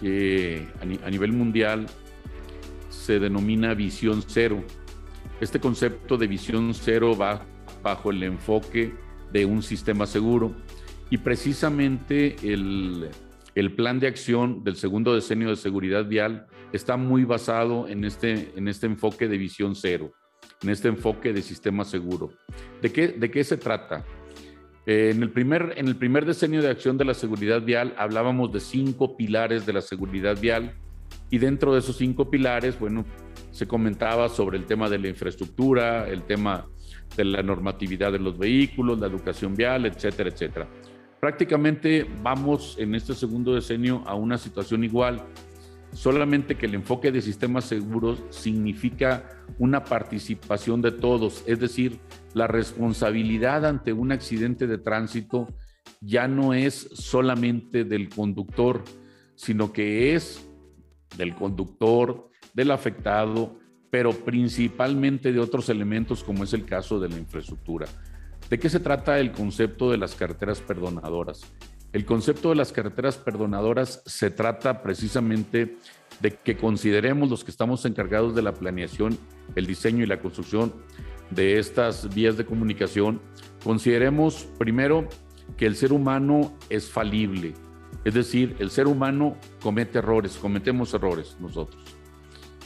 que 0.00 0.68
a 1.04 1.10
nivel 1.10 1.32
mundial 1.32 1.86
se 2.88 3.18
denomina 3.18 3.74
visión 3.74 4.22
cero. 4.26 4.62
Este 5.40 5.58
concepto 5.58 6.16
de 6.16 6.26
visión 6.26 6.72
cero 6.74 7.16
va 7.16 7.42
bajo 7.82 8.10
el 8.10 8.22
enfoque 8.22 8.94
de 9.32 9.44
un 9.46 9.62
sistema 9.62 10.06
seguro 10.06 10.54
y 11.08 11.18
precisamente 11.18 12.36
el, 12.42 13.08
el 13.54 13.72
plan 13.74 14.00
de 14.00 14.06
acción 14.06 14.64
del 14.64 14.76
segundo 14.76 15.14
decenio 15.14 15.48
de 15.48 15.56
seguridad 15.56 16.06
vial 16.06 16.46
está 16.72 16.96
muy 16.96 17.24
basado 17.24 17.88
en 17.88 18.04
este, 18.04 18.52
en 18.56 18.68
este 18.68 18.86
enfoque 18.86 19.28
de 19.28 19.38
visión 19.38 19.74
cero, 19.74 20.12
en 20.62 20.70
este 20.70 20.88
enfoque 20.88 21.32
de 21.32 21.42
sistema 21.42 21.84
seguro. 21.84 22.30
¿De 22.80 22.92
qué, 22.92 23.08
de 23.08 23.30
qué 23.30 23.44
se 23.44 23.56
trata? 23.56 24.04
Eh, 24.86 25.10
en, 25.14 25.22
el 25.22 25.30
primer, 25.30 25.74
en 25.76 25.88
el 25.88 25.96
primer 25.96 26.24
decenio 26.24 26.62
de 26.62 26.68
acción 26.68 26.96
de 26.96 27.04
la 27.04 27.14
seguridad 27.14 27.62
vial 27.62 27.94
hablábamos 27.98 28.52
de 28.52 28.60
cinco 28.60 29.16
pilares 29.16 29.66
de 29.66 29.74
la 29.74 29.82
seguridad 29.82 30.40
vial 30.40 30.74
y 31.28 31.38
dentro 31.38 31.72
de 31.72 31.80
esos 31.80 31.96
cinco 31.96 32.30
pilares, 32.30 32.78
bueno, 32.78 33.04
se 33.50 33.66
comentaba 33.66 34.28
sobre 34.28 34.58
el 34.58 34.66
tema 34.66 34.88
de 34.88 34.98
la 34.98 35.08
infraestructura, 35.08 36.08
el 36.08 36.22
tema 36.24 36.66
de 37.16 37.24
la 37.24 37.42
normatividad 37.42 38.12
de 38.12 38.18
los 38.18 38.38
vehículos, 38.38 38.98
la 38.98 39.06
educación 39.06 39.54
vial, 39.54 39.86
etcétera, 39.86 40.30
etcétera. 40.30 40.68
Prácticamente 41.20 42.06
vamos 42.22 42.76
en 42.78 42.94
este 42.94 43.14
segundo 43.14 43.54
decenio 43.54 44.02
a 44.06 44.14
una 44.14 44.38
situación 44.38 44.84
igual 44.84 45.22
solamente 45.92 46.56
que 46.56 46.66
el 46.66 46.74
enfoque 46.74 47.10
de 47.12 47.22
sistemas 47.22 47.64
seguros 47.64 48.22
significa 48.30 49.28
una 49.58 49.84
participación 49.84 50.82
de 50.82 50.92
todos, 50.92 51.42
es 51.46 51.58
decir, 51.58 51.98
la 52.34 52.46
responsabilidad 52.46 53.66
ante 53.66 53.92
un 53.92 54.12
accidente 54.12 54.66
de 54.66 54.78
tránsito 54.78 55.48
ya 56.00 56.28
no 56.28 56.54
es 56.54 56.88
solamente 56.94 57.84
del 57.84 58.08
conductor, 58.08 58.82
sino 59.34 59.72
que 59.72 60.14
es 60.14 60.46
del 61.16 61.34
conductor, 61.34 62.30
del 62.54 62.70
afectado, 62.70 63.58
pero 63.90 64.12
principalmente 64.12 65.32
de 65.32 65.40
otros 65.40 65.68
elementos 65.68 66.22
como 66.22 66.44
es 66.44 66.52
el 66.52 66.64
caso 66.64 67.00
de 67.00 67.08
la 67.08 67.18
infraestructura. 67.18 67.86
¿De 68.48 68.58
qué 68.58 68.68
se 68.68 68.80
trata 68.80 69.18
el 69.18 69.32
concepto 69.32 69.90
de 69.90 69.98
las 69.98 70.14
carreteras 70.14 70.60
perdonadoras? 70.60 71.42
El 71.92 72.04
concepto 72.04 72.50
de 72.50 72.54
las 72.54 72.72
carreteras 72.72 73.16
perdonadoras 73.16 74.02
se 74.06 74.30
trata 74.30 74.82
precisamente 74.82 75.76
de 76.20 76.30
que 76.32 76.56
consideremos 76.56 77.28
los 77.28 77.42
que 77.42 77.50
estamos 77.50 77.84
encargados 77.84 78.34
de 78.34 78.42
la 78.42 78.54
planeación, 78.54 79.18
el 79.56 79.66
diseño 79.66 80.04
y 80.04 80.06
la 80.06 80.20
construcción 80.20 80.72
de 81.30 81.58
estas 81.58 82.14
vías 82.14 82.36
de 82.36 82.46
comunicación, 82.46 83.20
consideremos 83.64 84.46
primero 84.58 85.08
que 85.56 85.66
el 85.66 85.74
ser 85.74 85.92
humano 85.92 86.56
es 86.68 86.88
falible, 86.88 87.54
es 88.04 88.14
decir, 88.14 88.54
el 88.60 88.70
ser 88.70 88.86
humano 88.86 89.36
comete 89.60 89.98
errores, 89.98 90.36
cometemos 90.36 90.94
errores 90.94 91.36
nosotros. 91.40 91.82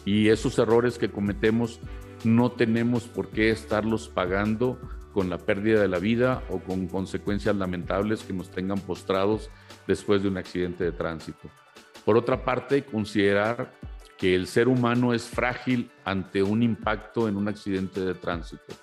Y 0.05 0.29
esos 0.29 0.59
errores 0.59 0.99
que 0.99 1.11
cometemos 1.11 1.81
no 2.25 2.53
tenemos 2.53 3.05
por 3.05 3.29
qué 3.31 3.51
estarlos 3.51 4.09
pagando 4.09 4.79
con 5.15 5.31
la 5.31 5.39
pérdida 5.39 5.81
de 5.81 5.89
la 5.89 6.01
vida 6.01 6.43
o 6.51 6.59
con 6.59 6.89
consecuencias 6.89 7.55
lamentables 7.55 8.25
que 8.25 8.33
nos 8.33 8.51
tengan 8.51 8.81
postrados 8.81 9.49
después 9.87 10.23
de 10.23 10.29
un 10.29 10.37
accidente 10.37 10.83
de 10.83 10.93
tránsito. 10.93 11.49
Por 12.05 12.17
otra 12.17 12.45
parte, 12.45 12.85
considerar 12.85 13.73
que 14.19 14.35
el 14.35 14.47
ser 14.47 14.69
humano 14.69 15.15
es 15.15 15.27
frágil 15.27 15.91
ante 16.05 16.43
un 16.43 16.63
impacto 16.63 17.29
en 17.29 17.37
un 17.37 17.49
accidente 17.49 18.01
de 18.01 18.15
tránsito. 18.15 18.75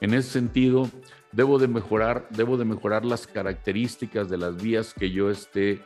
En 0.00 0.14
ese 0.14 0.30
sentido, 0.30 0.90
debo 1.32 1.58
de 1.58 1.68
mejorar, 1.68 2.28
debo 2.30 2.56
de 2.56 2.64
mejorar 2.64 3.04
las 3.04 3.26
características 3.26 4.28
de 4.28 4.38
las 4.38 4.60
vías 4.60 4.92
que 4.94 5.10
yo 5.10 5.30
esté 5.30 5.80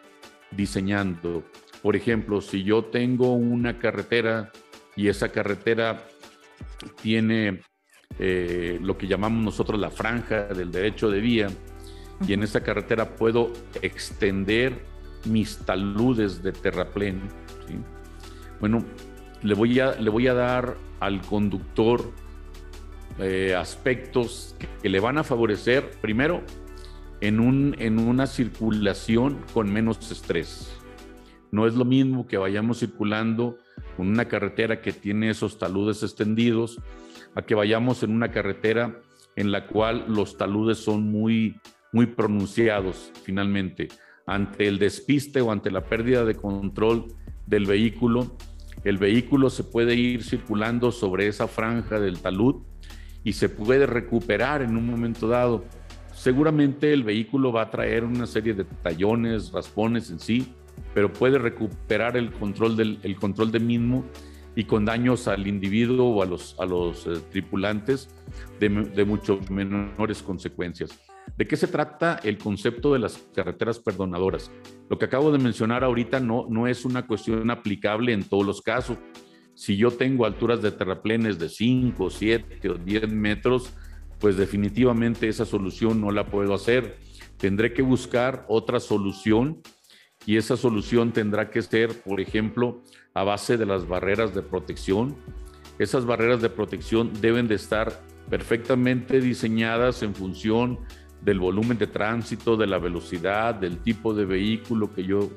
diseñando. 0.51 1.45
Por 1.83 1.97
ejemplo, 1.97 2.41
si 2.41 2.63
yo 2.65 2.85
tengo 2.85 3.35
una 3.35 3.79
carretera 3.79 4.51
y 4.97 5.09
esa 5.09 5.31
carretera 5.31 6.05
tiene 7.03 7.63
eh, 8.19 8.79
lo 8.81 8.99
que 8.99 9.07
llamamos 9.07 9.45
nosotros 9.45 9.81
la 9.81 9.91
franja 9.91 10.45
del 10.45 10.71
derecho 10.71 11.11
de 11.11 11.21
vía, 11.21 11.49
y 12.27 12.33
en 12.33 12.43
esa 12.43 12.63
carretera 12.63 13.17
puedo 13.17 13.53
extender 13.81 14.85
mis 15.25 15.59
taludes 15.59 16.43
de 16.43 16.53
terraplén. 16.53 17.21
Bueno, 18.61 18.85
le 19.43 19.55
voy, 19.55 19.81
a, 19.81 19.93
le 19.95 20.11
voy 20.11 20.29
a 20.29 20.35
dar 20.35 20.77
al 21.01 21.21
conductor 21.23 22.13
eh, 23.19 23.55
aspectos 23.55 24.55
que, 24.83 24.89
le 24.89 25.01
van 25.01 25.19
a 25.19 25.25
favorecer, 25.25 25.91
primero, 26.01 26.43
en, 27.21 27.41
un, 27.41 27.75
en 27.79 27.99
una 27.99 28.27
circulación 28.27 29.39
con 29.53 29.73
menos 29.73 30.11
estrés. 30.11 30.73
No 31.51 31.67
es 31.67 31.75
lo 31.75 31.85
mismo 31.85 32.27
que 32.27 32.39
vayamos 32.39 32.79
circulando 32.79 33.59
con 33.97 34.09
una 34.09 34.27
carretera 34.27 34.81
que 34.81 34.93
tiene 34.93 35.31
esos 35.31 35.59
taludes 35.59 36.03
extendidos 36.03 36.81
a 37.35 37.43
que 37.43 37.55
vayamos 37.55 38.03
en 38.03 38.13
una 38.13 38.31
carretera 38.31 39.01
en 39.37 39.51
la 39.51 39.67
cual 39.67 40.05
los 40.09 40.37
taludes 40.37 40.79
son 40.79 41.11
muy, 41.11 41.57
muy 41.93 42.07
pronunciados 42.07 43.13
finalmente. 43.23 43.89
Ante 44.27 44.69
el 44.69 44.79
despiste 44.79 45.41
o 45.41 45.51
ante 45.51 45.71
la 45.71 45.85
pérdida 45.85 46.25
de 46.25 46.35
control 46.35 47.09
del 47.47 47.67
vehículo, 47.67 48.37
el 48.85 48.99
vehículo 48.99 49.51
se 49.51 49.65
puede 49.65 49.95
ir 49.95 50.23
circulando 50.23 50.93
sobre 50.93 51.29
esa 51.29 51.47
franja 51.47 52.01
del 52.01 52.21
talud 52.21 52.63
y 53.25 53.33
se 53.33 53.49
puede 53.49 53.87
recuperar 53.87 54.63
en 54.63 54.77
un 54.77 54.87
momento 54.87 55.29
dado. 55.29 55.65
Seguramente 56.13 56.93
el 56.93 57.05
vehículo 57.05 57.53
va 57.53 57.63
a 57.63 57.71
traer 57.71 58.05
una 58.05 58.27
serie 58.27 58.55
de 58.55 58.65
tallones, 58.65 59.53
raspones 59.53 60.11
en 60.11 60.19
sí, 60.19 60.53
pero 60.95 61.13
puede 61.13 61.39
recuperar 61.39 62.17
el 62.17 62.33
control 62.33 62.77
del 62.77 62.99
el 63.03 63.17
control 63.17 63.53
de 63.53 63.61
mismo 63.61 64.05
y 64.55 64.65
con 64.65 64.85
daños 64.85 65.29
al 65.29 65.47
individuo 65.47 66.09
o 66.09 66.23
a 66.23 66.27
los, 66.27 66.57
a 66.59 66.67
los 66.67 67.07
eh, 67.07 67.21
tripulantes 67.31 68.09
de, 68.61 68.69
de 68.69 69.05
mucho 69.05 69.41
menores 69.51 70.23
consecuencias. 70.23 70.99
¿De 71.37 71.47
qué 71.47 71.57
se 71.57 71.69
trata 71.69 72.21
el 72.23 72.37
concepto 72.37 72.93
de 72.93 72.99
las 72.99 73.17
carreteras 73.35 73.79
perdonadoras? 73.79 74.51
Lo 74.91 74.99
que 74.99 75.07
acabo 75.07 75.33
de 75.33 75.39
mencionar 75.39 75.85
ahorita 75.85 76.21
no, 76.21 76.47
no 76.51 76.67
es 76.67 76.85
una 76.85 77.07
cuestión 77.07 77.51
aplicable 77.51 78.13
en 78.13 78.25
todos 78.25 78.45
los 78.45 78.61
casos. 78.61 78.99
Si 79.55 79.77
yo 79.77 79.91
tengo 79.91 80.27
alturas 80.27 80.61
de 80.61 80.73
terraplenes 80.73 81.39
de 81.39 81.49
5, 81.49 82.11
7 82.11 82.69
o 82.69 82.75
10 82.75 83.13
metros, 83.13 83.73
pues 84.19 84.37
definitivamente 84.37 85.29
esa 85.29 85.45
solución 85.45 86.01
no 86.01 86.11
la 86.11 86.27
puedo 86.27 86.55
hacer. 86.55 86.99
Tendré 87.39 87.73
que 87.73 87.83
buscar 87.83 88.45
otra 88.49 88.79
solución 88.79 89.63
y 90.27 90.37
esa 90.37 90.57
solución 90.57 91.13
tendrá 91.13 91.51
que 91.51 91.63
ser, 91.63 92.03
por 92.03 92.21
ejemplo, 92.21 92.83
a 93.15 93.25
base 93.25 93.57
de 93.57 93.67
las 93.67 93.87
barreras 93.87 94.35
de 94.35 94.43
protección. 94.43 95.17
Esas 95.79 96.05
barreras 96.05 96.41
de 96.43 96.51
protección 96.51 97.13
deben 97.21 97.49
de 97.49 97.57
estar 97.57 98.03
perfectamente 98.31 99.21
diseñadas 99.21 100.03
en 100.03 100.15
función 100.15 100.79
del 101.21 101.39
volumen 101.39 101.79
de 101.79 101.87
tránsito, 101.87 102.57
de 102.57 102.67
la 102.67 102.79
velocidad, 102.79 103.55
del 103.55 103.79
tipo 103.79 104.15
de 104.15 104.25
vehículo 104.25 104.93
que 104.93 105.05
yo, 105.05 105.31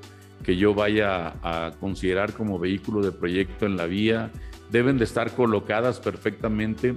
que 0.44 0.56
yo 0.58 0.74
vaya 0.74 1.36
a 1.44 1.72
considerar 1.80 2.34
como 2.34 2.60
vehículo 2.60 3.02
de 3.02 3.12
proyecto 3.12 3.66
en 3.66 3.78
la 3.78 3.86
vía. 3.86 4.32
Deben 4.72 4.98
de 4.98 5.04
estar 5.04 5.36
colocadas 5.36 6.00
perfectamente, 6.00 6.96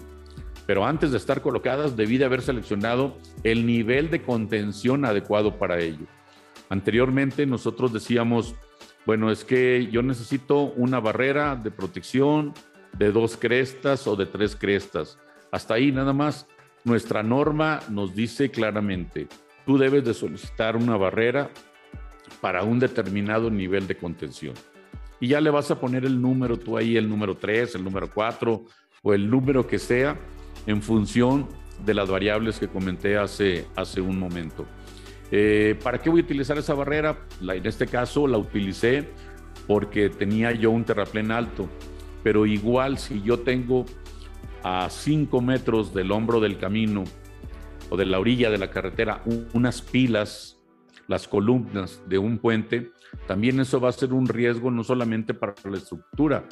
pero 0.67 0.87
antes 0.87 1.11
de 1.11 1.19
estar 1.19 1.43
colocadas 1.43 1.97
debí 1.97 2.19
de 2.19 2.25
haber 2.25 2.43
seleccionado 2.43 3.17
el 3.43 3.67
nivel 3.67 4.11
de 4.11 4.23
contención 4.23 5.05
adecuado 5.05 5.59
para 5.59 5.79
ello. 5.81 6.07
Anteriormente 6.71 7.47
nosotros 7.47 7.93
decíamos, 7.93 8.55
bueno, 9.09 9.31
es 9.31 9.43
que 9.43 9.89
yo 9.91 10.03
necesito 10.03 10.65
una 10.65 11.01
barrera 11.01 11.57
de 11.57 11.71
protección 11.71 12.53
de 12.93 13.11
dos 13.11 13.39
crestas 13.39 14.07
o 14.07 14.17
de 14.17 14.27
tres 14.27 14.55
crestas. 14.55 15.19
Hasta 15.51 15.73
ahí 15.73 15.91
nada 15.91 16.13
más. 16.13 16.47
Nuestra 16.85 17.23
norma 17.23 17.81
nos 17.89 18.15
dice 18.15 18.51
claramente, 18.51 19.27
tú 19.65 19.79
debes 19.79 20.05
de 20.05 20.13
solicitar 20.13 20.77
una 20.77 20.99
barrera 20.99 21.49
para 22.43 22.65
un 22.65 22.79
determinado 22.79 23.51
nivel 23.51 23.87
de 23.87 23.97
contención. 23.97 24.53
Y 25.21 25.29
ya 25.29 25.41
le 25.41 25.49
vas 25.49 25.71
a 25.71 25.81
poner 25.81 26.05
el 26.05 26.21
número 26.21 26.59
tú 26.59 26.77
ahí, 26.77 26.99
el 26.99 27.09
número 27.09 27.35
3, 27.35 27.77
el 27.77 27.85
número 27.85 28.11
4 28.13 28.65
o 29.05 29.15
el 29.15 29.31
número 29.31 29.67
que 29.67 29.79
sea, 29.79 30.21
en 30.67 30.83
función 30.83 31.49
de 31.83 31.95
las 31.95 32.11
variables 32.11 32.59
que 32.59 32.69
comenté 32.69 33.17
hace, 33.17 33.69
hace 33.75 34.03
un 34.03 34.19
momento. 34.19 34.67
Eh, 35.31 35.79
¿Para 35.83 35.99
qué 35.99 36.09
voy 36.09 36.21
a 36.21 36.25
utilizar 36.25 36.57
esa 36.59 36.75
barrera? 36.75 37.19
en 37.43 37.67
este 37.67 37.87
caso 37.87 38.27
la 38.27 38.39
utilicé 38.39 39.09
porque 39.67 40.09
tenía 40.09 40.53
yo 40.53 40.71
un 40.71 40.85
terraplén 40.85 41.31
alto, 41.31 41.69
pero 42.23 42.47
igual 42.47 42.99
si 42.99 43.21
yo 43.23 43.41
tengo 43.41 43.85
a 44.63 44.89
5 44.89 45.41
metros 45.41 45.93
del 45.93 46.11
hombro 46.11 46.41
del 46.41 46.59
camino 46.59 47.05
o 47.91 47.97
de 47.97 48.07
la 48.07 48.19
orilla 48.19 48.51
de 48.51 48.59
la 48.59 48.71
carretera 48.71 49.23
unas 49.53 49.83
pilas, 49.83 50.59
las 51.07 51.29
columnas 51.29 52.03
de 52.07 52.19
un 52.19 52.39
puente, 52.39 52.91
también 53.27 53.61
eso 53.61 53.81
va 53.81 53.91
a 53.91 53.93
ser 53.93 54.13
un 54.13 54.27
riesgo 54.29 54.71
no 54.71 54.85
solamente 54.85 55.35
para 55.35 55.55
la 55.65 55.77
estructura, 55.77 56.47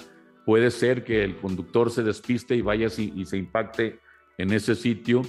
puede 0.44 0.70
ser 0.70 1.04
que 1.04 1.24
el 1.24 1.36
conductor 1.36 1.90
se 1.90 2.02
despiste 2.02 2.54
y 2.54 2.62
vaya 2.62 2.86
y 2.86 3.24
se 3.26 3.36
impacte 3.36 4.00
en 4.38 4.52
ese 4.52 4.74
sitio 4.74 5.22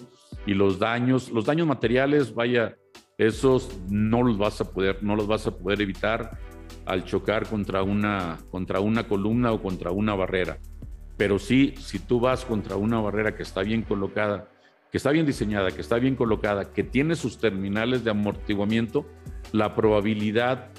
y 0.45 0.53
los 0.53 0.79
daños, 0.79 1.29
los 1.31 1.45
daños 1.45 1.67
materiales, 1.67 2.33
vaya, 2.33 2.77
esos 3.17 3.79
no 3.89 4.21
los 4.23 4.37
vas 4.37 4.61
a 4.61 4.71
poder, 4.71 4.99
no 5.01 5.15
los 5.15 5.27
vas 5.27 5.47
a 5.47 5.51
poder 5.51 5.81
evitar 5.81 6.37
al 6.85 7.03
chocar 7.03 7.47
contra 7.47 7.83
una, 7.83 8.37
contra 8.51 8.79
una 8.79 9.07
columna 9.07 9.51
o 9.51 9.61
contra 9.61 9.91
una 9.91 10.15
barrera. 10.15 10.59
Pero 11.17 11.39
sí, 11.39 11.73
si 11.79 11.99
tú 11.99 12.19
vas 12.19 12.45
contra 12.45 12.75
una 12.75 13.01
barrera 13.01 13.35
que 13.35 13.43
está 13.43 13.63
bien 13.63 13.81
colocada, 13.81 14.49
que 14.91 14.97
está 14.97 15.11
bien 15.11 15.25
diseñada, 15.25 15.71
que 15.71 15.81
está 15.81 15.97
bien 15.97 16.15
colocada, 16.15 16.71
que 16.71 16.83
tiene 16.83 17.15
sus 17.15 17.39
terminales 17.39 18.03
de 18.03 18.11
amortiguamiento, 18.11 19.05
la 19.51 19.73
probabilidad 19.75 20.69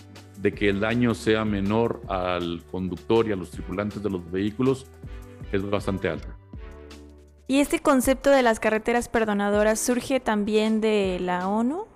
de 0.41 0.55
que 0.55 0.69
el 0.69 0.79
daño 0.79 1.15
sea 1.15 1.45
menor 1.45 2.03
al 2.09 2.63
conductor 2.71 3.27
y 3.27 3.33
a 3.33 3.37
los 3.37 3.51
tripulantes 3.51 4.03
de 4.03 4.11
los 4.11 4.31
vehículos 4.31 4.87
es 5.51 5.69
bastante 5.69 6.09
alta. 6.09 6.37
¿Y 7.49 7.61
este 7.61 7.81
concepto 7.81 8.31
de 8.31 8.43
las 8.43 8.61
carreteras 8.61 9.09
perdonadoras 9.09 9.81
surge 9.81 10.21
también 10.21 10.81
de 10.81 11.19
la 11.21 11.49
ONU? 11.49 11.87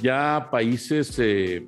Ya 0.00 0.48
países, 0.50 1.18
eh, 1.18 1.66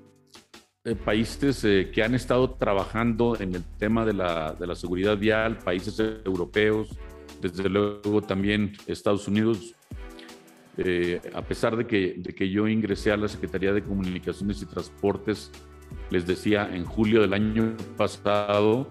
eh, 0.85 0.95
países 0.95 1.65
eh, 1.65 1.91
que 1.93 2.03
han 2.03 2.15
estado 2.15 2.51
trabajando 2.51 3.37
en 3.39 3.55
el 3.55 3.65
tema 3.79 4.05
de 4.05 4.13
la, 4.13 4.53
de 4.53 4.67
la 4.67 4.75
seguridad 4.75 5.17
vial, 5.17 5.59
países 5.59 5.99
europeos, 6.25 6.89
desde 7.41 7.69
luego 7.69 8.23
también 8.23 8.73
Estados 8.87 9.29
Unidos, 9.29 9.75
a 11.35 11.43
pesar 11.43 11.75
de 11.75 11.87
que, 11.87 12.17
de 12.19 12.35
que, 12.35 12.51
yo 12.51 12.69
ingresé 12.69 13.11
a 13.11 13.17
la 13.17 13.29
Secretaría 13.29 13.73
de 13.73 13.83
Comunicaciones 13.83 14.61
y 14.61 14.67
Transportes, 14.67 15.51
les 16.11 16.27
decía, 16.27 16.69
en 16.71 16.85
julio 16.85 17.23
del 17.23 17.33
año 17.33 17.75
pasado, 17.97 18.87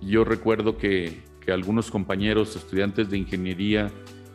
yo 0.00 0.24
recuerdo 0.24 0.78
que, 0.78 1.22
algunos 1.46 1.90
compañeros 1.90 2.56
estudiantes 2.56 3.10
de 3.10 3.18
ingeniería 3.18 3.90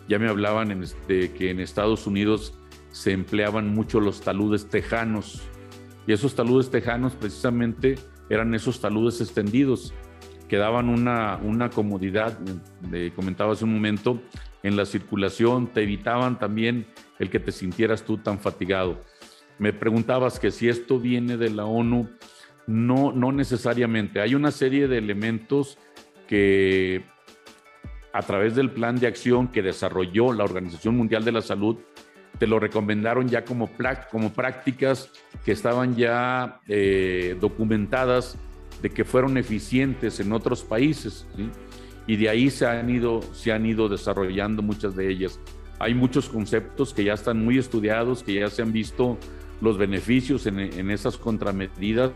ya 0.07 0.19
me 0.19 0.27
hablaban 0.27 0.79
de 1.07 1.33
que 1.33 1.49
en 1.49 1.59
Estados 1.59 2.05
Unidos 2.05 2.58
se 2.91 3.11
empleaban 3.11 3.73
mucho 3.73 3.99
los 3.99 4.21
taludes 4.21 4.67
tejanos. 4.67 5.41
Y 6.07 6.13
esos 6.13 6.35
taludes 6.35 6.69
tejanos 6.69 7.13
precisamente 7.15 7.95
eran 8.29 8.53
esos 8.53 8.79
taludes 8.81 9.21
extendidos 9.21 9.93
que 10.47 10.57
daban 10.57 10.89
una, 10.89 11.37
una 11.43 11.69
comodidad, 11.69 12.37
de, 12.81 13.13
comentaba 13.13 13.53
hace 13.53 13.65
un 13.65 13.73
momento, 13.73 14.19
en 14.63 14.75
la 14.75 14.85
circulación, 14.85 15.67
te 15.67 15.83
evitaban 15.83 16.39
también 16.39 16.87
el 17.19 17.29
que 17.29 17.39
te 17.39 17.51
sintieras 17.51 18.03
tú 18.03 18.17
tan 18.17 18.39
fatigado. 18.39 18.99
Me 19.59 19.73
preguntabas 19.73 20.39
que 20.39 20.51
si 20.51 20.67
esto 20.67 20.99
viene 20.99 21.37
de 21.37 21.51
la 21.51 21.65
ONU, 21.65 22.09
no, 22.65 23.11
no 23.11 23.31
necesariamente. 23.31 24.21
Hay 24.21 24.35
una 24.35 24.51
serie 24.51 24.87
de 24.87 24.97
elementos 24.97 25.77
que 26.27 27.03
a 28.11 28.21
través 28.21 28.55
del 28.55 28.71
plan 28.71 28.97
de 28.97 29.07
acción 29.07 29.49
que 29.49 29.61
desarrolló 29.61 30.33
la 30.33 30.43
Organización 30.43 30.97
Mundial 30.97 31.23
de 31.23 31.31
la 31.31 31.41
Salud, 31.41 31.77
te 32.37 32.47
lo 32.47 32.59
recomendaron 32.59 33.27
ya 33.27 33.43
como, 33.43 33.69
como 34.11 34.33
prácticas 34.33 35.11
que 35.43 35.51
estaban 35.51 35.95
ya 35.95 36.59
eh, 36.67 37.37
documentadas 37.39 38.37
de 38.81 38.89
que 38.89 39.03
fueron 39.03 39.37
eficientes 39.37 40.19
en 40.19 40.31
otros 40.31 40.63
países. 40.63 41.27
Y 42.07 42.15
de 42.15 42.29
ahí 42.29 42.49
se 42.49 42.65
han, 42.65 42.89
ido, 42.89 43.21
se 43.33 43.51
han 43.51 43.65
ido 43.65 43.89
desarrollando 43.89 44.61
muchas 44.61 44.95
de 44.95 45.09
ellas. 45.09 45.39
Hay 45.79 45.93
muchos 45.93 46.29
conceptos 46.29 46.93
que 46.93 47.03
ya 47.03 47.13
están 47.13 47.43
muy 47.43 47.57
estudiados, 47.57 48.23
que 48.23 48.35
ya 48.35 48.49
se 48.49 48.61
han 48.61 48.71
visto 48.71 49.17
los 49.61 49.77
beneficios 49.77 50.45
en, 50.45 50.59
en 50.59 50.91
esas 50.91 51.17
contramedidas 51.17 52.11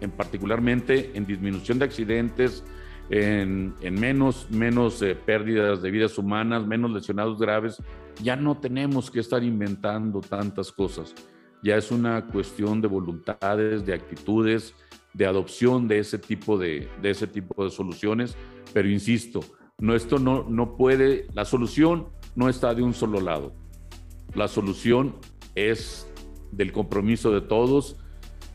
en 0.00 0.10
particularmente 0.10 1.10
en 1.14 1.26
disminución 1.26 1.78
de 1.78 1.86
accidentes, 1.86 2.64
en, 3.10 3.74
menos, 3.90 4.48
menos 4.50 5.02
eh, 5.02 5.14
pérdidas 5.14 5.82
de 5.82 5.90
vidas 5.90 6.16
humanas, 6.16 6.66
menos 6.66 6.90
lesionados 6.90 7.38
graves, 7.38 7.82
ya 8.22 8.36
no 8.36 8.58
tenemos 8.58 9.10
que 9.10 9.20
estar 9.20 9.42
inventando 9.42 10.20
tantas 10.20 10.72
cosas. 10.72 11.14
Ya 11.62 11.76
es 11.76 11.90
una 11.90 12.26
cuestión 12.26 12.80
de 12.80 12.88
voluntades, 12.88 13.86
de 13.86 13.94
actitudes, 13.94 14.74
de 15.12 15.26
adopción 15.26 15.88
de 15.88 16.00
ese 16.00 16.18
tipo 16.18 16.58
de, 16.58 16.88
de 17.00 17.10
ese 17.10 17.26
tipo 17.26 17.64
de 17.64 17.70
soluciones. 17.70 18.36
Pero 18.72 18.88
insisto, 18.88 19.40
no, 19.78 19.94
esto 19.94 20.18
no, 20.18 20.44
no 20.48 20.76
puede, 20.76 21.26
la 21.32 21.44
solución 21.44 22.08
no 22.34 22.48
está 22.48 22.74
de 22.74 22.82
un 22.82 22.94
solo 22.94 23.20
lado. 23.20 23.54
La 24.34 24.48
solución 24.48 25.16
es 25.54 26.10
del 26.52 26.72
compromiso 26.72 27.32
de 27.32 27.40
todos 27.40 27.96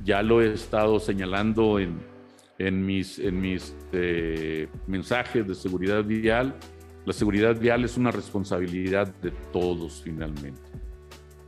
ya 0.03 0.21
lo 0.21 0.41
he 0.41 0.53
estado 0.53 0.99
señalando 0.99 1.79
en, 1.79 2.85
mis, 2.85 3.19
en 3.19 3.41
mis 3.41 3.75
eh, 3.91 4.67
mensajes 4.87 5.47
de 5.47 5.55
seguridad 5.55 6.03
vial. 6.03 6.55
La 7.05 7.13
seguridad 7.13 7.55
vial 7.55 7.83
es 7.85 7.97
una 7.97 8.11
responsabilidad 8.11 9.07
de 9.21 9.31
todos 9.51 10.01
finalmente. 10.03 10.61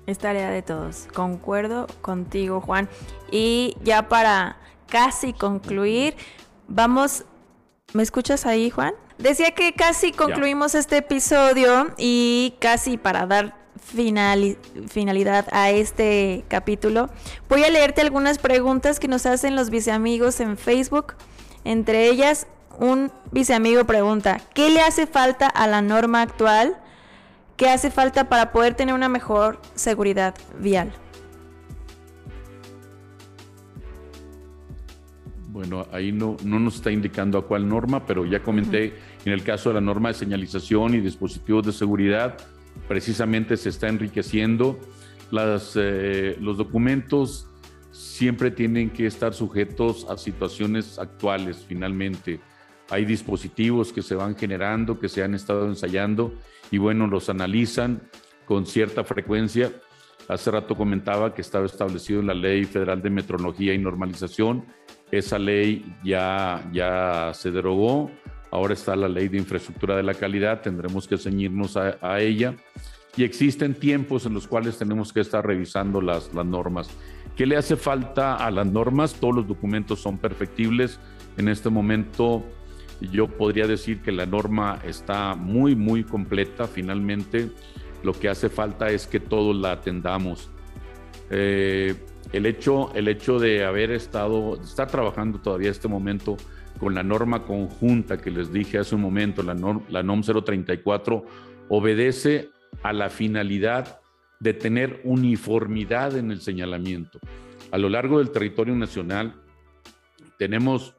Es 0.07 0.17
tarea 0.17 0.49
de 0.49 0.61
todos. 0.61 1.07
Concuerdo 1.13 1.87
contigo, 2.01 2.61
Juan. 2.61 2.89
Y 3.31 3.75
ya 3.83 4.09
para 4.09 4.57
casi 4.87 5.33
concluir, 5.33 6.15
vamos... 6.67 7.25
¿Me 7.93 8.03
escuchas 8.03 8.45
ahí, 8.45 8.69
Juan? 8.69 8.93
Decía 9.17 9.51
que 9.51 9.73
casi 9.73 10.13
concluimos 10.13 10.75
este 10.75 10.97
episodio 10.97 11.93
y 11.97 12.55
casi 12.59 12.97
para 12.97 13.27
dar 13.27 13.61
finalidad 13.81 15.47
a 15.51 15.71
este 15.71 16.45
capítulo, 16.47 17.09
voy 17.49 17.63
a 17.63 17.69
leerte 17.69 18.01
algunas 18.01 18.37
preguntas 18.37 18.99
que 18.99 19.07
nos 19.07 19.25
hacen 19.25 19.55
los 19.55 19.69
viceamigos 19.69 20.39
en 20.39 20.57
Facebook. 20.57 21.15
Entre 21.63 22.09
ellas, 22.09 22.47
un 22.79 23.11
viceamigo 23.31 23.85
pregunta, 23.85 24.41
¿qué 24.53 24.69
le 24.69 24.81
hace 24.81 25.07
falta 25.07 25.47
a 25.47 25.67
la 25.67 25.81
norma 25.81 26.21
actual? 26.21 26.77
¿Qué 27.57 27.69
hace 27.69 27.91
falta 27.91 28.29
para 28.29 28.51
poder 28.51 28.73
tener 28.73 28.95
una 28.95 29.09
mejor 29.09 29.59
seguridad 29.75 30.35
vial? 30.59 30.91
Bueno, 35.49 35.85
ahí 35.91 36.11
no, 36.11 36.37
no 36.43 36.59
nos 36.59 36.75
está 36.75 36.91
indicando 36.91 37.37
a 37.37 37.45
cuál 37.45 37.67
norma, 37.67 38.05
pero 38.05 38.25
ya 38.25 38.41
comenté 38.41 38.93
en 39.25 39.33
el 39.33 39.43
caso 39.43 39.69
de 39.69 39.75
la 39.75 39.81
norma 39.81 40.09
de 40.09 40.15
señalización 40.15 40.95
y 40.95 41.01
dispositivos 41.01 41.65
de 41.65 41.73
seguridad, 41.73 42.37
precisamente 42.87 43.57
se 43.57 43.69
está 43.69 43.87
enriqueciendo. 43.87 44.79
Las, 45.29 45.73
eh, 45.75 46.37
los 46.39 46.57
documentos 46.57 47.47
siempre 47.91 48.49
tienen 48.49 48.89
que 48.89 49.05
estar 49.05 49.33
sujetos 49.33 50.07
a 50.09 50.17
situaciones 50.17 50.97
actuales, 50.97 51.65
finalmente. 51.67 52.39
Hay 52.91 53.05
dispositivos 53.05 53.91
que 53.91 54.01
se 54.01 54.15
van 54.15 54.35
generando, 54.35 54.99
que 54.99 55.09
se 55.09 55.23
han 55.23 55.33
estado 55.33 55.67
ensayando 55.67 56.33
y 56.69 56.77
bueno, 56.77 57.07
los 57.07 57.29
analizan 57.29 58.01
con 58.45 58.65
cierta 58.65 59.03
frecuencia. 59.03 59.71
Hace 60.27 60.51
rato 60.51 60.75
comentaba 60.75 61.33
que 61.33 61.41
estaba 61.41 61.65
establecido 61.65 62.19
en 62.19 62.27
la 62.27 62.33
Ley 62.33 62.65
Federal 62.65 63.01
de 63.01 63.09
Metrología 63.09 63.73
y 63.73 63.77
Normalización. 63.79 64.65
Esa 65.11 65.39
ley 65.39 65.83
ya, 66.03 66.69
ya 66.71 67.31
se 67.33 67.51
derogó 67.51 68.11
Ahora 68.51 68.73
está 68.73 68.97
la 68.97 69.07
ley 69.07 69.29
de 69.29 69.37
infraestructura 69.37 69.95
de 69.95 70.03
la 70.03 70.13
calidad, 70.13 70.61
tendremos 70.61 71.07
que 71.07 71.17
ceñirnos 71.17 71.77
a, 71.77 72.19
ella. 72.19 72.53
Y 73.15 73.23
existen 73.23 73.73
tiempos 73.73 74.25
en 74.25 74.33
los 74.33 74.45
cuales 74.45 74.77
tenemos 74.77 75.13
que 75.13 75.21
estar 75.21 75.45
revisando 75.45 76.01
las, 76.01 76.33
las 76.33 76.45
normas. 76.45 76.89
¿Qué 77.35 77.45
le 77.45 77.55
hace 77.55 77.77
falta 77.77 78.35
a 78.35 78.51
las 78.51 78.67
normas? 78.67 79.13
Todos 79.13 79.35
los 79.35 79.47
documentos 79.47 80.01
son 80.01 80.17
perfectibles. 80.17 80.99
En 81.37 81.47
este 81.47 81.69
momento 81.69 82.43
yo 83.09 83.27
podría 83.27 83.67
decir 83.67 84.01
que 84.01 84.11
la 84.11 84.25
norma 84.25 84.79
está 84.85 85.35
muy, 85.35 85.75
muy 85.75 86.03
completa. 86.03 86.67
Finalmente, 86.67 87.49
lo 88.03 88.13
que 88.13 88.29
hace 88.29 88.49
falta 88.49 88.89
es 88.89 89.07
que 89.07 89.19
todos 89.19 89.55
la 89.55 89.71
atendamos. 89.71 90.49
Eh, 91.29 91.95
el, 92.31 92.45
hecho, 92.45 92.93
el 92.93 93.07
hecho 93.07 93.39
de 93.39 93.65
haber 93.65 93.91
estado, 93.91 94.61
estar 94.61 94.87
trabajando 94.87 95.39
todavía 95.39 95.71
este 95.71 95.87
momento 95.87 96.37
con 96.79 96.93
la 96.93 97.03
norma 97.03 97.43
conjunta 97.43 98.17
que 98.17 98.31
les 98.31 98.51
dije 98.51 98.77
hace 98.77 98.95
un 98.95 99.01
momento, 99.01 99.43
la, 99.43 99.55
la 99.89 100.03
NOM 100.03 100.21
034, 100.21 101.25
obedece 101.69 102.49
a 102.83 102.93
la 102.93 103.09
finalidad 103.09 103.99
de 104.39 104.53
tener 104.53 105.01
uniformidad 105.03 106.17
en 106.17 106.31
el 106.31 106.41
señalamiento. 106.41 107.19
A 107.71 107.77
lo 107.77 107.89
largo 107.89 108.17
del 108.19 108.31
territorio 108.31 108.75
nacional 108.75 109.35
tenemos 110.37 110.95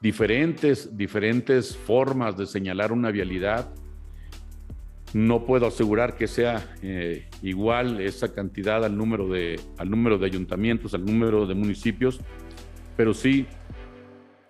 diferentes, 0.00 0.96
diferentes 0.96 1.76
formas 1.76 2.36
de 2.36 2.46
señalar 2.46 2.92
una 2.92 3.10
vialidad. 3.10 3.68
No 5.14 5.44
puedo 5.44 5.66
asegurar 5.66 6.16
que 6.16 6.26
sea 6.26 6.76
eh, 6.82 7.28
igual 7.42 8.00
esa 8.00 8.32
cantidad 8.32 8.84
al 8.84 8.96
número, 8.96 9.28
de, 9.28 9.58
al 9.78 9.90
número 9.90 10.18
de 10.18 10.26
ayuntamientos, 10.26 10.94
al 10.94 11.04
número 11.04 11.46
de 11.46 11.54
municipios, 11.54 12.20
pero 12.96 13.14
sí 13.14 13.46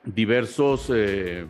diversos 0.04 0.90
eh, 0.92 1.46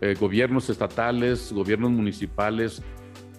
eh, 0.00 0.14
gobiernos 0.18 0.70
estatales, 0.70 1.52
gobiernos 1.52 1.90
municipales, 1.90 2.82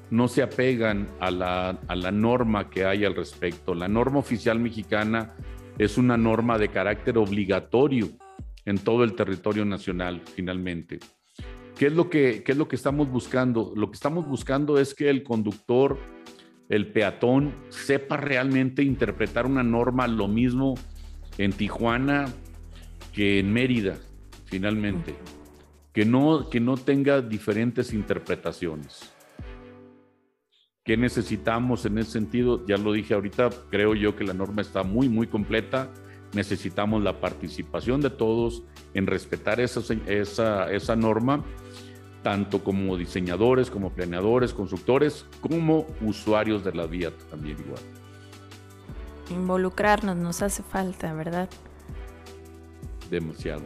no 0.09 0.27
se 0.27 0.43
apegan 0.43 1.09
a 1.19 1.31
la, 1.31 1.69
a 1.87 1.95
la 1.95 2.11
norma 2.11 2.69
que 2.69 2.85
hay 2.85 3.03
al 3.03 3.15
respecto. 3.15 3.73
La 3.73 3.87
norma 3.87 4.19
oficial 4.19 4.59
mexicana 4.59 5.33
es 5.77 5.97
una 5.97 6.17
norma 6.17 6.57
de 6.57 6.69
carácter 6.69 7.17
obligatorio 7.17 8.09
en 8.67 8.77
todo 8.77 9.05
el 9.05 9.13
territorio 9.13 9.63
nacional, 9.63 10.21
finalmente. 10.35 10.99
¿Qué 11.77 11.87
es, 11.87 11.93
lo 11.93 12.09
que, 12.09 12.43
¿Qué 12.43 12.51
es 12.51 12.57
lo 12.57 12.67
que 12.67 12.75
estamos 12.75 13.09
buscando? 13.09 13.71
Lo 13.77 13.89
que 13.89 13.95
estamos 13.95 14.27
buscando 14.27 14.77
es 14.77 14.93
que 14.93 15.09
el 15.09 15.23
conductor, 15.23 15.97
el 16.67 16.91
peatón, 16.91 17.53
sepa 17.69 18.17
realmente 18.17 18.83
interpretar 18.83 19.45
una 19.45 19.63
norma 19.63 20.05
lo 20.07 20.27
mismo 20.27 20.75
en 21.37 21.53
Tijuana 21.53 22.25
que 23.13 23.39
en 23.39 23.53
Mérida, 23.53 23.95
finalmente. 24.45 25.15
Que 25.93 26.03
no, 26.03 26.49
que 26.49 26.59
no 26.59 26.75
tenga 26.75 27.21
diferentes 27.21 27.93
interpretaciones. 27.93 29.13
¿Qué 30.83 30.97
necesitamos 30.97 31.85
en 31.85 31.99
ese 31.99 32.11
sentido? 32.11 32.65
Ya 32.65 32.75
lo 32.75 32.91
dije 32.91 33.13
ahorita, 33.13 33.49
creo 33.71 33.95
yo 33.95 34.17
que 34.17 34.25
la 34.25 34.33
norma 34.33 34.61
está 34.61 34.83
muy, 34.83 35.07
muy 35.07 35.27
completa. 35.27 35.89
Necesitamos 36.37 37.01
la 37.01 37.19
participación 37.19 37.99
de 37.99 38.11
todos 38.11 38.61
en 38.93 39.07
respetar 39.07 39.59
esa, 39.59 39.81
esa, 40.05 40.71
esa 40.71 40.95
norma, 40.95 41.43
tanto 42.21 42.63
como 42.63 42.95
diseñadores, 42.95 43.71
como 43.71 43.89
planeadores, 43.89 44.53
constructores, 44.53 45.25
como 45.41 45.87
usuarios 45.99 46.63
de 46.63 46.75
la 46.75 46.85
vía 46.85 47.11
también 47.31 47.57
igual. 47.59 47.81
Involucrarnos 49.31 50.15
nos 50.15 50.43
hace 50.43 50.61
falta, 50.61 51.11
¿verdad? 51.15 51.49
Demasiado. 53.09 53.63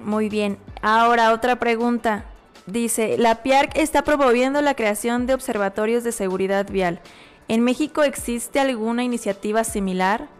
Muy 0.00 0.30
bien. 0.30 0.56
Ahora 0.80 1.34
otra 1.34 1.58
pregunta. 1.58 2.24
Dice, 2.64 3.18
la 3.18 3.42
PIARC 3.42 3.76
está 3.76 4.04
promoviendo 4.04 4.62
la 4.62 4.72
creación 4.72 5.26
de 5.26 5.34
observatorios 5.34 6.02
de 6.02 6.12
seguridad 6.12 6.66
vial. 6.70 7.02
¿En 7.46 7.62
México 7.62 8.04
existe 8.04 8.58
alguna 8.58 9.04
iniciativa 9.04 9.64
similar? 9.64 10.34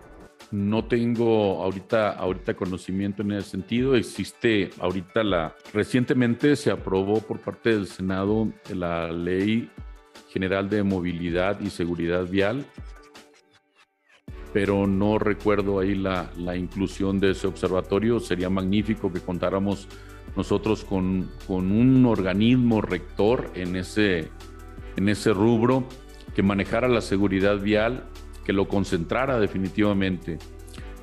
No 0.50 0.84
tengo 0.84 1.62
ahorita, 1.62 2.12
ahorita 2.12 2.54
conocimiento 2.54 3.22
en 3.22 3.32
ese 3.32 3.50
sentido. 3.50 3.96
Existe 3.96 4.70
ahorita 4.78 5.24
la... 5.24 5.54
Recientemente 5.72 6.56
se 6.56 6.70
aprobó 6.70 7.20
por 7.20 7.40
parte 7.40 7.70
del 7.70 7.86
Senado 7.86 8.52
la 8.72 9.10
Ley 9.10 9.70
General 10.30 10.68
de 10.68 10.82
Movilidad 10.82 11.60
y 11.60 11.70
Seguridad 11.70 12.26
Vial, 12.26 12.64
pero 14.52 14.86
no 14.86 15.18
recuerdo 15.18 15.80
ahí 15.80 15.94
la, 15.94 16.30
la 16.38 16.56
inclusión 16.56 17.18
de 17.20 17.32
ese 17.32 17.46
observatorio. 17.46 18.20
Sería 18.20 18.48
magnífico 18.48 19.12
que 19.12 19.20
contáramos 19.20 19.88
nosotros 20.36 20.84
con, 20.84 21.30
un 21.48 22.06
organismo 22.06 22.82
rector 22.82 23.50
en 23.54 23.74
ese, 23.74 24.28
en 24.96 25.08
ese 25.08 25.32
rubro 25.32 25.88
que 26.34 26.42
manejara 26.42 26.88
la 26.88 27.00
seguridad 27.00 27.58
vial, 27.58 28.04
que 28.46 28.52
lo 28.52 28.68
concentrara 28.68 29.40
definitivamente, 29.40 30.38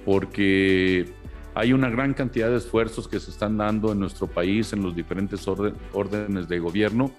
porque 0.05 1.13
hay 1.53 1.73
una 1.73 1.89
gran 1.89 2.13
cantidad 2.13 2.49
de 2.49 2.55
esfuerzos 2.55 3.09
que 3.09 3.19
se 3.19 3.31
están 3.31 3.57
dando 3.57 3.91
en 3.91 3.99
nuestro 3.99 4.27
país, 4.27 4.71
en 4.71 4.81
los 4.81 4.95
diferentes 4.95 5.45
órdenes 5.47 6.47
de 6.47 6.59
gobierno, 6.59 7.11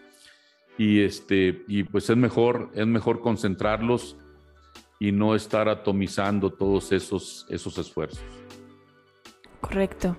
y, 0.78 1.02
este, 1.02 1.62
y 1.68 1.82
pues 1.84 2.08
es 2.08 2.16
mejor, 2.16 2.70
es 2.74 2.86
mejor 2.86 3.20
concentrarlos 3.20 4.16
y 4.98 5.12
no 5.12 5.34
estar 5.34 5.68
atomizando 5.68 6.50
todos 6.50 6.90
esos, 6.92 7.46
esos 7.50 7.76
esfuerzos. 7.76 8.24
Correcto. 9.60 10.16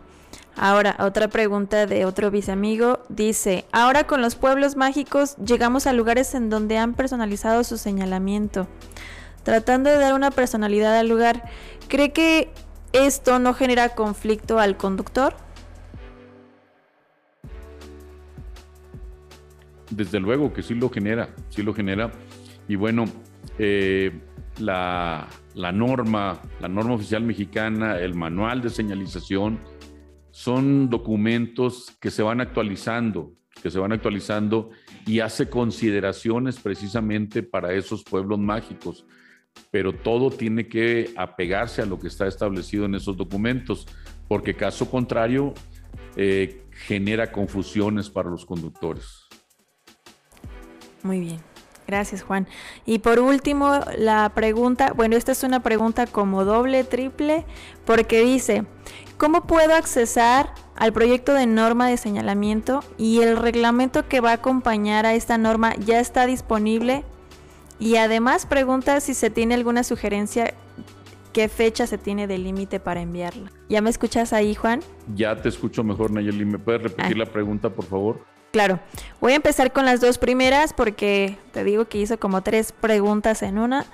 Ahora, 0.55 0.95
otra 0.99 1.27
pregunta 1.27 1.85
de 1.85 2.05
otro 2.05 2.31
viceamigo 2.31 2.99
dice, 3.09 3.65
ahora 3.73 4.05
con 4.05 4.21
los 4.21 4.35
pueblos 4.35 4.77
mágicos 4.77 5.35
llegamos 5.37 5.87
a 5.87 5.93
lugares 5.93 6.33
en 6.33 6.49
donde 6.49 6.77
han 6.77 6.93
personalizado 6.93 7.63
su 7.65 7.77
señalamiento, 7.77 8.67
tratando 9.45 9.89
de 9.89 9.97
dar 9.97 10.13
una 10.13 10.31
personalidad 10.31 10.97
al 10.97 11.07
lugar. 11.07 11.43
¿Cree 11.87 12.11
que 12.11 12.49
esto 12.91 13.39
no 13.39 13.53
genera 13.53 13.89
conflicto 13.89 14.59
al 14.59 14.75
conductor? 14.75 15.35
Desde 19.91 20.19
luego 20.19 20.51
que 20.51 20.63
sí 20.63 20.73
lo 20.73 20.89
genera, 20.89 21.29
sí 21.49 21.61
lo 21.61 21.73
genera. 21.73 22.11
Y 22.67 22.75
bueno, 22.75 23.05
eh, 23.59 24.19
la, 24.57 25.27
la 25.53 25.71
norma, 25.71 26.41
la 26.59 26.67
norma 26.67 26.95
oficial 26.95 27.23
mexicana, 27.23 27.99
el 27.99 28.15
manual 28.15 28.61
de 28.61 28.71
señalización, 28.71 29.59
son 30.31 30.89
documentos 30.89 31.95
que 32.01 32.09
se 32.09 32.23
van 32.23 32.41
actualizando, 32.41 33.31
que 33.61 33.69
se 33.69 33.77
van 33.77 33.91
actualizando 33.91 34.71
y 35.05 35.19
hace 35.19 35.49
consideraciones 35.49 36.59
precisamente 36.59 37.43
para 37.43 37.73
esos 37.73 38.03
pueblos 38.03 38.39
mágicos, 38.39 39.05
pero 39.71 39.93
todo 39.93 40.29
tiene 40.29 40.67
que 40.67 41.11
apegarse 41.15 41.81
a 41.81 41.85
lo 41.85 41.99
que 41.99 42.07
está 42.07 42.27
establecido 42.27 42.85
en 42.85 42.95
esos 42.95 43.17
documentos, 43.17 43.87
porque 44.27 44.55
caso 44.55 44.89
contrario 44.89 45.53
eh, 46.15 46.63
genera 46.71 47.31
confusiones 47.31 48.09
para 48.09 48.29
los 48.29 48.45
conductores. 48.45 49.25
Muy 51.03 51.19
bien. 51.19 51.39
Gracias, 51.87 52.23
Juan. 52.23 52.47
Y 52.87 52.97
por 52.97 53.19
último, 53.19 53.79
la 53.95 54.31
pregunta, 54.33 54.91
bueno, 54.95 55.15
esta 55.15 55.33
es 55.33 55.43
una 55.43 55.61
pregunta 55.61 56.07
como 56.07 56.43
doble, 56.43 56.83
triple, 56.83 57.45
porque 57.85 58.23
dice, 58.23 58.65
¿Cómo 59.17 59.47
puedo 59.47 59.73
accesar 59.73 60.53
al 60.75 60.91
proyecto 60.91 61.33
de 61.33 61.45
norma 61.45 61.87
de 61.87 61.95
señalamiento 61.95 62.83
y 62.97 63.21
el 63.21 63.37
reglamento 63.37 64.09
que 64.09 64.19
va 64.19 64.31
a 64.31 64.33
acompañar 64.33 65.05
a 65.05 65.13
esta 65.13 65.37
norma 65.37 65.73
ya 65.75 66.01
está 66.01 66.25
disponible? 66.25 67.05
Y 67.79 67.97
además 67.97 68.45
pregunta 68.45 68.99
si 68.99 69.13
se 69.13 69.29
tiene 69.29 69.55
alguna 69.55 69.83
sugerencia, 69.83 70.53
qué 71.33 71.49
fecha 71.49 71.85
se 71.87 71.97
tiene 71.97 72.27
de 72.27 72.37
límite 72.37 72.79
para 72.79 73.01
enviarla. 73.01 73.51
¿Ya 73.67 73.81
me 73.81 73.89
escuchas 73.89 74.31
ahí, 74.31 74.55
Juan? 74.55 74.81
Ya 75.15 75.35
te 75.35 75.49
escucho 75.49 75.83
mejor, 75.83 76.11
Nayeli. 76.11 76.45
¿Me 76.45 76.59
puedes 76.59 76.83
repetir 76.83 77.15
ah. 77.17 77.19
la 77.19 77.25
pregunta, 77.25 77.69
por 77.69 77.85
favor? 77.85 78.25
Claro, 78.53 78.79
voy 79.19 79.33
a 79.33 79.35
empezar 79.35 79.73
con 79.73 79.85
las 79.85 79.99
dos 79.99 80.17
primeras 80.17 80.71
porque 80.71 81.37
te 81.51 81.65
digo 81.65 81.85
que 81.89 81.97
hizo 81.97 82.17
como 82.17 82.41
tres 82.41 82.71
preguntas 82.71 83.43
en 83.43 83.57
una. 83.57 83.85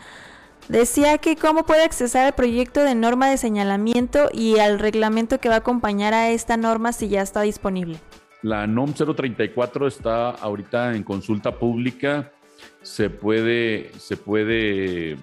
Decía 0.70 1.18
que 1.18 1.36
cómo 1.36 1.66
puede 1.66 1.84
accesar 1.84 2.28
al 2.28 2.34
proyecto 2.34 2.84
de 2.84 2.94
norma 2.94 3.28
de 3.28 3.38
señalamiento 3.38 4.30
y 4.32 4.60
al 4.60 4.78
reglamento 4.78 5.40
que 5.40 5.50
va 5.50 5.56
a 5.56 5.58
acompañar 5.58 6.14
a 6.14 6.30
esta 6.30 6.58
norma 6.58 6.94
si 6.94 7.10
ya 7.10 7.24
está 7.24 7.42
disponible. 7.42 7.98
La 8.44 8.68
NOM 8.68 8.94
034 8.94 9.88
está 9.88 10.30
ahorita 10.30 10.96
en 10.96 11.02
consulta 11.02 11.58
pública. 11.58 12.32
Se 12.82 13.10
puede, 13.10 13.92
se 13.98 14.18
puede 14.18 15.18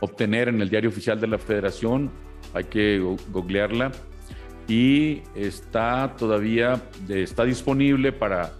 obtener 0.00 0.48
en 0.48 0.60
el 0.60 0.68
diario 0.68 0.90
oficial 0.90 1.20
de 1.20 1.26
la 1.26 1.38
federación. 1.38 2.10
Hay 2.54 2.64
que 2.64 2.98
googlearla. 3.30 3.92
Y 4.68 5.22
está 5.34 6.14
todavía, 6.16 6.82
está 7.08 7.44
disponible 7.44 8.12
para, 8.12 8.52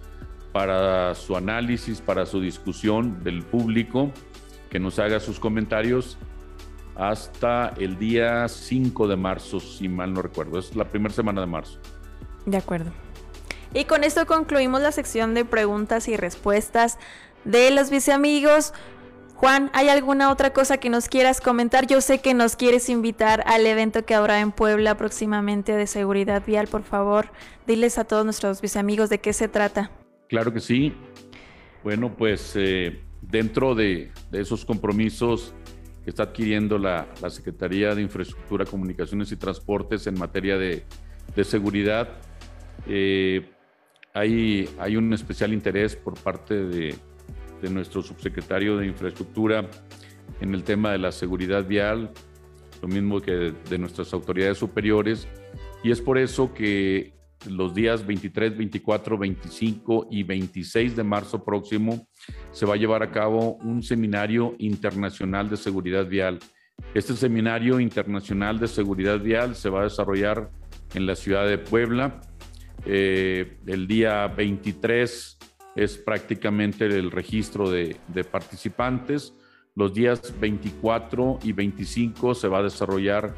para 0.51 1.15
su 1.15 1.35
análisis, 1.35 2.01
para 2.01 2.25
su 2.25 2.41
discusión 2.41 3.23
del 3.23 3.43
público 3.43 4.11
que 4.69 4.79
nos 4.79 4.99
haga 4.99 5.19
sus 5.19 5.39
comentarios 5.39 6.17
hasta 6.95 7.73
el 7.77 7.97
día 7.97 8.47
5 8.47 9.07
de 9.07 9.15
marzo, 9.15 9.59
si 9.59 9.87
mal 9.87 10.13
no 10.13 10.21
recuerdo. 10.21 10.59
Es 10.59 10.75
la 10.75 10.85
primera 10.85 11.13
semana 11.13 11.41
de 11.41 11.47
marzo. 11.47 11.79
De 12.45 12.57
acuerdo. 12.57 12.91
Y 13.73 13.85
con 13.85 14.03
esto 14.03 14.25
concluimos 14.25 14.81
la 14.81 14.91
sección 14.91 15.33
de 15.33 15.45
preguntas 15.45 16.07
y 16.07 16.17
respuestas 16.17 16.99
de 17.45 17.71
los 17.71 17.89
viceamigos. 17.89 18.73
Juan, 19.35 19.71
¿hay 19.73 19.89
alguna 19.89 20.31
otra 20.31 20.53
cosa 20.53 20.77
que 20.77 20.89
nos 20.89 21.09
quieras 21.09 21.41
comentar? 21.41 21.85
Yo 21.85 21.99
sé 21.99 22.19
que 22.19 22.33
nos 22.33 22.55
quieres 22.55 22.87
invitar 22.87 23.43
al 23.45 23.65
evento 23.65 24.05
que 24.05 24.15
habrá 24.15 24.39
en 24.39 24.51
Puebla 24.51 24.95
próximamente 24.95 25.75
de 25.75 25.85
seguridad 25.85 26.43
vial. 26.45 26.67
Por 26.67 26.83
favor, 26.83 27.27
diles 27.67 27.97
a 27.97 28.05
todos 28.05 28.23
nuestros 28.23 28.61
viceamigos 28.61 29.09
de 29.09 29.19
qué 29.19 29.33
se 29.33 29.49
trata. 29.49 29.91
Claro 30.29 30.53
que 30.53 30.61
sí. 30.61 30.93
Bueno, 31.83 32.15
pues 32.15 32.53
eh, 32.55 33.01
dentro 33.21 33.75
de, 33.75 34.11
esos 34.31 34.63
compromisos 34.63 35.53
que 36.05 36.11
está 36.11 36.23
adquiriendo 36.23 36.77
la, 36.77 37.07
Secretaría 37.29 37.93
de 37.95 38.01
Infraestructura, 38.01 38.65
Comunicaciones 38.65 39.31
y 39.31 39.35
Transportes 39.35 40.07
en 40.07 40.17
materia 40.17 40.57
de, 40.57 40.85
seguridad, 41.43 42.07
eh, 42.87 43.49
hay, 44.13 44.69
hay, 44.79 44.95
un 44.95 45.11
especial 45.11 45.51
interés 45.51 45.95
por 45.95 46.17
parte 46.17 46.53
de, 46.53 46.95
nuestro 47.69 48.01
subsecretario 48.01 48.77
de 48.77 48.87
Infraestructura 48.87 49.69
en 50.41 50.53
el 50.53 50.63
tema 50.63 50.91
de 50.91 50.97
la 50.97 51.11
seguridad 51.11 51.65
vial, 51.65 52.11
lo 52.81 52.87
mismo 52.87 53.21
que 53.21 53.53
de 53.69 53.77
nuestras 53.77 54.13
autoridades 54.13 54.57
superiores, 54.57 55.27
y 55.83 55.91
es 55.91 56.01
por 56.01 56.17
eso 56.17 56.53
que 56.53 57.13
los 57.49 57.73
días 57.73 58.05
23, 58.05 58.57
24, 58.57 59.17
25 59.17 60.07
y 60.09 60.23
26 60.23 60.95
de 60.95 61.03
marzo 61.03 61.43
próximo 61.43 62.07
se 62.51 62.65
va 62.65 62.75
a 62.75 62.77
llevar 62.77 63.03
a 63.03 63.11
cabo 63.11 63.55
un 63.63 63.83
seminario 63.83 64.55
internacional 64.59 65.49
de 65.49 65.57
seguridad 65.57 66.07
vial. 66.07 66.39
Este 66.93 67.13
seminario 67.13 67.79
internacional 67.79 68.59
de 68.59 68.67
seguridad 68.67 69.19
vial 69.19 69.55
se 69.55 69.69
va 69.69 69.81
a 69.81 69.83
desarrollar 69.83 70.51
en 70.93 71.05
la 71.05 71.15
ciudad 71.15 71.47
de 71.47 71.57
Puebla. 71.57 72.21
Eh, 72.85 73.57
el 73.67 73.87
día 73.87 74.27
23 74.27 75.32
es 75.75 75.97
prácticamente 75.97 76.85
el 76.85 77.11
registro 77.11 77.69
de, 77.69 77.97
participantes. 78.31 79.33
Los 79.75 79.93
días 79.93 80.33
24 80.39 81.39
y 81.43 81.51
25 81.51 82.35
se 82.35 82.47
va 82.47 82.59
a 82.59 82.63
desarrollar 82.63 83.33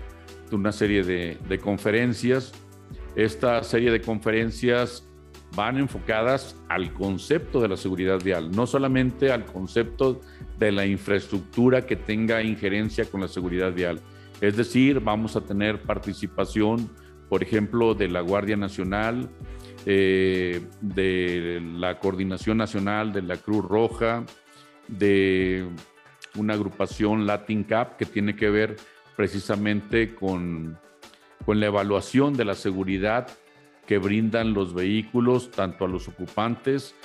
una 0.52 0.72
serie 0.72 1.04
de, 1.04 1.60
conferencias 1.60 2.54
esta 3.16 3.64
serie 3.64 3.92
de 3.92 4.02
conferencias 4.02 5.08
van 5.56 5.78
enfocadas 5.78 6.62
al 6.68 6.92
concepto 6.94 7.62
de 7.62 7.70
la 7.70 7.78
seguridad 7.78 8.22
vial, 8.22 8.52
no 8.52 8.68
solamente 8.68 9.32
al 9.32 9.46
concepto 9.46 10.20
de 10.60 10.74
la 10.74 10.86
infraestructura 10.86 11.86
que 11.86 11.96
tenga 11.96 12.44
injerencia 12.44 13.06
con 13.06 13.22
la 13.22 13.30
seguridad 13.30 13.74
vial. 13.74 14.02
Es 14.42 14.58
decir, 14.58 15.00
vamos 15.00 15.38
a 15.38 15.42
tener 15.42 15.82
participación, 15.82 16.90
por 17.30 17.42
ejemplo, 17.42 17.94
de 17.94 18.10
la 18.10 18.20
Guardia 18.20 18.58
Nacional, 18.58 19.30
eh, 19.86 20.66
de 20.82 21.62
la 21.78 22.00
Coordinación 22.00 22.58
Nacional 22.58 23.14
de 23.14 23.22
la 23.22 23.38
Cruz 23.38 23.64
Roja, 23.66 24.24
de 24.88 25.68
una 26.36 26.54
agrupación 26.54 27.26
Latin 27.26 27.64
Cap 27.64 27.98
que 27.98 28.06
tiene 28.06 28.36
que 28.36 28.50
ver 28.50 28.76
precisamente 29.16 30.14
con 30.14 30.78
con 31.46 31.60
la 31.60 31.68
evaluación 31.68 32.36
de 32.36 32.46
la 32.46 32.56
seguridad 32.56 33.28
que 33.86 34.00
brindan 34.00 34.54
los 34.54 34.74
vehículos, 34.74 35.52
tanto 35.52 35.86
a 35.86 35.88
los 35.88 36.08
ocupantes 36.08 36.96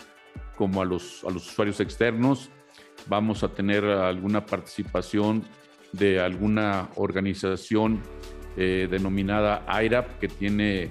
como 0.57 0.81
a 0.81 0.85
los, 0.85 1.24
a 1.24 1.31
los 1.31 1.47
usuarios 1.51 1.78
externos. 1.81 2.51
Vamos 3.07 3.43
a 3.45 3.49
tener 3.49 3.85
alguna 3.85 4.47
participación 4.47 5.45
de 5.93 6.20
alguna 6.20 6.89
organización 6.97 8.01
eh, 8.57 8.89
denominada 8.91 9.64
IRAP 9.83 10.18
que 10.18 10.28
tiene, 10.28 10.91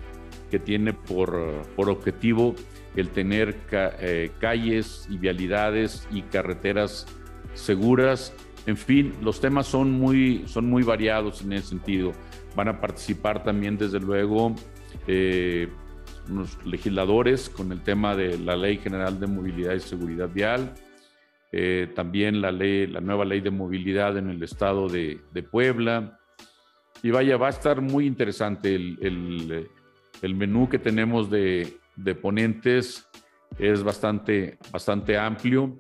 que 0.50 0.60
tiene 0.60 0.94
por, 0.94 1.64
por 1.76 1.90
objetivo 1.90 2.56
el 2.96 3.10
tener 3.10 3.56
eh, 3.72 4.32
calles 4.40 5.08
y 5.10 5.18
vialidades 5.18 6.08
y 6.12 6.24
carreteras 6.24 7.06
seguras. 7.54 8.34
En 8.66 8.78
fin, 8.78 9.16
los 9.22 9.40
temas 9.40 9.68
son 9.68 9.92
muy, 9.92 10.44
son 10.48 10.70
muy 10.70 10.84
variados 10.84 11.42
en 11.42 11.54
ese 11.54 11.68
sentido. 11.68 12.14
Van 12.56 12.68
a 12.68 12.82
participar 12.82 13.44
también, 13.44 13.78
desde 13.78 14.00
luego, 14.00 14.56
eh, 15.08 15.70
unos 16.30 16.64
legisladores 16.66 17.50
con 17.50 17.72
el 17.72 17.82
tema 17.82 18.16
de 18.16 18.38
la 18.38 18.56
Ley 18.56 18.78
General 18.78 19.20
de 19.20 19.28
Movilidad 19.28 19.74
y 19.74 19.80
Seguridad 19.80 20.30
Vial, 20.30 20.74
eh, 21.52 21.90
también 21.96 22.42
la, 22.42 22.52
ley, 22.52 22.86
la 22.86 23.02
nueva 23.02 23.26
ley 23.26 23.42
de 23.42 23.50
movilidad 23.50 24.18
en 24.18 24.30
el 24.30 24.44
estado 24.44 24.88
de, 24.88 25.20
Puebla. 25.50 26.20
Y 27.02 27.12
vaya, 27.12 27.38
va 27.38 27.48
a 27.48 27.52
estar 27.52 27.82
muy 27.82 28.06
interesante 28.06 28.76
el, 28.76 28.98
el, 29.02 29.70
menú 30.22 30.70
que 30.70 30.80
tenemos 30.80 31.30
de, 31.30 31.80
ponentes, 32.22 33.08
es 33.58 33.84
bastante, 33.84 34.58
bastante 34.72 35.18
amplio 35.18 35.78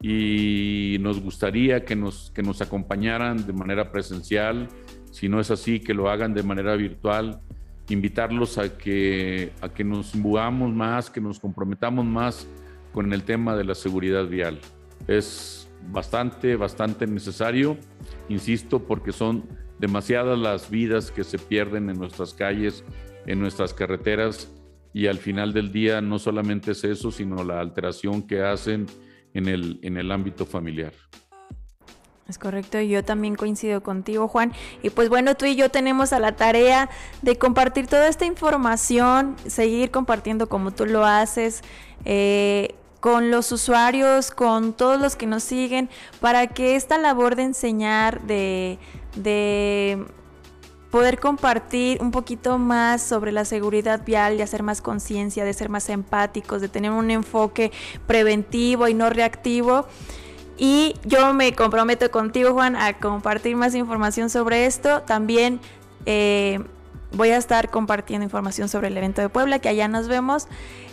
y 0.00 0.96
nos 1.00 1.20
gustaría 1.20 1.84
que 1.84 1.96
nos, 1.96 2.30
que 2.30 2.42
nos 2.42 2.60
acompañaran 2.60 3.46
de 3.46 3.52
manera 3.52 3.90
presencial 3.90 4.68
si 5.10 5.28
no 5.28 5.40
es 5.40 5.50
así, 5.50 5.80
que 5.80 5.94
lo 5.94 6.10
hagan 6.10 6.34
de 6.34 6.42
manera 6.42 6.76
virtual, 6.76 7.40
invitarlos 7.88 8.58
a 8.58 8.76
que, 8.76 9.52
a 9.60 9.68
que 9.68 9.84
nos 9.84 10.14
imbugamos 10.14 10.72
más, 10.72 11.10
que 11.10 11.20
nos 11.20 11.40
comprometamos 11.40 12.04
más 12.04 12.46
con 12.92 13.12
el 13.12 13.22
tema 13.22 13.56
de 13.56 13.64
la 13.64 13.74
seguridad 13.74 14.26
vial. 14.26 14.60
Es 15.06 15.68
bastante, 15.90 16.56
bastante 16.56 17.06
necesario, 17.06 17.76
insisto, 18.28 18.80
porque 18.86 19.12
son 19.12 19.44
demasiadas 19.78 20.38
las 20.38 20.70
vidas 20.70 21.10
que 21.10 21.24
se 21.24 21.38
pierden 21.38 21.88
en 21.88 21.98
nuestras 21.98 22.34
calles, 22.34 22.84
en 23.28 23.38
nuestras 23.40 23.74
carreteras, 23.74 24.48
y 24.94 25.06
al 25.06 25.18
final 25.18 25.52
del 25.52 25.70
día 25.70 26.00
no 26.00 26.18
solamente 26.18 26.72
es 26.72 26.82
eso, 26.82 27.12
sino 27.12 27.44
la 27.44 27.60
alteración 27.60 28.22
que 28.22 28.42
hacen 28.42 28.86
en 29.34 29.46
el, 29.46 29.78
en 29.82 29.98
el 29.98 30.10
ámbito 30.10 30.46
familiar. 30.46 30.92
Es 32.26 32.38
correcto, 32.38 32.80
yo 32.80 33.04
también 33.04 33.36
coincido 33.36 33.82
contigo, 33.82 34.28
Juan. 34.28 34.52
Y 34.82 34.90
pues 34.90 35.08
bueno, 35.08 35.34
tú 35.34 35.46
y 35.46 35.56
yo 35.56 35.70
tenemos 35.70 36.12
a 36.12 36.18
la 36.18 36.36
tarea 36.36 36.90
de 37.22 37.36
compartir 37.36 37.86
toda 37.86 38.08
esta 38.08 38.24
información, 38.24 39.36
seguir 39.46 39.90
compartiendo 39.90 40.48
como 40.48 40.70
tú 40.70 40.86
lo 40.86 41.04
haces. 41.04 41.62
Eh, 42.04 42.74
con 43.00 43.30
los 43.30 43.52
usuarios, 43.52 44.32
con 44.32 44.72
todos 44.72 45.00
los 45.00 45.14
que 45.14 45.26
nos 45.26 45.44
siguen, 45.44 45.88
para 46.20 46.48
que 46.48 46.74
esta 46.74 46.98
labor 46.98 47.36
de 47.36 47.44
enseñar, 47.44 48.26
de, 48.26 48.78
de 49.14 50.04
poder 50.90 51.18
compartir 51.20 52.00
un 52.00 52.10
poquito 52.10 52.58
más 52.58 53.02
sobre 53.02 53.32
la 53.32 53.44
seguridad 53.44 54.04
vial, 54.04 54.36
de 54.36 54.42
hacer 54.42 54.62
más 54.62 54.80
conciencia, 54.80 55.44
de 55.44 55.52
ser 55.52 55.68
más 55.68 55.88
empáticos, 55.88 56.60
de 56.60 56.68
tener 56.68 56.90
un 56.90 57.10
enfoque 57.10 57.72
preventivo 58.06 58.88
y 58.88 58.94
no 58.94 59.10
reactivo. 59.10 59.86
Y 60.56 60.94
yo 61.04 61.34
me 61.34 61.54
comprometo 61.54 62.10
contigo, 62.10 62.52
Juan, 62.52 62.74
a 62.74 62.98
compartir 62.98 63.54
más 63.54 63.74
información 63.74 64.28
sobre 64.28 64.66
esto. 64.66 65.02
También 65.02 65.60
eh, 66.04 66.58
voy 67.12 67.30
a 67.30 67.36
estar 67.36 67.70
compartiendo 67.70 68.24
información 68.24 68.68
sobre 68.68 68.88
el 68.88 68.96
evento 68.96 69.20
de 69.20 69.28
Puebla, 69.28 69.60
que 69.60 69.68
allá 69.68 69.86
nos 69.88 70.08
vemos. 70.08 70.48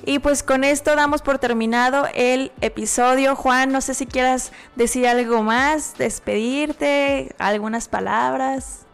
Y 0.06 0.20
pues 0.20 0.44
con 0.44 0.64
esto 0.64 0.96
damos 0.96 1.24
por 1.24 1.40
terminado 1.40 2.06
el 2.14 2.52
episodio. 2.62 3.36
Juan, 3.36 3.72
no 3.72 3.82
sé 3.82 3.96
si 3.96 4.06
quieras 4.06 4.52
decir 4.76 5.08
algo 5.08 5.42
más, 5.42 5.96
despedirte, 5.98 7.34
algunas 7.40 7.88
palabras. 7.88 8.85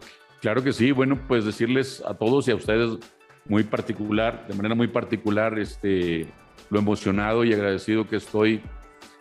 Claro 0.42 0.64
que 0.64 0.72
sí, 0.72 0.90
bueno, 0.90 1.20
pues 1.28 1.44
decirles 1.44 2.02
a 2.04 2.14
todos 2.14 2.48
y 2.48 2.50
a 2.50 2.56
ustedes 2.56 2.98
muy 3.46 3.62
particular, 3.62 4.44
de 4.48 4.54
manera 4.54 4.74
muy 4.74 4.88
particular, 4.88 5.56
este, 5.56 6.26
lo 6.68 6.80
emocionado 6.80 7.44
y 7.44 7.52
agradecido 7.52 8.08
que 8.08 8.16
estoy 8.16 8.60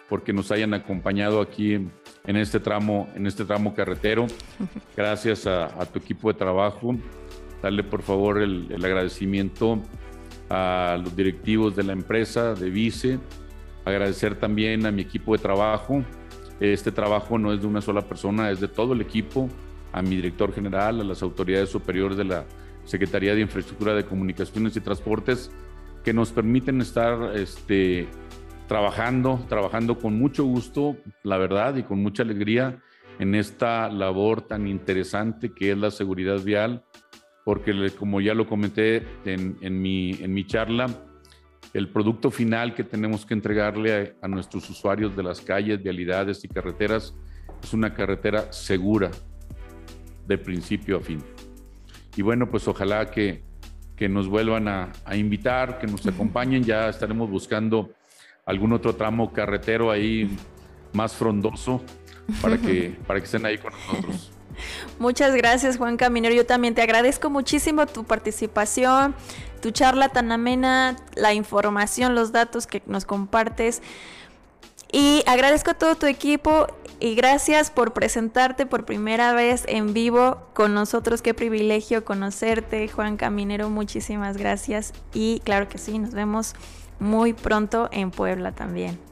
porque 0.09 0.33
nos 0.33 0.51
hayan 0.51 0.73
acompañado 0.73 1.39
aquí 1.39 1.75
en, 1.75 2.35
este 2.35 2.59
tramo, 2.59 3.07
en 3.13 3.27
este 3.27 3.45
tramo 3.45 3.75
carretero. 3.75 4.25
Gracias 4.97 5.45
a, 5.45 5.69
tu 5.85 5.99
equipo 5.99 6.33
de 6.33 6.39
trabajo. 6.39 6.95
Darle 7.61 7.83
por 7.83 8.01
favor 8.01 8.41
el, 8.41 8.83
agradecimiento 8.83 9.79
a 10.49 10.97
los 11.03 11.15
directivos 11.15 11.75
de 11.75 11.83
la 11.83 11.93
empresa, 11.93 12.55
de 12.55 12.71
Vice. 12.71 13.19
Agradecer 13.85 14.39
también 14.39 14.87
a 14.87 14.91
mi 14.91 15.03
equipo 15.03 15.37
de 15.37 15.43
trabajo. 15.43 16.03
Este 16.59 16.91
trabajo 16.91 17.37
no 17.37 17.53
es 17.53 17.61
de 17.61 17.67
una 17.67 17.81
sola 17.81 18.01
persona, 18.01 18.49
es 18.49 18.59
de 18.59 18.67
todo 18.67 18.93
el 18.93 19.01
equipo, 19.01 19.47
a 19.91 20.01
mi 20.01 20.15
director 20.15 20.53
general, 20.53 21.01
a 21.01 21.03
las 21.03 21.21
autoridades 21.21 21.69
superiores 21.69 22.17
de 22.17 22.25
la 22.25 22.45
Secretaría 22.85 23.35
de 23.35 23.41
Infraestructura 23.41 23.93
de 23.93 24.05
Comunicaciones 24.05 24.75
y 24.75 24.81
Transportes, 24.81 25.51
que 26.03 26.13
nos 26.13 26.31
permiten 26.31 26.81
estar 26.81 27.35
este, 27.35 28.07
trabajando, 28.67 29.45
trabajando 29.47 29.99
con 29.99 30.17
mucho 30.17 30.43
gusto, 30.45 30.97
la 31.23 31.37
verdad, 31.37 31.75
y 31.75 31.83
con 31.83 32.01
mucha 32.01 32.23
alegría 32.23 32.79
en 33.19 33.35
esta 33.35 33.89
labor 33.89 34.41
tan 34.41 34.67
interesante 34.67 35.53
que 35.53 35.71
es 35.71 35.77
la 35.77 35.91
seguridad 35.91 36.41
vial, 36.41 36.83
porque 37.45 37.91
como 37.97 38.21
ya 38.21 38.33
lo 38.33 38.47
comenté 38.47 39.05
en, 39.25 39.81
mi, 39.81 40.11
en 40.13 40.33
mi 40.33 40.45
charla, 40.45 40.87
el 41.73 41.89
producto 41.89 42.31
final 42.31 42.73
que 42.73 42.83
tenemos 42.83 43.25
que 43.25 43.33
entregarle 43.33 44.15
a, 44.21 44.27
nuestros 44.27 44.69
usuarios 44.69 45.15
de 45.15 45.23
las 45.23 45.39
calles, 45.41 45.81
vialidades 45.81 46.43
y 46.43 46.47
carreteras 46.47 47.13
es 47.63 47.73
una 47.73 47.93
carretera 47.93 48.51
segura 48.51 49.11
de 50.31 50.37
principio 50.37 50.97
a 50.97 51.01
fin. 51.01 51.23
Y 52.15 52.21
bueno, 52.21 52.49
pues 52.49 52.67
ojalá 52.67 53.11
que, 53.11 53.43
que 53.95 54.09
nos 54.09 54.27
vuelvan 54.27 54.67
a, 54.67 54.91
a 55.05 55.15
invitar, 55.15 55.79
que 55.79 55.87
nos 55.87 56.05
acompañen, 56.07 56.63
ya 56.63 56.89
estaremos 56.89 57.29
buscando 57.29 57.91
algún 58.45 58.73
otro 58.73 58.95
tramo 58.95 59.31
carretero 59.31 59.91
ahí 59.91 60.29
más 60.93 61.13
frondoso 61.13 61.81
para 62.41 62.57
que, 62.57 62.97
para 63.07 63.19
que 63.19 63.25
estén 63.25 63.45
ahí 63.45 63.57
con 63.57 63.71
nosotros. 63.73 64.31
Muchas 64.99 65.33
gracias 65.35 65.77
Juan 65.77 65.97
Caminero, 65.97 66.35
yo 66.35 66.45
también 66.45 66.75
te 66.75 66.81
agradezco 66.81 67.29
muchísimo 67.29 67.87
tu 67.87 68.03
participación, 68.03 69.15
tu 69.61 69.71
charla 69.71 70.09
tan 70.09 70.31
amena, 70.31 70.95
la 71.15 71.33
información, 71.33 72.15
los 72.15 72.31
datos 72.31 72.67
que 72.67 72.83
nos 72.85 73.05
compartes. 73.05 73.81
Y 74.91 75.23
agradezco 75.25 75.71
a 75.71 75.73
todo 75.73 75.95
tu 75.95 76.05
equipo 76.05 76.67
y 77.01 77.15
gracias 77.15 77.71
por 77.71 77.93
presentarte 77.93 78.65
por 78.65 78.85
primera 78.85 79.33
vez 79.33 79.65
en 79.67 79.93
vivo 79.93 80.37
con 80.53 80.73
nosotros. 80.73 81.21
Qué 81.21 81.33
privilegio 81.33 82.05
conocerte, 82.05 82.87
Juan 82.87 83.17
Caminero. 83.17 83.69
Muchísimas 83.69 84.37
gracias. 84.37 84.93
Y 85.13 85.41
claro 85.43 85.67
que 85.67 85.79
sí, 85.79 85.97
nos 85.97 86.13
vemos 86.13 86.53
muy 86.99 87.33
pronto 87.33 87.89
en 87.91 88.11
Puebla 88.11 88.51
también. 88.51 89.10